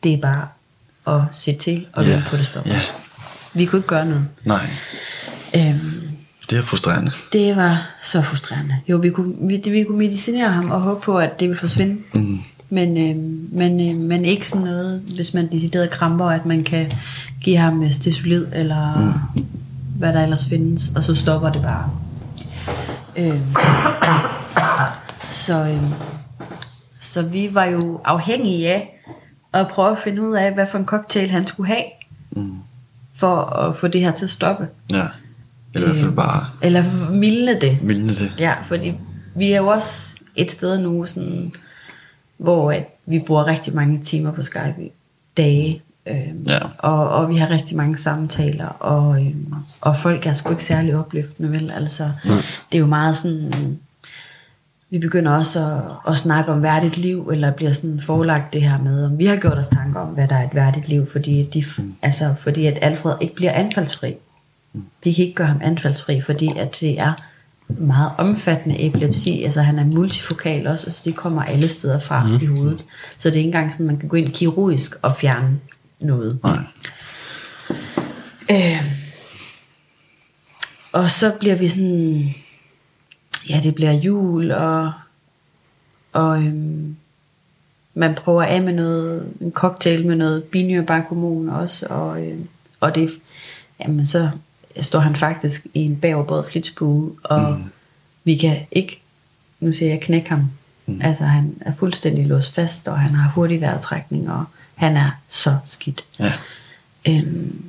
det 0.04 0.14
er 0.14 0.18
bare 0.18 0.48
at 1.16 1.22
se 1.32 1.52
til 1.52 1.86
og 1.94 2.04
vente 2.04 2.24
på 2.30 2.38
det 2.38 2.46
stopper. 2.48 2.72
ja. 2.72 2.82
Vi 3.54 3.66
kunne 3.66 3.80
ikke 3.80 3.88
gøre 3.88 4.06
noget. 4.06 4.28
Nej, 4.44 4.70
Øhm, 5.56 6.02
det 6.50 6.58
er 6.58 6.62
frustrerende. 6.64 7.12
det 7.34 7.56
var 7.56 7.90
så 8.04 8.22
frustrerende. 8.22 8.76
Jo, 8.88 8.98
vi 8.98 9.10
kunne, 9.10 9.34
vi, 9.48 9.62
vi 9.72 9.84
kunne 9.84 9.98
medicinere 9.98 10.52
ham 10.52 10.72
og 10.72 10.82
håbe 10.82 11.02
på, 11.02 11.20
at 11.20 11.40
det 11.40 11.48
ville 11.50 11.60
forsvinde. 11.60 12.02
Mm. 12.16 12.40
Men, 12.76 12.98
øh, 12.98 13.16
men, 13.58 13.90
øh, 13.90 13.96
men 14.02 14.26
ikke 14.26 14.50
sådan 14.50 14.66
noget, 14.66 15.02
hvis 15.16 15.34
man 15.34 15.52
decideret 15.52 15.90
kramper, 15.90 16.26
at 16.26 16.46
man 16.46 16.64
kan 16.64 16.92
give 17.42 17.58
ham 17.58 17.84
øh, 17.84 17.92
stesolid, 17.92 18.46
eller 18.54 19.14
mm. 19.36 19.44
hvad 19.98 20.14
der 20.14 20.24
ellers 20.24 20.46
findes, 20.46 20.92
og 20.96 21.04
så 21.04 21.16
stopper 21.16 21.52
det 21.52 21.62
bare. 21.62 21.90
Øh, 23.18 23.42
så, 25.32 25.54
øh, 25.68 25.82
så 27.00 27.22
vi 27.22 27.50
var 27.54 27.64
jo 27.66 28.02
afhængige 28.06 28.70
af 28.70 29.04
at 29.54 29.68
prøve 29.68 29.92
at 29.92 29.98
finde 30.04 30.22
ud 30.22 30.34
af, 30.36 30.54
hvad 30.54 30.68
for 30.72 30.78
en 30.78 30.86
cocktail 30.86 31.30
han 31.30 31.48
skulle 31.48 31.68
have, 31.68 31.84
Mm. 32.32 32.52
for 33.16 33.36
at 33.42 33.76
få 33.76 33.88
det 33.88 34.02
her 34.02 34.12
til 34.12 34.26
at 34.26 34.30
stoppe. 34.32 34.68
Ja. 34.92 35.04
Eller 35.74 35.88
i 35.88 35.92
hvert 35.92 36.00
fald 36.00 36.10
Øh, 36.10 36.16
bare 36.16 36.46
Eller 36.62 36.84
mildne 37.12 37.60
det. 37.62 37.78
mildne 37.82 38.10
det. 38.10 38.32
Ja, 38.40 38.54
fordi 38.68 38.94
vi 39.36 39.52
er 39.52 39.58
jo 39.58 39.68
også 39.68 40.16
et 40.36 40.52
sted 40.52 40.78
nu, 40.80 41.06
sådan, 41.06 41.54
hvor 42.38 42.72
at 42.72 42.88
vi 43.06 43.20
bruger 43.20 43.48
rigtig 43.48 43.76
mange 43.76 44.00
timer 44.04 44.32
på 44.32 44.42
Skype 44.42 44.76
i 44.80 44.92
dage. 45.38 45.82
Øhm, 46.08 46.44
Ja. 46.48 46.60
og, 46.78 47.10
og 47.10 47.30
vi 47.30 47.38
har 47.38 47.50
rigtig 47.50 47.78
mange 47.78 47.98
samtaler, 47.98 48.68
og, 48.68 49.22
øhm, 49.26 49.54
og 49.82 49.98
folk 49.98 50.26
er 50.26 50.34
sgu 50.34 50.50
ikke 50.52 50.66
særlig 50.66 50.96
opløftende, 50.96 51.52
vel? 51.52 51.72
Altså, 51.72 52.12
det 52.72 52.78
er 52.78 52.80
jo 52.80 52.86
meget 52.86 53.16
sådan, 53.16 53.80
vi 54.90 55.00
begynder 55.00 55.32
også 55.32 55.60
at, 55.60 56.12
at 56.12 56.18
snakke 56.18 56.52
om 56.52 56.64
værdigt 56.64 56.98
liv, 56.98 57.30
eller 57.30 57.52
bliver 57.52 57.72
sådan 57.72 58.02
forelagt 58.02 58.54
det 58.54 58.62
her 58.62 58.78
med, 58.78 59.06
om 59.06 59.18
vi 59.20 59.26
har 59.26 59.36
gjort 59.36 59.58
os 59.58 59.68
tanker 59.68 60.00
om, 60.00 60.08
hvad 60.08 60.28
der 60.28 60.36
er 60.36 60.44
et 60.44 60.56
værdigt 60.56 60.88
liv, 60.88 61.08
fordi, 61.08 61.50
de, 61.54 61.64
mm. 61.78 61.96
altså, 62.02 62.36
fordi 62.40 62.66
at 62.66 62.78
Alfred 62.82 63.14
ikke 63.22 63.36
bliver 63.36 63.52
anfaldsfri. 63.52 64.16
De 65.04 65.14
kan 65.14 65.24
ikke 65.24 65.36
gøre 65.36 65.48
ham 65.48 65.60
anfaldsfri, 65.64 66.22
fordi 66.22 66.50
at 66.58 66.78
det 66.80 67.00
er 67.02 67.14
meget 67.68 68.12
omfattende 68.18 68.86
epilepsi. 68.86 69.44
Altså 69.44 69.62
han 69.62 69.80
er 69.80 69.84
multifokal 69.84 70.68
også, 70.68 70.88
altså 70.88 71.02
det 71.06 71.16
kommer 71.16 71.44
alle 71.44 71.68
steder 71.68 72.00
fra 72.00 72.28
mm. 72.28 72.36
i 72.36 72.46
hovedet. 72.46 72.84
Så 73.18 73.30
det 73.30 73.36
er 73.36 73.40
ikke 73.40 73.48
engang 73.48 73.74
sådan, 73.74 73.86
man 73.86 73.98
kan 73.98 74.10
gå 74.10 74.18
ind 74.18 74.32
kirurgisk 74.32 74.96
og 75.02 75.18
fjerne 75.18 75.60
noget. 76.00 76.40
Nej. 76.44 76.60
Øh, 78.52 78.84
og 80.92 81.10
så 81.10 81.34
bliver 81.40 81.56
vi 81.56 81.68
sådan, 81.68 82.36
ja 83.50 83.60
det 83.64 83.76
bliver 83.76 83.92
jul, 83.92 84.52
og, 84.52 84.92
og 86.14 86.44
øhm, 86.44 86.96
man 87.94 88.16
prøver 88.16 88.44
af 88.44 88.62
med 88.62 88.74
noget, 88.74 89.34
en 89.42 89.52
cocktail 89.52 90.08
med 90.08 90.16
noget 90.16 90.44
binyrbarkhormon 90.44 91.50
også, 91.50 91.86
og, 91.90 92.26
øhm, 92.26 92.48
og 92.80 92.96
det, 92.96 93.10
jamen 93.80 94.06
så 94.06 94.30
står 94.82 95.00
han 95.00 95.16
faktisk 95.16 95.68
i 95.74 95.80
en 95.80 95.96
bagerbåd 95.96 96.44
flitsbue, 96.52 97.12
og 97.24 97.52
mm. 97.52 97.64
vi 98.24 98.36
kan 98.36 98.58
ikke, 98.72 99.02
nu 99.60 99.74
siger 99.74 99.90
jeg 99.90 100.02
knække 100.02 100.30
ham, 100.30 100.50
mm. 100.86 101.02
altså 101.04 101.24
han 101.24 101.54
er 101.62 101.74
fuldstændig 101.74 102.26
låst 102.28 102.56
fast, 102.56 102.88
og 102.88 103.00
han 103.00 103.16
har 103.16 103.32
hurtig 103.32 103.62
vejrtrækning, 103.62 104.32
og 104.32 104.44
han 104.76 104.98
er 104.98 105.12
så 105.30 105.58
skidt. 105.66 106.06
Ja. 106.20 106.34
Øhm, 107.08 107.66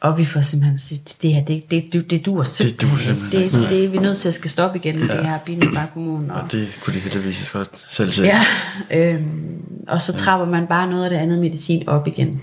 og 0.00 0.18
vi 0.18 0.24
får 0.24 0.40
simpelthen 0.40 0.78
sagt, 0.78 1.18
det 1.22 1.34
her, 1.34 1.44
det, 1.44 1.70
det, 1.70 1.92
det, 1.92 2.10
det 2.10 2.26
dur 2.26 2.44
simpelthen. 2.44 2.90
duer 2.90 2.98
simpelthen 2.98 3.42
ikke. 3.42 3.60
det, 3.60 3.68
det, 3.68 3.84
er 3.84 3.88
vi 3.88 3.98
nødt 3.98 4.18
til 4.18 4.28
at 4.28 4.34
skal 4.34 4.50
stoppe 4.50 4.78
igen 4.78 4.98
med 4.98 5.08
det 5.08 5.26
her 5.26 5.38
binyrbarkhormon. 5.38 6.30
Og, 6.30 6.40
Og 6.42 6.52
det 6.52 6.68
kunne 6.82 6.94
de 6.94 7.00
heldigvis 7.00 7.50
godt 7.50 7.84
selv 7.90 8.12
se. 8.12 8.22
ja, 8.22 8.44
øhm, 8.90 9.62
og 9.88 10.02
så 10.02 10.12
trapper 10.12 10.46
man 10.46 10.66
bare 10.66 10.90
noget 10.90 11.04
af 11.04 11.10
det 11.10 11.16
andet 11.16 11.38
medicin 11.38 11.88
op 11.88 12.06
igen. 12.06 12.42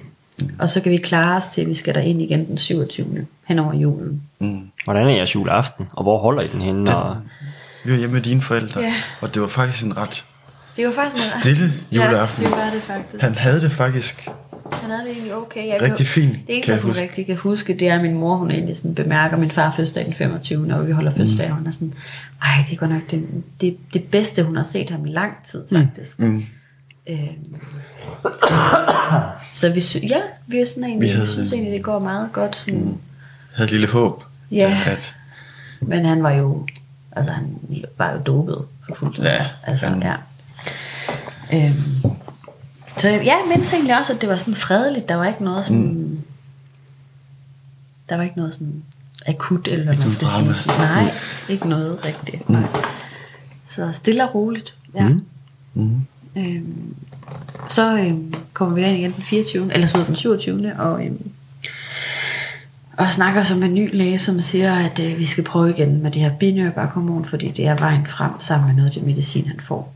Og 0.60 0.70
så 0.70 0.82
kan 0.82 0.92
vi 0.92 0.98
klare 0.98 1.38
os 1.38 1.48
til, 1.50 1.62
at 1.62 1.68
vi 1.68 1.74
skal 1.74 2.08
ind 2.08 2.22
igen 2.22 2.48
den 2.48 2.58
27. 2.58 3.26
hen 3.48 3.60
over 3.60 3.74
julen. 3.74 4.22
Mm. 4.40 4.62
hvordan 4.84 5.08
er 5.08 5.12
jeres 5.16 5.36
juleaften, 5.36 5.86
og 5.94 6.04
hvor 6.04 6.18
holder 6.20 6.42
I 6.42 6.48
den 6.48 6.62
henne? 6.62 6.96
Og, 6.96 7.18
Vi 7.84 7.92
var 7.92 7.98
hjemme 7.98 8.14
med 8.14 8.22
dine 8.22 8.42
forældre, 8.42 8.82
Ja. 8.82 8.94
og 9.22 9.34
det 9.34 9.42
var 9.42 9.48
faktisk 9.48 9.86
en 9.86 9.98
ret 9.98 10.26
Det 10.78 10.86
var 10.88 10.94
faktisk 10.94 11.36
en 11.36 11.42
stille 11.42 11.74
juleaften. 11.92 12.44
Ja, 12.44 12.50
det 12.50 12.58
var 12.58 12.70
det 12.70 12.82
faktisk. 12.82 13.24
Han 13.24 13.36
havde 13.36 13.62
det 13.62 13.72
faktisk 13.72 14.28
Han 14.72 14.90
havde 14.90 15.04
det 15.04 15.12
egentlig 15.12 15.36
okay. 15.36 15.68
Jeg 15.68 15.82
rigtig 15.82 15.98
kan, 15.98 16.06
fint, 16.06 16.32
Det 16.32 16.38
eneste, 16.38 16.46
kan 16.48 16.56
jeg 16.56 16.68
jeg 16.68 16.78
sådan 16.80 16.90
huske. 16.90 17.04
rigtig 17.04 17.26
kan 17.26 17.36
huske, 17.36 17.74
det 17.74 17.88
er, 17.90 17.96
at 17.96 18.02
min 18.02 18.14
mor, 18.14 18.36
hun 18.36 18.52
egentlig 18.52 18.78
sådan 18.78 18.96
bemærker, 18.96 19.38
min 19.38 19.52
far 19.52 19.68
er 19.68 19.76
fødselsdag 19.76 20.06
den 20.06 20.14
25. 20.14 20.74
og 20.76 20.88
vi 20.88 20.92
holder 20.92 21.12
fødselsdag, 21.16 21.50
og 21.50 21.56
hun 21.58 21.68
er 21.68 21.72
sådan, 21.72 21.94
ej, 22.42 22.64
det 22.68 22.74
er 22.76 22.80
godt 22.80 22.92
nok 22.92 23.12
det, 23.12 23.28
det, 23.62 23.78
det 23.94 24.04
bedste, 24.04 24.44
hun 24.44 24.56
har 24.56 24.64
set 24.64 24.90
ham 24.90 25.06
i 25.06 25.10
lang 25.10 25.34
tid, 25.52 25.64
faktisk. 25.72 26.20
Mm. 26.20 26.46
Øhm, 27.08 27.20
så 29.56 29.70
vi, 29.70 29.82
sy- 29.82 29.98
ja, 30.10 30.22
vi 30.48 30.58
er 30.58 30.66
sådan 30.66 30.84
egentlig, 30.84 31.10
Vi 31.10 31.14
havde- 31.14 31.28
synes 31.28 31.52
egentlig, 31.54 31.74
det 31.74 31.84
går 31.84 32.00
meget 32.00 32.30
godt. 32.34 32.58
Sådan, 32.58 32.98
havde 33.54 33.68
et 33.68 33.72
lille 33.72 33.88
håb. 33.88 34.24
Ja. 34.52 34.82
At, 34.86 35.16
Men 35.82 36.06
han 36.06 36.24
var 36.24 36.32
jo, 36.32 36.68
altså 37.12 37.32
han 37.34 37.58
var 37.98 38.12
jo 38.12 38.20
dopet 38.26 38.58
for 38.88 38.96
fuldt. 38.96 39.18
Ja, 39.20 39.46
altså, 39.64 39.86
han- 39.88 40.02
ja. 40.04 40.16
Øhm, 41.54 41.78
så 42.98 43.10
ja, 43.10 43.16
jeg 43.24 43.42
mindes 43.50 43.74
egentlig 43.74 43.98
også, 43.98 44.14
at 44.14 44.22
det 44.22 44.30
var 44.30 44.38
sådan 44.38 44.56
fredeligt. 44.56 45.10
Der 45.10 45.16
var 45.16 45.26
ikke 45.28 45.44
noget 45.44 45.66
sådan... 45.66 45.84
Mm. 45.94 46.22
Der 48.10 48.16
var 48.16 48.24
ikke 48.24 48.38
noget 48.38 48.54
sådan 48.54 48.84
akut, 49.28 49.68
eller 49.68 49.84
hvad 49.86 49.96
man 49.96 50.12
skal 50.12 50.28
drama. 50.28 50.54
sige. 50.54 50.64
Sådan, 50.64 50.80
nej, 50.82 51.12
ikke 51.50 51.70
noget 51.70 52.06
rigtigt. 52.06 52.50
Nej. 52.50 52.64
Så 53.68 53.92
stille 53.92 54.24
og 54.30 54.36
roligt. 54.36 54.76
Ja. 54.96 55.08
Mm. 55.10 55.22
mm. 55.74 56.02
Øhm, 56.38 56.96
så 57.70 57.98
øhm, 57.98 58.34
kommer 58.54 58.76
vi 58.76 58.82
ind 58.82 58.98
igen 58.98 59.12
den 59.12 59.24
24. 59.24 59.74
Eller 59.74 59.88
så 59.88 60.04
den 60.08 60.16
27. 60.16 60.76
Og, 60.80 61.06
øhm, 61.06 61.32
og 62.98 63.12
snakker 63.12 63.44
som 63.44 63.64
en 63.64 63.74
ny 63.74 63.90
læge, 63.96 64.20
som 64.20 64.42
siger, 64.42 64.76
at 64.76 65.00
øh, 65.00 65.20
vi 65.20 65.26
skal 65.26 65.44
prøve 65.44 65.70
igen 65.70 66.04
med 66.04 66.12
det 66.12 66.22
her 66.22 66.32
binyrbarkhormon, 66.32 67.26
fordi 67.26 67.52
det 67.52 67.68
er 67.68 67.76
vejen 67.76 68.08
frem 68.08 68.32
sammen 68.40 68.68
med 68.68 68.76
noget 68.76 68.90
af 68.90 68.94
det 68.94 69.04
medicin, 69.04 69.48
han 69.48 69.60
får. 69.60 69.94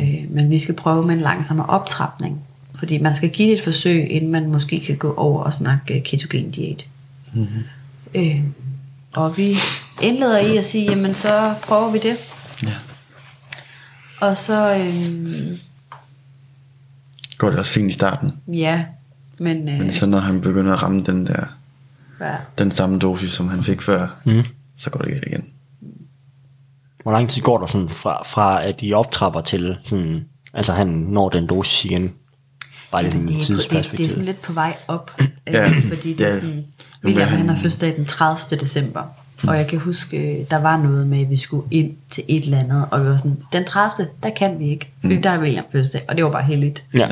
Øh, 0.00 0.24
men 0.30 0.50
vi 0.50 0.58
skal 0.58 0.74
prøve 0.74 1.06
med 1.06 1.14
en 1.14 1.20
langsommere 1.20 1.66
optrapning, 1.66 2.40
fordi 2.78 2.98
man 2.98 3.14
skal 3.14 3.30
give 3.30 3.50
det 3.50 3.58
et 3.58 3.64
forsøg, 3.64 4.10
inden 4.10 4.30
man 4.30 4.46
måske 4.46 4.80
kan 4.80 4.96
gå 4.96 5.14
over 5.14 5.42
og 5.42 5.54
snakke 5.54 5.94
øh, 5.94 6.02
ketogen 6.02 6.50
diæt. 6.50 6.84
Mm-hmm. 7.34 7.64
Øh, 8.14 8.40
og 9.16 9.36
vi 9.36 9.56
indleder 10.02 10.38
i 10.38 10.56
at 10.56 10.64
sige, 10.64 10.90
jamen 10.90 11.14
så 11.14 11.54
prøver 11.62 11.90
vi 11.90 11.98
det. 11.98 12.16
Ja. 12.64 12.74
Og 14.20 14.36
så, 14.36 14.74
øhm, 14.74 15.58
Går 17.38 17.50
det 17.50 17.58
også 17.58 17.72
fint 17.72 17.90
i 17.90 17.92
starten. 17.94 18.32
ja, 18.52 18.84
men, 19.38 19.68
øh, 19.68 19.78
Men 19.78 19.92
så 19.92 20.06
når 20.06 20.18
han 20.18 20.40
begynder 20.40 20.72
at 20.72 20.82
ramme 20.82 21.02
den 21.04 21.26
der, 21.26 21.44
hvad, 22.18 22.34
den 22.58 22.70
samme 22.70 22.98
dosis, 22.98 23.30
som 23.30 23.48
han 23.48 23.62
fik 23.64 23.82
før, 23.82 24.08
mm. 24.24 24.44
så 24.76 24.90
går 24.90 25.00
det 25.00 25.12
galt 25.12 25.24
igen. 25.26 25.44
Hvor 27.02 27.12
lang 27.12 27.28
tid 27.30 27.42
går 27.42 27.58
der 27.58 27.66
sådan 27.66 27.88
fra, 27.88 28.22
fra 28.24 28.64
at 28.64 28.82
I 28.82 28.92
optrapper 28.92 29.40
til, 29.40 29.76
sådan, 29.84 30.24
altså 30.54 30.72
han 30.72 30.86
når 30.88 31.28
den 31.28 31.46
dosis 31.46 31.84
igen? 31.84 32.12
Bare 32.90 33.02
lidt 33.02 33.14
er 33.14 33.18
på, 33.20 33.26
det, 33.26 33.40
tidsperspektiv. 33.42 33.98
det 33.98 34.04
er 34.06 34.10
sådan 34.10 34.24
lidt 34.24 34.42
på 34.42 34.52
vej 34.52 34.76
op, 34.88 35.10
Ja, 35.46 35.64
øh, 35.64 35.88
fordi 35.88 36.12
det 36.14 36.20
er 36.26 36.28
ja. 36.34 36.40
sådan, 36.40 36.64
William 37.04 37.28
han- 37.28 37.38
han 37.38 37.48
har 37.48 37.56
fødselsdag 37.56 37.96
den 37.96 38.04
30. 38.06 38.60
december, 38.60 39.02
og 39.46 39.56
jeg 39.56 39.66
kan 39.66 39.78
huske, 39.78 40.40
øh, 40.40 40.50
der 40.50 40.56
var 40.56 40.76
noget 40.76 41.06
med, 41.06 41.20
at 41.20 41.30
vi 41.30 41.36
skulle 41.36 41.66
ind 41.70 41.94
til 42.10 42.24
et 42.28 42.44
eller 42.44 42.58
andet, 42.58 42.84
og 42.90 43.04
vi 43.04 43.08
var 43.08 43.16
sådan, 43.16 43.42
den 43.52 43.64
30. 43.64 44.08
der 44.22 44.30
kan 44.30 44.58
vi 44.58 44.68
ikke, 44.70 44.92
fordi 45.00 45.16
mm. 45.16 45.22
der 45.22 45.30
er 45.30 45.40
William 45.40 45.64
fødselsdag, 45.72 46.02
og 46.08 46.16
det 46.16 46.24
var 46.24 46.30
bare 46.30 46.44
heldigt. 46.44 46.84
Ja. 46.94 47.08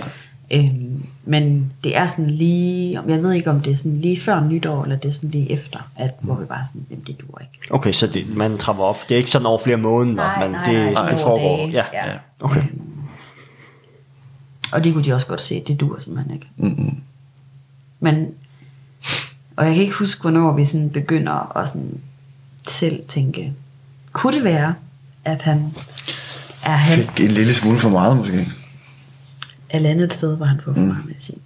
Øhm, 0.51 1.07
men 1.25 1.73
det 1.85 1.97
er 1.97 2.07
sådan 2.07 2.31
lige, 2.31 3.03
jeg 3.09 3.23
ved 3.23 3.33
ikke 3.33 3.51
om 3.51 3.61
det 3.61 3.73
er 3.73 3.77
sådan 3.77 4.01
lige 4.01 4.21
før 4.21 4.41
nytår, 4.41 4.83
eller 4.83 4.97
det 4.97 5.09
er 5.09 5.13
sådan 5.13 5.31
lige 5.31 5.53
efter, 5.53 5.91
at, 5.97 6.11
hvor 6.21 6.35
vi 6.35 6.45
bare 6.45 6.65
sådan, 6.67 6.87
jamen 6.91 7.05
det 7.07 7.21
duer 7.21 7.39
ikke. 7.41 7.75
Okay, 7.75 7.93
så 7.93 8.07
det, 8.07 8.37
man 8.37 8.59
trapper 8.59 8.85
op. 8.85 8.97
Det 9.09 9.15
er 9.15 9.19
ikke 9.19 9.31
sådan 9.31 9.47
over 9.47 9.59
flere 9.59 9.77
måneder, 9.77 10.39
men 10.39 10.55
det, 10.55 10.67
det 10.67 10.97
over 10.97 11.17
foregår. 11.17 11.57
dage. 11.57 11.71
Ja. 11.71 11.85
ja. 11.93 12.13
Okay. 12.41 12.63
Og 14.73 14.85
det 14.85 14.93
kunne 14.93 15.05
de 15.05 15.13
også 15.13 15.27
godt 15.27 15.41
se, 15.41 15.63
det 15.67 15.81
duer 15.81 15.99
simpelthen 15.99 16.35
ikke. 16.35 16.49
Mm-mm. 16.57 16.97
Men, 18.01 18.29
og 19.57 19.67
jeg 19.67 19.75
kan 19.75 19.83
ikke 19.83 19.95
huske, 19.95 20.21
hvornår 20.21 20.53
vi 20.53 20.65
sådan 20.65 20.91
begynder 20.91 21.57
at 21.57 21.69
sådan 21.69 22.01
selv 22.71 23.05
tænke, 23.09 23.53
kunne 24.13 24.37
det 24.37 24.45
være, 24.45 24.75
at 25.25 25.43
han 25.43 25.75
er 26.65 26.71
han 26.77 26.99
Fik 26.99 27.21
en 27.27 27.31
lille 27.31 27.55
smule 27.55 27.79
for 27.79 27.89
meget 27.89 28.17
måske. 28.17 28.41
et 29.75 29.87
andet 29.87 30.13
sted, 30.13 30.37
hvor 30.37 30.47
han 30.47 30.61
får 30.65 30.73
for 30.73 30.81
Mm. 30.81 30.87
meget 30.87 31.07
medicin. 31.07 31.39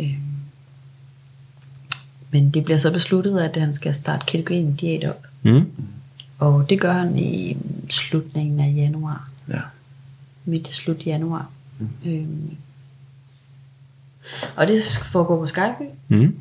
Øhm. 0.00 0.14
Men 2.30 2.50
det 2.50 2.64
bliver 2.64 2.78
så 2.78 2.90
besluttet, 2.92 3.38
at 3.40 3.56
han 3.56 3.74
skal 3.74 3.94
starte 3.94 4.26
ketogen 4.26 4.74
diæt 4.74 5.04
op. 5.04 5.26
Mm. 5.42 5.70
Og 6.38 6.66
det 6.70 6.80
gør 6.80 6.92
han 6.92 7.18
i 7.18 7.56
slutningen 7.90 8.60
af 8.60 8.72
januar. 8.76 9.30
Ja. 9.48 9.60
Midt 10.44 10.68
i 10.68 10.72
slut 10.72 11.06
januar. 11.06 11.50
Mm. 11.78 11.88
Øhm. 12.06 12.56
Og 14.56 14.66
det 14.66 14.82
foregår 15.12 15.36
på 15.40 15.46
Skype. 15.46 15.76
Mm. 16.08 16.36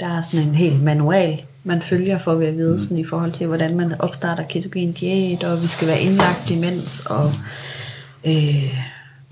Der 0.00 0.06
er 0.08 0.20
sådan 0.20 0.48
en 0.48 0.54
helt 0.54 0.82
manual, 0.82 1.42
man 1.64 1.82
følger 1.82 2.18
for 2.18 2.32
at 2.32 2.56
vide 2.56 2.80
sådan 2.82 2.96
i 2.96 3.04
forhold 3.04 3.32
til, 3.32 3.46
hvordan 3.46 3.76
man 3.76 3.94
opstarter 3.98 4.42
ketogen 4.44 4.92
diæt, 4.92 5.44
og 5.44 5.62
vi 5.62 5.66
skal 5.66 5.88
være 5.88 6.00
indlagt 6.00 6.50
imens, 6.50 7.00
og 7.06 7.32
øh, 8.24 8.78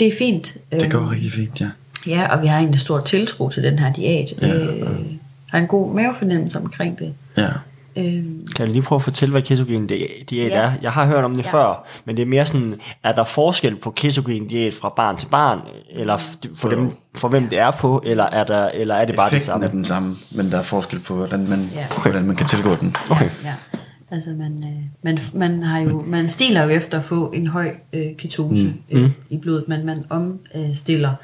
det 0.00 0.08
er 0.08 0.12
fint. 0.18 0.56
Det 0.72 0.90
går 0.92 0.98
Øhm, 0.98 1.08
rigtig 1.08 1.32
fint, 1.32 1.60
ja. 1.60 1.68
Ja, 2.06 2.36
og 2.36 2.42
vi 2.42 2.46
har 2.46 2.58
egentlig 2.58 2.80
stor 2.80 3.00
tiltro 3.00 3.48
til 3.50 3.62
den 3.62 3.78
her 3.78 3.92
diæt. 3.92 4.28
Ja, 4.42 4.56
øh, 4.56 4.88
har 5.46 5.58
en 5.58 5.66
god 5.66 5.94
mavefornemmelse 5.94 6.58
omkring 6.58 6.98
det. 6.98 7.14
Ja. 7.36 7.48
Øhm, 7.96 8.46
Kan 8.56 8.66
du 8.66 8.72
lige 8.72 8.82
prøve 8.82 8.96
at 8.96 9.02
fortælle, 9.02 9.32
hvad 9.32 9.42
ketogen 9.42 9.86
di- 9.90 10.24
diæt 10.30 10.50
Ja. 10.50 10.56
er? 10.56 10.72
Jeg 10.82 10.92
har 10.92 11.06
hørt 11.06 11.24
om 11.24 11.34
det 11.34 11.44
Ja. 11.44 11.50
før, 11.52 11.86
men 12.04 12.16
det 12.16 12.22
er 12.22 12.26
mere 12.26 12.46
sådan, 12.46 12.80
er 13.04 13.12
der 13.14 13.24
forskel 13.24 13.76
på 13.76 13.90
ketogen 13.90 14.48
diæt 14.48 14.74
fra 14.74 14.88
barn 14.96 15.16
til 15.16 15.26
barn, 15.26 15.58
eller 15.90 16.16
f- 16.16 16.60
for, 16.60 16.68
dem, 16.68 16.90
for 17.14 17.28
hvem 17.28 17.48
det 17.48 17.58
er 17.58 17.70
på, 17.70 18.02
eller 18.06 18.24
er, 18.24 18.44
der, 18.44 18.68
eller 18.68 18.94
er 18.94 19.04
det 19.04 19.16
bare 19.16 19.30
det 19.30 19.36
Effekten 19.36 19.46
samme? 19.46 19.66
er 19.66 19.70
den 19.70 19.84
samme, 19.84 20.16
men 20.34 20.50
der 20.50 20.58
er 20.58 20.62
forskel 20.62 20.98
på, 21.00 21.14
hvordan 21.14 21.48
man, 21.48 21.70
Ja. 21.74 21.86
hvordan 22.02 22.24
man 22.24 22.36
kan 22.36 22.46
tilgå 22.46 22.74
den. 22.74 22.96
Okay. 23.10 23.30
Ja, 23.44 23.54
altså 24.10 24.30
man, 24.30 24.64
øh, 24.64 24.82
man, 25.02 25.18
man, 25.34 25.62
har 25.62 25.78
jo, 25.78 26.04
man 26.06 26.28
stiler 26.28 26.62
jo 26.62 26.68
efter 26.68 26.98
at 26.98 27.04
få 27.04 27.30
en 27.34 27.46
høj 27.46 27.70
øh, 27.92 28.16
ketose 28.18 28.64
mm. 28.90 28.98
øh, 28.98 29.10
i 29.30 29.36
blodet, 29.36 29.64
men 29.68 29.86
man 29.86 30.04
omstiller 30.10 31.14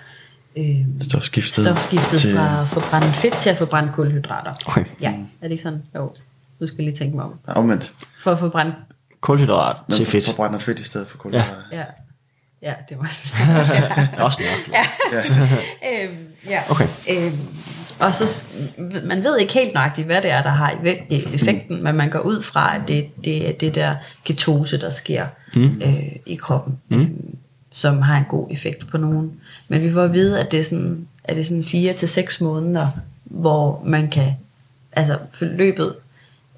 øh, 0.59 0.77
Stofskiftet. 1.01 1.65
stofskiftet 1.67 2.21
til- 2.21 2.35
fra 2.37 2.61
at 2.63 2.69
forbrænde 2.69 3.07
fedt 3.07 3.35
til 3.35 3.51
at 3.51 3.57
forbrænde 3.57 3.93
kulhydrater. 3.93 4.53
Okay. 4.67 4.85
Ja, 5.01 5.09
er 5.11 5.15
det 5.43 5.51
ikke 5.51 5.63
sådan? 5.63 5.83
Jo, 5.97 6.11
nu 6.61 6.67
skal 6.67 6.77
jeg 6.77 6.85
lige 6.85 6.97
tænke 6.97 7.17
mig 7.17 7.25
om. 7.25 7.35
Ja, 7.49 7.53
Omvendt. 7.53 7.93
For 8.23 8.33
at 8.33 8.39
forbrænde, 8.39 8.75
Kulhydrat 9.21 9.77
Man 9.89 9.97
til 9.97 10.07
fedt. 10.07 10.25
forbrænder 10.27 10.59
fedt 10.59 10.81
i 10.81 10.85
stedet 10.85 11.09
for 11.09 11.19
kulhydrater. 11.19 11.55
ja. 11.73 11.85
Ja, 12.63 12.75
det 12.89 12.99
var 12.99 13.09
sådan. 13.09 14.19
Også 14.25 14.41
nok. 14.43 14.75
ja. 15.13 15.23
øhm, 16.05 16.27
ja. 16.47 16.63
Okay. 16.71 16.89
Øhm, 17.11 17.39
og 17.99 18.15
så, 18.15 18.45
man 19.05 19.25
ved 19.25 19.39
ikke 19.39 19.53
helt 19.53 19.75
nøjagtigt, 19.75 20.07
hvad 20.07 20.23
det 20.23 20.31
er, 20.31 20.43
der 20.43 20.51
har 20.51 20.79
effekten, 21.11 21.77
mm. 21.77 21.83
men 21.83 21.95
man 21.97 22.11
går 22.11 22.19
ud 22.19 22.43
fra, 22.43 22.77
at 22.77 22.81
det, 22.89 23.25
det 23.25 23.49
er 23.49 23.53
det 23.53 23.75
der 23.75 23.95
ketose, 24.25 24.81
der 24.81 24.91
sker 24.91 25.27
mm. 25.55 25.83
øh, 25.85 26.03
i 26.27 26.35
kroppen, 26.35 26.79
mm. 26.89 27.01
øh, 27.01 27.09
som 27.73 28.03
har 28.03 28.17
en 28.17 28.25
god 28.29 28.47
effekt 28.51 28.87
på 28.89 28.99
nogen. 28.99 29.33
Men 29.69 29.83
vi 29.83 29.93
får 29.93 30.03
at 30.03 30.13
vide, 30.13 30.41
at 30.41 30.51
det 30.51 30.61
er 30.61 30.65
sådan, 30.65 31.09
at 31.25 31.37
det 31.37 31.41
er 31.43 31.47
sådan 31.47 31.65
fire 31.65 31.93
til 31.93 32.09
seks 32.09 32.41
måneder, 32.41 32.89
hvor 33.25 33.83
man 33.87 34.11
kan, 34.11 34.33
altså 34.93 35.19
forløbet, 35.33 35.95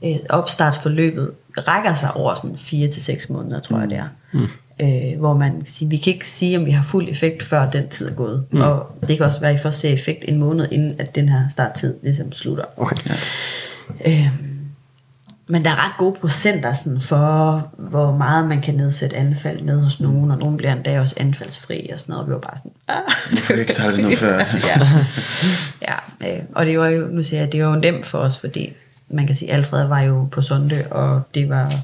øh, 0.04 0.16
opstartsforløbet 0.28 1.30
rækker 1.58 1.94
sig 1.94 2.14
over 2.14 2.34
sådan 2.34 2.58
fire 2.58 2.88
til 2.88 3.02
seks 3.02 3.30
måneder, 3.30 3.60
tror 3.60 3.76
mm. 3.76 3.82
jeg 3.82 3.90
det 3.90 3.98
er. 3.98 4.08
Mm. 4.32 4.48
Øh, 4.80 5.18
hvor 5.18 5.34
man 5.34 5.52
kan 5.52 5.66
sige, 5.66 5.88
vi 5.88 5.96
kan 5.96 6.12
ikke 6.12 6.28
sige, 6.28 6.58
om 6.58 6.66
vi 6.66 6.70
har 6.70 6.84
fuld 6.84 7.08
effekt, 7.08 7.42
før 7.42 7.70
den 7.70 7.88
tid 7.88 8.08
er 8.08 8.14
gået. 8.14 8.44
Mm. 8.50 8.60
Og 8.60 8.86
det 9.08 9.16
kan 9.16 9.26
også 9.26 9.40
være, 9.40 9.50
at 9.50 9.60
I 9.60 9.62
først 9.62 9.80
ser 9.80 9.92
effekt 9.92 10.24
en 10.28 10.38
måned, 10.38 10.68
inden 10.72 11.00
at 11.00 11.14
den 11.14 11.28
her 11.28 11.48
starttid 11.48 11.94
ligesom 12.02 12.32
slutter. 12.32 12.64
Okay. 12.76 12.96
Øhm, 14.06 14.48
men 15.50 15.64
der 15.64 15.70
er 15.70 15.84
ret 15.84 15.92
gode 15.98 16.16
procenter 16.20 16.72
sådan, 16.72 17.00
for, 17.00 17.70
hvor 17.78 18.16
meget 18.16 18.48
man 18.48 18.60
kan 18.60 18.74
nedsætte 18.74 19.16
anfald 19.16 19.60
med 19.60 19.80
hos 19.80 20.00
nogen, 20.00 20.30
og 20.30 20.38
nogen 20.38 20.56
bliver 20.56 20.72
endda 20.72 21.00
også 21.00 21.14
anfaldsfri 21.18 21.90
og 21.92 22.00
sådan 22.00 22.12
noget. 22.12 22.22
Og 22.22 22.28
vi 22.28 22.32
var 22.32 22.40
bare 22.40 22.56
sådan, 22.56 22.72
ah, 22.88 23.02
Jeg 23.30 23.38
fik 23.38 23.58
ikke 23.58 23.72
startet 23.72 23.98
nu 24.04 24.10
før. 24.16 24.38
ja, 24.70 24.80
ja 25.82 26.36
øh, 26.36 26.42
og 26.54 26.66
det 26.66 26.78
var 26.78 26.88
jo, 26.88 27.06
nu 27.06 27.22
siger 27.22 27.40
jeg, 27.40 27.52
det 27.52 27.64
var 27.64 27.70
jo 27.70 27.80
nemt 27.80 28.06
for 28.06 28.18
os, 28.18 28.38
fordi 28.38 28.72
man 29.10 29.26
kan 29.26 29.36
sige, 29.36 29.52
Alfred 29.52 29.86
var 29.86 30.00
jo 30.00 30.28
på 30.32 30.42
sonde, 30.42 30.86
og 30.90 31.22
det 31.34 31.48
var 31.48 31.74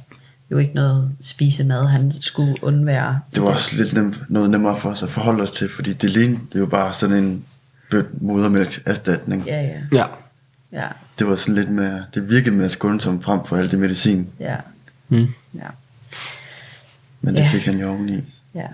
jo 0.51 0.59
ikke 0.59 0.75
noget 0.75 1.13
spisemad, 1.23 1.87
han 1.87 2.13
skulle 2.21 2.65
undvære. 2.65 3.21
Det 3.35 3.43
var 3.43 3.49
også 3.49 3.77
lidt 3.77 3.93
nem, 3.95 4.15
noget 4.29 4.51
nemmere 4.51 4.81
for 4.81 4.91
os 4.91 5.03
at 5.03 5.11
forholde 5.11 5.43
os 5.43 5.51
til, 5.51 5.69
fordi 5.69 5.93
det 5.93 6.11
lignede 6.11 6.41
jo 6.55 6.67
bare 6.67 6.93
sådan 6.93 7.17
en 7.25 7.45
bødt 7.91 8.23
modermælkserstatning. 8.23 9.47
Ja, 9.47 9.63
ja, 9.63 9.81
Ja. 9.93 10.07
ja, 10.73 10.89
Det 11.19 11.27
var 11.27 11.37
sådan 11.37 11.55
lidt 11.55 11.71
mere, 11.71 12.05
det 12.15 12.31
virkede 12.31 12.55
mere 12.55 12.69
skånsomt 12.69 13.25
frem 13.25 13.41
for 13.47 13.57
alt 13.57 13.71
det 13.71 13.79
medicin, 13.79 14.29
ja, 14.41 14.57
Mm. 15.09 15.27
ja, 15.55 15.67
men 17.21 17.35
det 17.35 17.41
Ja. 17.41 17.49
fik 17.53 17.65
han 17.65 17.79
jo 17.81 17.89
oveni. 17.91 18.25
ja. 18.55 18.67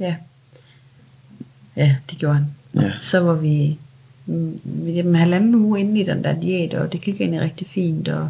Ja. 0.00 0.16
Ja, 1.76 1.96
det 2.10 2.18
gjorde 2.18 2.34
han. 2.34 2.46
Ja. 2.74 2.92
Så 3.00 3.20
var 3.20 3.34
vi 3.34 3.78
jamen, 4.86 5.14
halvanden 5.14 5.54
uge 5.54 5.80
inde 5.80 6.00
i 6.00 6.04
den 6.04 6.24
der 6.24 6.40
diæt, 6.40 6.74
og 6.74 6.92
det 6.92 7.00
gik 7.00 7.20
egentlig 7.20 7.40
rigtig 7.40 7.66
fint, 7.70 8.08
og 8.08 8.28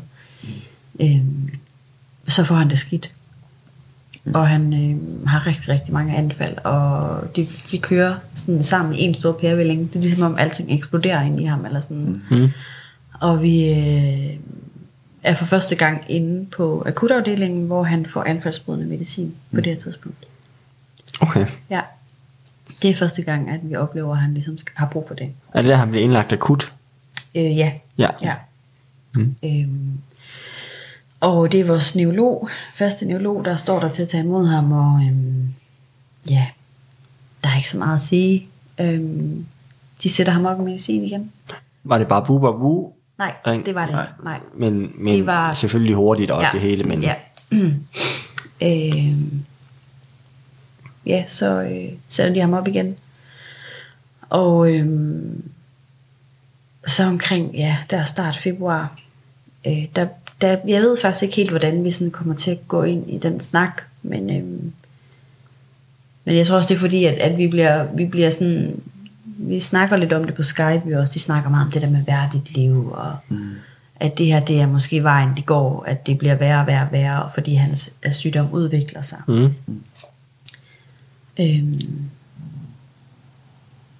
øhm, 1.00 1.50
så 2.28 2.44
får 2.44 2.54
han 2.54 2.70
det 2.70 2.78
skidt. 2.78 3.12
Og 4.34 4.48
han 4.48 4.74
øhm, 4.74 5.26
har 5.26 5.46
rigtig, 5.46 5.68
rigtig 5.68 5.94
mange 5.94 6.16
anfald, 6.16 6.58
og 6.64 7.20
de, 7.36 7.48
de 7.70 7.78
kører 7.78 8.14
sådan 8.34 8.62
sammen 8.62 8.94
i 8.94 9.02
en 9.02 9.14
stor 9.14 9.32
pærevælling. 9.32 9.92
Det 9.92 9.96
er 9.96 10.00
ligesom 10.00 10.22
om 10.22 10.38
alting 10.38 10.72
eksploderer 10.72 11.22
ind 11.22 11.40
i 11.40 11.44
ham, 11.44 11.64
eller 11.64 11.80
sådan. 11.80 12.22
Mm. 12.30 12.48
Og 13.20 13.42
vi 13.42 13.68
øh, 13.68 14.36
er 15.22 15.34
for 15.34 15.44
første 15.44 15.74
gang 15.74 16.04
inde 16.08 16.46
på 16.46 16.82
akutafdelingen, 16.86 17.66
hvor 17.66 17.82
han 17.82 18.06
får 18.06 18.24
anfaldsbrydende 18.24 18.86
medicin 18.86 19.34
på 19.54 19.60
det 19.60 19.66
her 19.66 19.80
tidspunkt. 19.80 20.26
Okay. 21.20 21.46
Ja. 21.70 21.80
Det 22.82 22.90
er 22.90 22.94
første 22.94 23.22
gang, 23.22 23.50
at 23.50 23.60
vi 23.62 23.76
oplever, 23.76 24.12
at 24.12 24.20
han 24.22 24.34
ligesom 24.34 24.58
har 24.74 24.86
brug 24.86 25.04
for 25.08 25.14
det. 25.14 25.30
Er 25.54 25.62
det 25.62 25.68
der, 25.68 25.76
han 25.76 25.88
bliver 25.90 26.04
indlagt 26.04 26.32
akut? 26.32 26.72
Øh, 27.34 27.56
ja. 27.56 27.72
Ja. 27.98 28.08
ja. 28.22 28.34
Mm. 29.14 29.34
Øhm, 29.44 29.98
og 31.20 31.52
det 31.52 31.60
er 31.60 31.64
vores 31.64 31.96
neurolog, 31.96 32.48
faste 32.74 33.06
neurolog, 33.06 33.44
der 33.44 33.56
står 33.56 33.80
der 33.80 33.88
til 33.88 34.02
at 34.02 34.08
tage 34.08 34.24
imod 34.24 34.46
ham, 34.46 34.72
og 34.72 35.00
øhm, 35.06 35.48
ja, 36.30 36.46
der 37.44 37.50
er 37.50 37.56
ikke 37.56 37.68
så 37.68 37.78
meget 37.78 37.94
at 37.94 38.00
sige. 38.00 38.46
Øhm, 38.80 39.46
de 40.02 40.08
sætter 40.10 40.32
ham 40.32 40.46
op 40.46 40.60
i 40.60 40.62
medicin 40.62 41.04
igen. 41.04 41.32
Var 41.84 41.98
det 41.98 42.08
bare 42.08 42.24
bu, 42.24 42.38
bu, 42.38 42.52
bu? 42.52 42.92
Nej, 43.18 43.34
Ring. 43.46 43.66
det 43.66 43.74
var 43.74 43.86
det 43.86 43.94
Nej. 43.94 44.02
ikke. 44.02 44.24
Nej. 44.24 44.40
Men, 44.70 44.92
men 45.04 45.14
Det 45.16 45.26
var- 45.26 45.54
selvfølgelig 45.54 45.94
hurtigt 45.96 46.30
og 46.30 46.44
det 46.52 46.60
hele, 46.60 46.84
men 46.84 47.02
Ja. 47.02 47.14
øhm, 48.62 49.44
ja, 51.06 51.24
så 51.26 51.62
øh, 51.62 51.92
sætter 52.08 52.34
de 52.34 52.40
ham 52.40 52.52
op 52.52 52.68
igen. 52.68 52.96
Og 54.30 54.74
øhm, 54.74 55.42
så 56.86 57.04
omkring, 57.04 57.54
ja, 57.54 57.76
der 57.90 57.96
er 57.96 58.04
start 58.04 58.36
februar, 58.36 58.98
øh, 59.66 59.84
der, 59.96 60.06
der, 60.40 60.56
jeg 60.66 60.82
ved 60.82 60.96
faktisk 61.02 61.22
ikke 61.22 61.36
helt, 61.36 61.50
hvordan 61.50 61.84
vi 61.84 61.90
sådan 61.90 62.10
kommer 62.10 62.34
til 62.34 62.50
at 62.50 62.68
gå 62.68 62.82
ind 62.82 63.10
i 63.10 63.18
den 63.18 63.40
snak, 63.40 63.82
men, 64.02 64.30
øhm, 64.30 64.72
men 66.24 66.36
jeg 66.36 66.46
tror 66.46 66.56
også, 66.56 66.68
det 66.68 66.74
er 66.74 66.78
fordi, 66.78 67.04
at, 67.04 67.14
at 67.14 67.38
vi, 67.38 67.48
bliver, 67.48 67.86
vi 67.94 68.04
bliver 68.04 68.30
sådan, 68.30 68.80
vi 69.24 69.60
snakker 69.60 69.96
lidt 69.96 70.12
om 70.12 70.24
det 70.24 70.34
på 70.34 70.42
Skype, 70.42 70.82
vi 70.84 70.94
også, 70.94 71.12
de 71.14 71.20
snakker 71.20 71.50
meget 71.50 71.66
om 71.66 71.72
det 71.72 71.82
der 71.82 71.90
med 71.90 72.04
værdigt 72.06 72.56
liv, 72.56 72.92
og 72.92 73.16
mm. 73.28 73.50
at 73.96 74.18
det 74.18 74.26
her, 74.26 74.40
det 74.40 74.60
er 74.60 74.66
måske 74.66 75.02
vejen, 75.02 75.36
det 75.36 75.46
går, 75.46 75.84
at 75.88 76.06
det 76.06 76.18
bliver 76.18 76.34
værre 76.34 76.60
og 76.60 76.66
værre 76.66 76.86
og 76.86 76.92
værre, 76.92 77.30
fordi 77.34 77.54
hans 77.54 77.94
at 78.02 78.14
sygdom 78.14 78.52
udvikler 78.52 79.02
sig. 79.02 79.18
mm. 79.66 79.82
Øhm, 81.40 82.10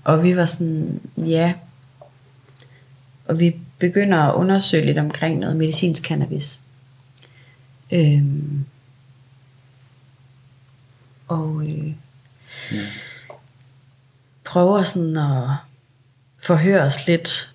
og 0.04 0.22
vi 0.22 0.36
var 0.36 0.44
sådan, 0.44 1.00
ja. 1.16 1.54
Og 3.26 3.40
vi 3.40 3.56
begynder 3.78 4.18
at 4.18 4.34
undersøge 4.34 4.86
lidt 4.86 4.98
omkring 4.98 5.38
noget 5.38 5.56
medicinsk 5.56 6.02
cannabis. 6.02 6.60
Øhm, 7.90 8.64
og 11.28 11.62
øh, 11.66 11.92
prøver 14.44 14.82
sådan 14.82 15.16
at 15.16 15.48
forhøre 16.38 16.82
os 16.82 17.06
lidt. 17.06 17.54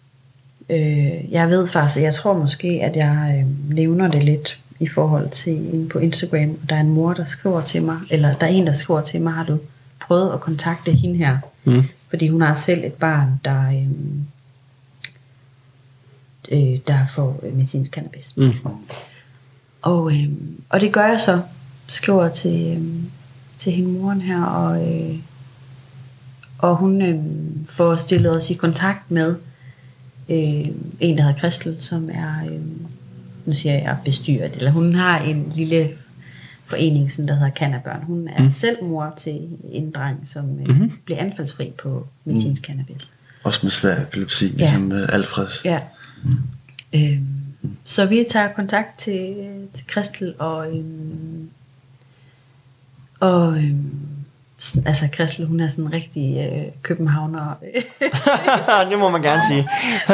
Øh, 0.70 1.32
jeg 1.32 1.50
ved 1.50 1.68
faktisk, 1.68 2.04
jeg 2.04 2.14
tror 2.14 2.38
måske, 2.38 2.68
at 2.68 2.96
jeg 2.96 3.36
øh, 3.40 3.76
nævner 3.76 4.08
det 4.08 4.24
lidt 4.24 4.60
i 4.80 4.88
forhold 4.88 5.30
til 5.30 5.74
inde 5.74 5.90
på 5.90 6.00
Instagram. 6.00 6.50
Og 6.64 6.70
der 6.70 6.76
er 6.76 6.80
en 6.80 6.90
mor, 6.90 7.14
der 7.14 7.26
skriver 7.26 7.62
til 7.62 7.84
mig, 7.84 8.00
eller 8.10 8.34
der 8.34 8.46
er 8.46 8.52
en, 8.52 8.68
der 8.68 8.74
skriver 8.74 9.02
til 9.02 9.22
mig, 9.22 9.34
har 9.34 9.44
du 9.44 9.60
prøvet 10.08 10.34
at 10.34 10.40
kontakte 10.40 10.92
hende 10.92 11.18
her? 11.18 11.38
Mm. 11.64 11.84
Fordi 12.10 12.28
hun 12.28 12.42
har 12.42 12.54
selv 12.54 12.84
et 12.84 12.94
barn, 12.94 13.40
der, 13.46 13.68
øh, 13.70 13.88
øh, 16.52 16.80
der 16.88 17.08
får 17.16 17.40
øh, 17.44 17.56
medicinsk 17.56 17.92
cannabis. 17.92 18.38
Mm. 18.38 18.54
Og, 19.82 20.14
øh, 20.14 20.30
og 20.70 20.82
det 20.82 20.94
gør 20.94 21.08
jeg 21.08 21.20
så. 21.20 21.42
Skriver 21.88 22.30
til, 22.30 22.78
øh, 22.78 23.04
til 23.58 23.72
hende 23.72 23.90
moren 23.90 24.22
her, 24.22 24.44
og, 24.44 24.94
øh, 24.94 25.16
og 26.58 26.76
hun 26.76 27.02
øh, 27.02 27.20
får 27.70 27.96
stillet 27.96 28.32
os 28.32 28.50
i 28.50 28.54
kontakt 28.54 29.12
med 29.12 29.36
øh, 30.30 30.68
en, 31.00 31.18
der 31.18 31.24
hedder 31.24 31.40
Kristel, 31.40 31.76
som 31.80 32.10
er, 32.10 32.46
øh, 32.46 32.62
nu 33.46 33.54
siger 33.54 33.74
jeg 33.74 33.98
bestyret, 34.06 34.52
eller 34.56 34.72
hun 34.72 34.96
har 34.96 35.20
en 35.20 35.52
lille 35.56 35.90
forening, 36.66 37.12
sådan, 37.12 37.28
der 37.28 37.34
hedder 37.34 37.52
Cannabørn. 37.52 38.04
Hun 38.04 38.28
er 38.28 38.44
mm. 38.44 38.52
selv 38.52 38.84
mor 38.84 39.14
til 39.18 39.48
en 39.72 39.92
dreng, 39.92 40.28
som 40.28 40.60
øh, 40.60 40.68
mm-hmm. 40.68 40.92
blev 41.06 41.18
anfaldsfri 41.20 41.74
på 41.84 42.08
medicinsk 42.26 42.62
mm. 42.62 42.66
cannabis. 42.66 43.12
Også 43.44 43.60
med 43.64 43.72
svær 43.72 44.02
epilepsi, 44.02 44.46
ligesom 44.46 44.92
ja. 44.92 45.06
Alfreds. 45.06 45.66
Ja. 45.66 45.80
Mm. 46.24 46.38
Øhm, 46.94 47.28
så 47.84 48.06
vi 48.06 48.26
tager 48.30 48.54
kontakt 48.54 48.98
til, 48.98 49.36
til 49.74 49.88
Kristel 49.88 50.34
og 50.40 50.72
øhm, 50.72 51.50
og 53.20 53.58
øhm, 53.58 53.92
altså 54.86 55.08
Kristel, 55.12 55.46
hun 55.46 55.60
er 55.60 55.68
sådan 55.68 55.86
en 55.86 55.94
rigtig 55.94 56.50
øh, 56.52 56.64
københavner. 56.82 57.54
det 58.90 59.00
må 59.00 59.10
man 59.10 59.22
gerne 59.22 59.42
sige. 59.50 59.68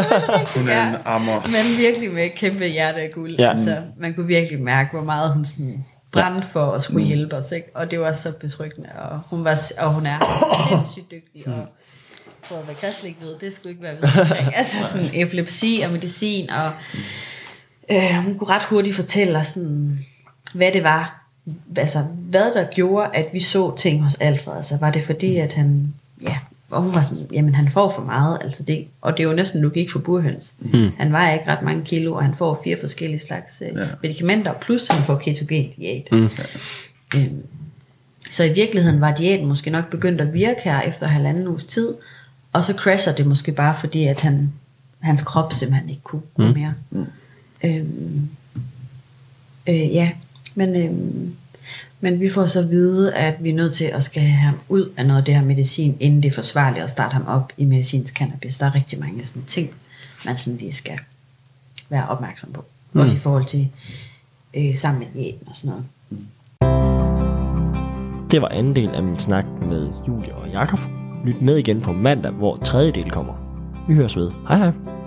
hun 0.60 0.70
er 0.70 0.90
en 0.90 0.96
ammer. 1.06 1.48
Men 1.48 1.78
virkelig 1.78 2.12
med 2.12 2.30
kæmpe 2.36 2.66
hjerte 2.66 3.02
af 3.02 3.10
guld. 3.14 3.32
Ja. 3.32 3.50
Altså, 3.50 3.78
man 3.98 4.14
kunne 4.14 4.28
virkelig 4.28 4.62
mærke, 4.62 4.90
hvor 4.92 5.04
meget 5.04 5.34
hun 5.34 5.46
sådan 5.46 5.86
brændte 6.12 6.48
for 6.48 6.72
at 6.72 6.84
skulle 6.84 7.04
mm. 7.04 7.08
hjælpe 7.08 7.36
os. 7.36 7.52
Ikke? 7.52 7.68
Og 7.74 7.92
det 7.92 8.00
var 8.00 8.14
så 8.14 8.32
betryggende. 8.32 8.90
Og 9.00 9.20
hun, 9.30 9.44
var, 9.44 9.62
og 9.80 9.94
hun 9.94 10.06
er 10.06 10.20
sindssygt 10.70 11.12
dygtig. 11.12 11.48
Og, 11.48 11.54
jeg 11.54 12.50
tror, 12.50 12.58
hvad 12.58 12.76
Kristel 12.76 13.08
ikke 13.08 13.22
ved, 13.22 13.36
det 13.40 13.54
skulle 13.54 13.72
ikke 13.72 13.84
være 13.84 13.96
ved. 14.02 14.36
altså 14.54 14.78
sådan 14.90 15.10
epilepsi 15.14 15.82
og 15.86 15.92
medicin. 15.92 16.50
Og 16.50 16.72
øh, 17.92 18.16
hun 18.16 18.38
kunne 18.38 18.50
ret 18.50 18.64
hurtigt 18.64 18.96
fortælle 18.96 19.44
sådan, 19.44 20.06
hvad 20.54 20.72
det 20.72 20.84
var, 20.84 21.28
altså, 21.78 22.00
hvad 22.02 22.54
der 22.54 22.68
gjorde, 22.72 23.10
at 23.14 23.30
vi 23.34 23.40
så 23.40 23.76
ting 23.76 24.04
hos 24.04 24.16
Alfred. 24.16 24.56
Altså, 24.56 24.78
var 24.78 24.92
det 24.92 25.06
fordi, 25.06 25.38
at 25.38 25.54
han, 25.54 25.94
ja, 26.22 26.38
og 26.72 26.82
hun 26.82 26.94
var 26.94 27.02
sådan, 27.02 27.28
jamen 27.32 27.56
han 27.56 27.72
får 27.72 27.94
for 27.96 28.02
meget, 28.02 28.38
altså 28.42 28.64
det, 28.64 28.88
og 29.02 29.18
det 29.18 29.24
er 29.24 29.28
jo 29.28 29.36
næsten 29.36 29.62
logik 29.62 29.92
for 29.92 30.00
burhøns. 30.00 30.54
Mm. 30.60 30.92
Han 30.98 31.12
vejer 31.12 31.34
ikke 31.34 31.48
ret 31.48 31.62
mange 31.62 31.86
kilo, 31.86 32.14
og 32.14 32.24
han 32.24 32.36
får 32.38 32.62
fire 32.64 32.78
forskellige 32.80 33.20
slags 33.20 33.62
øh, 33.62 33.78
ja. 33.78 33.86
medicamenter, 34.02 34.54
plus 34.62 34.88
han 34.88 35.04
får 35.04 35.16
ketogen 35.16 35.72
diæt. 35.78 36.12
Mm. 36.12 36.30
Øhm, 37.16 37.44
så 38.32 38.44
i 38.44 38.54
virkeligheden 38.54 39.02
var 39.02 39.16
diæten 39.16 39.48
måske 39.48 39.70
nok 39.70 39.90
begyndt 39.90 40.22
at 40.22 40.34
virke 40.34 40.62
her 40.64 40.82
efter 40.82 41.08
halvanden 41.08 41.48
uges 41.48 41.66
tid, 41.66 41.94
og 42.54 42.66
så 42.66 42.74
crasher 42.74 43.14
det 43.14 43.26
måske 43.26 43.52
bare 43.52 43.76
fordi, 43.80 44.06
at 44.06 44.20
han, 44.20 44.54
hans 45.00 45.22
krop 45.22 45.54
simpelthen 45.54 45.90
ikke 45.90 46.02
kunne 46.02 46.22
mm. 46.38 46.44
mere. 46.44 46.74
Mm. 46.92 47.06
Øhm, 47.64 48.30
øh, 49.68 49.94
ja, 49.94 50.12
men, 50.56 50.76
øhm, 50.76 51.36
men 52.02 52.20
vi 52.20 52.30
får 52.30 52.48
så 52.48 52.60
at 52.60 52.70
vide, 52.70 53.14
at 53.14 53.44
vi 53.44 53.50
er 53.50 53.54
nødt 53.54 53.74
til 53.74 53.86
at 53.86 54.04
skal 54.04 54.24
have 54.24 54.42
ham 54.42 54.60
ud 54.70 54.92
af 54.98 55.06
noget 55.06 55.20
af 55.20 55.26
det 55.26 55.36
her 55.36 55.46
medicin, 55.46 55.98
inden 56.00 56.24
det 56.24 56.30
er 56.30 56.34
forsvarligt 56.34 56.84
at 56.84 56.90
starte 56.90 57.14
ham 57.14 57.26
op 57.28 57.54
i 57.58 57.66
medicinsk 57.66 58.14
cannabis. 58.14 58.58
Der 58.58 58.66
er 58.66 58.76
rigtig 58.76 59.00
mange 59.00 59.26
sådan 59.26 59.44
ting, 59.44 59.70
man 60.26 60.38
sådan 60.38 60.58
lige 60.58 60.72
skal 60.72 61.00
være 61.90 62.08
opmærksom 62.08 62.54
på. 62.54 62.66
Mm. 62.94 63.02
Og 63.02 63.08
i 63.08 63.18
forhold 63.18 63.46
til 63.46 63.70
øh, 64.54 64.76
sammen 64.76 65.00
med 65.00 65.24
diæten 65.24 65.48
og 65.48 65.56
sådan 65.56 65.70
noget. 65.70 65.86
Det 68.32 68.42
var 68.42 68.48
anden 68.48 68.76
del 68.76 68.90
af 68.90 69.04
min 69.04 69.20
snak 69.20 69.46
med 69.70 69.90
Julie 70.08 70.36
og 70.36 70.50
Jakob. 70.50 70.80
Lyt 71.26 71.42
med 71.42 71.58
igen 71.58 71.82
på 71.82 71.92
mandag, 71.94 72.32
hvor 72.32 72.58
tredje 72.58 72.92
del 72.92 73.12
kommer. 73.12 73.34
Vi 73.88 73.94
høres 73.94 74.18
ved. 74.18 74.32
Hej 74.48 74.58
hej. 74.58 75.01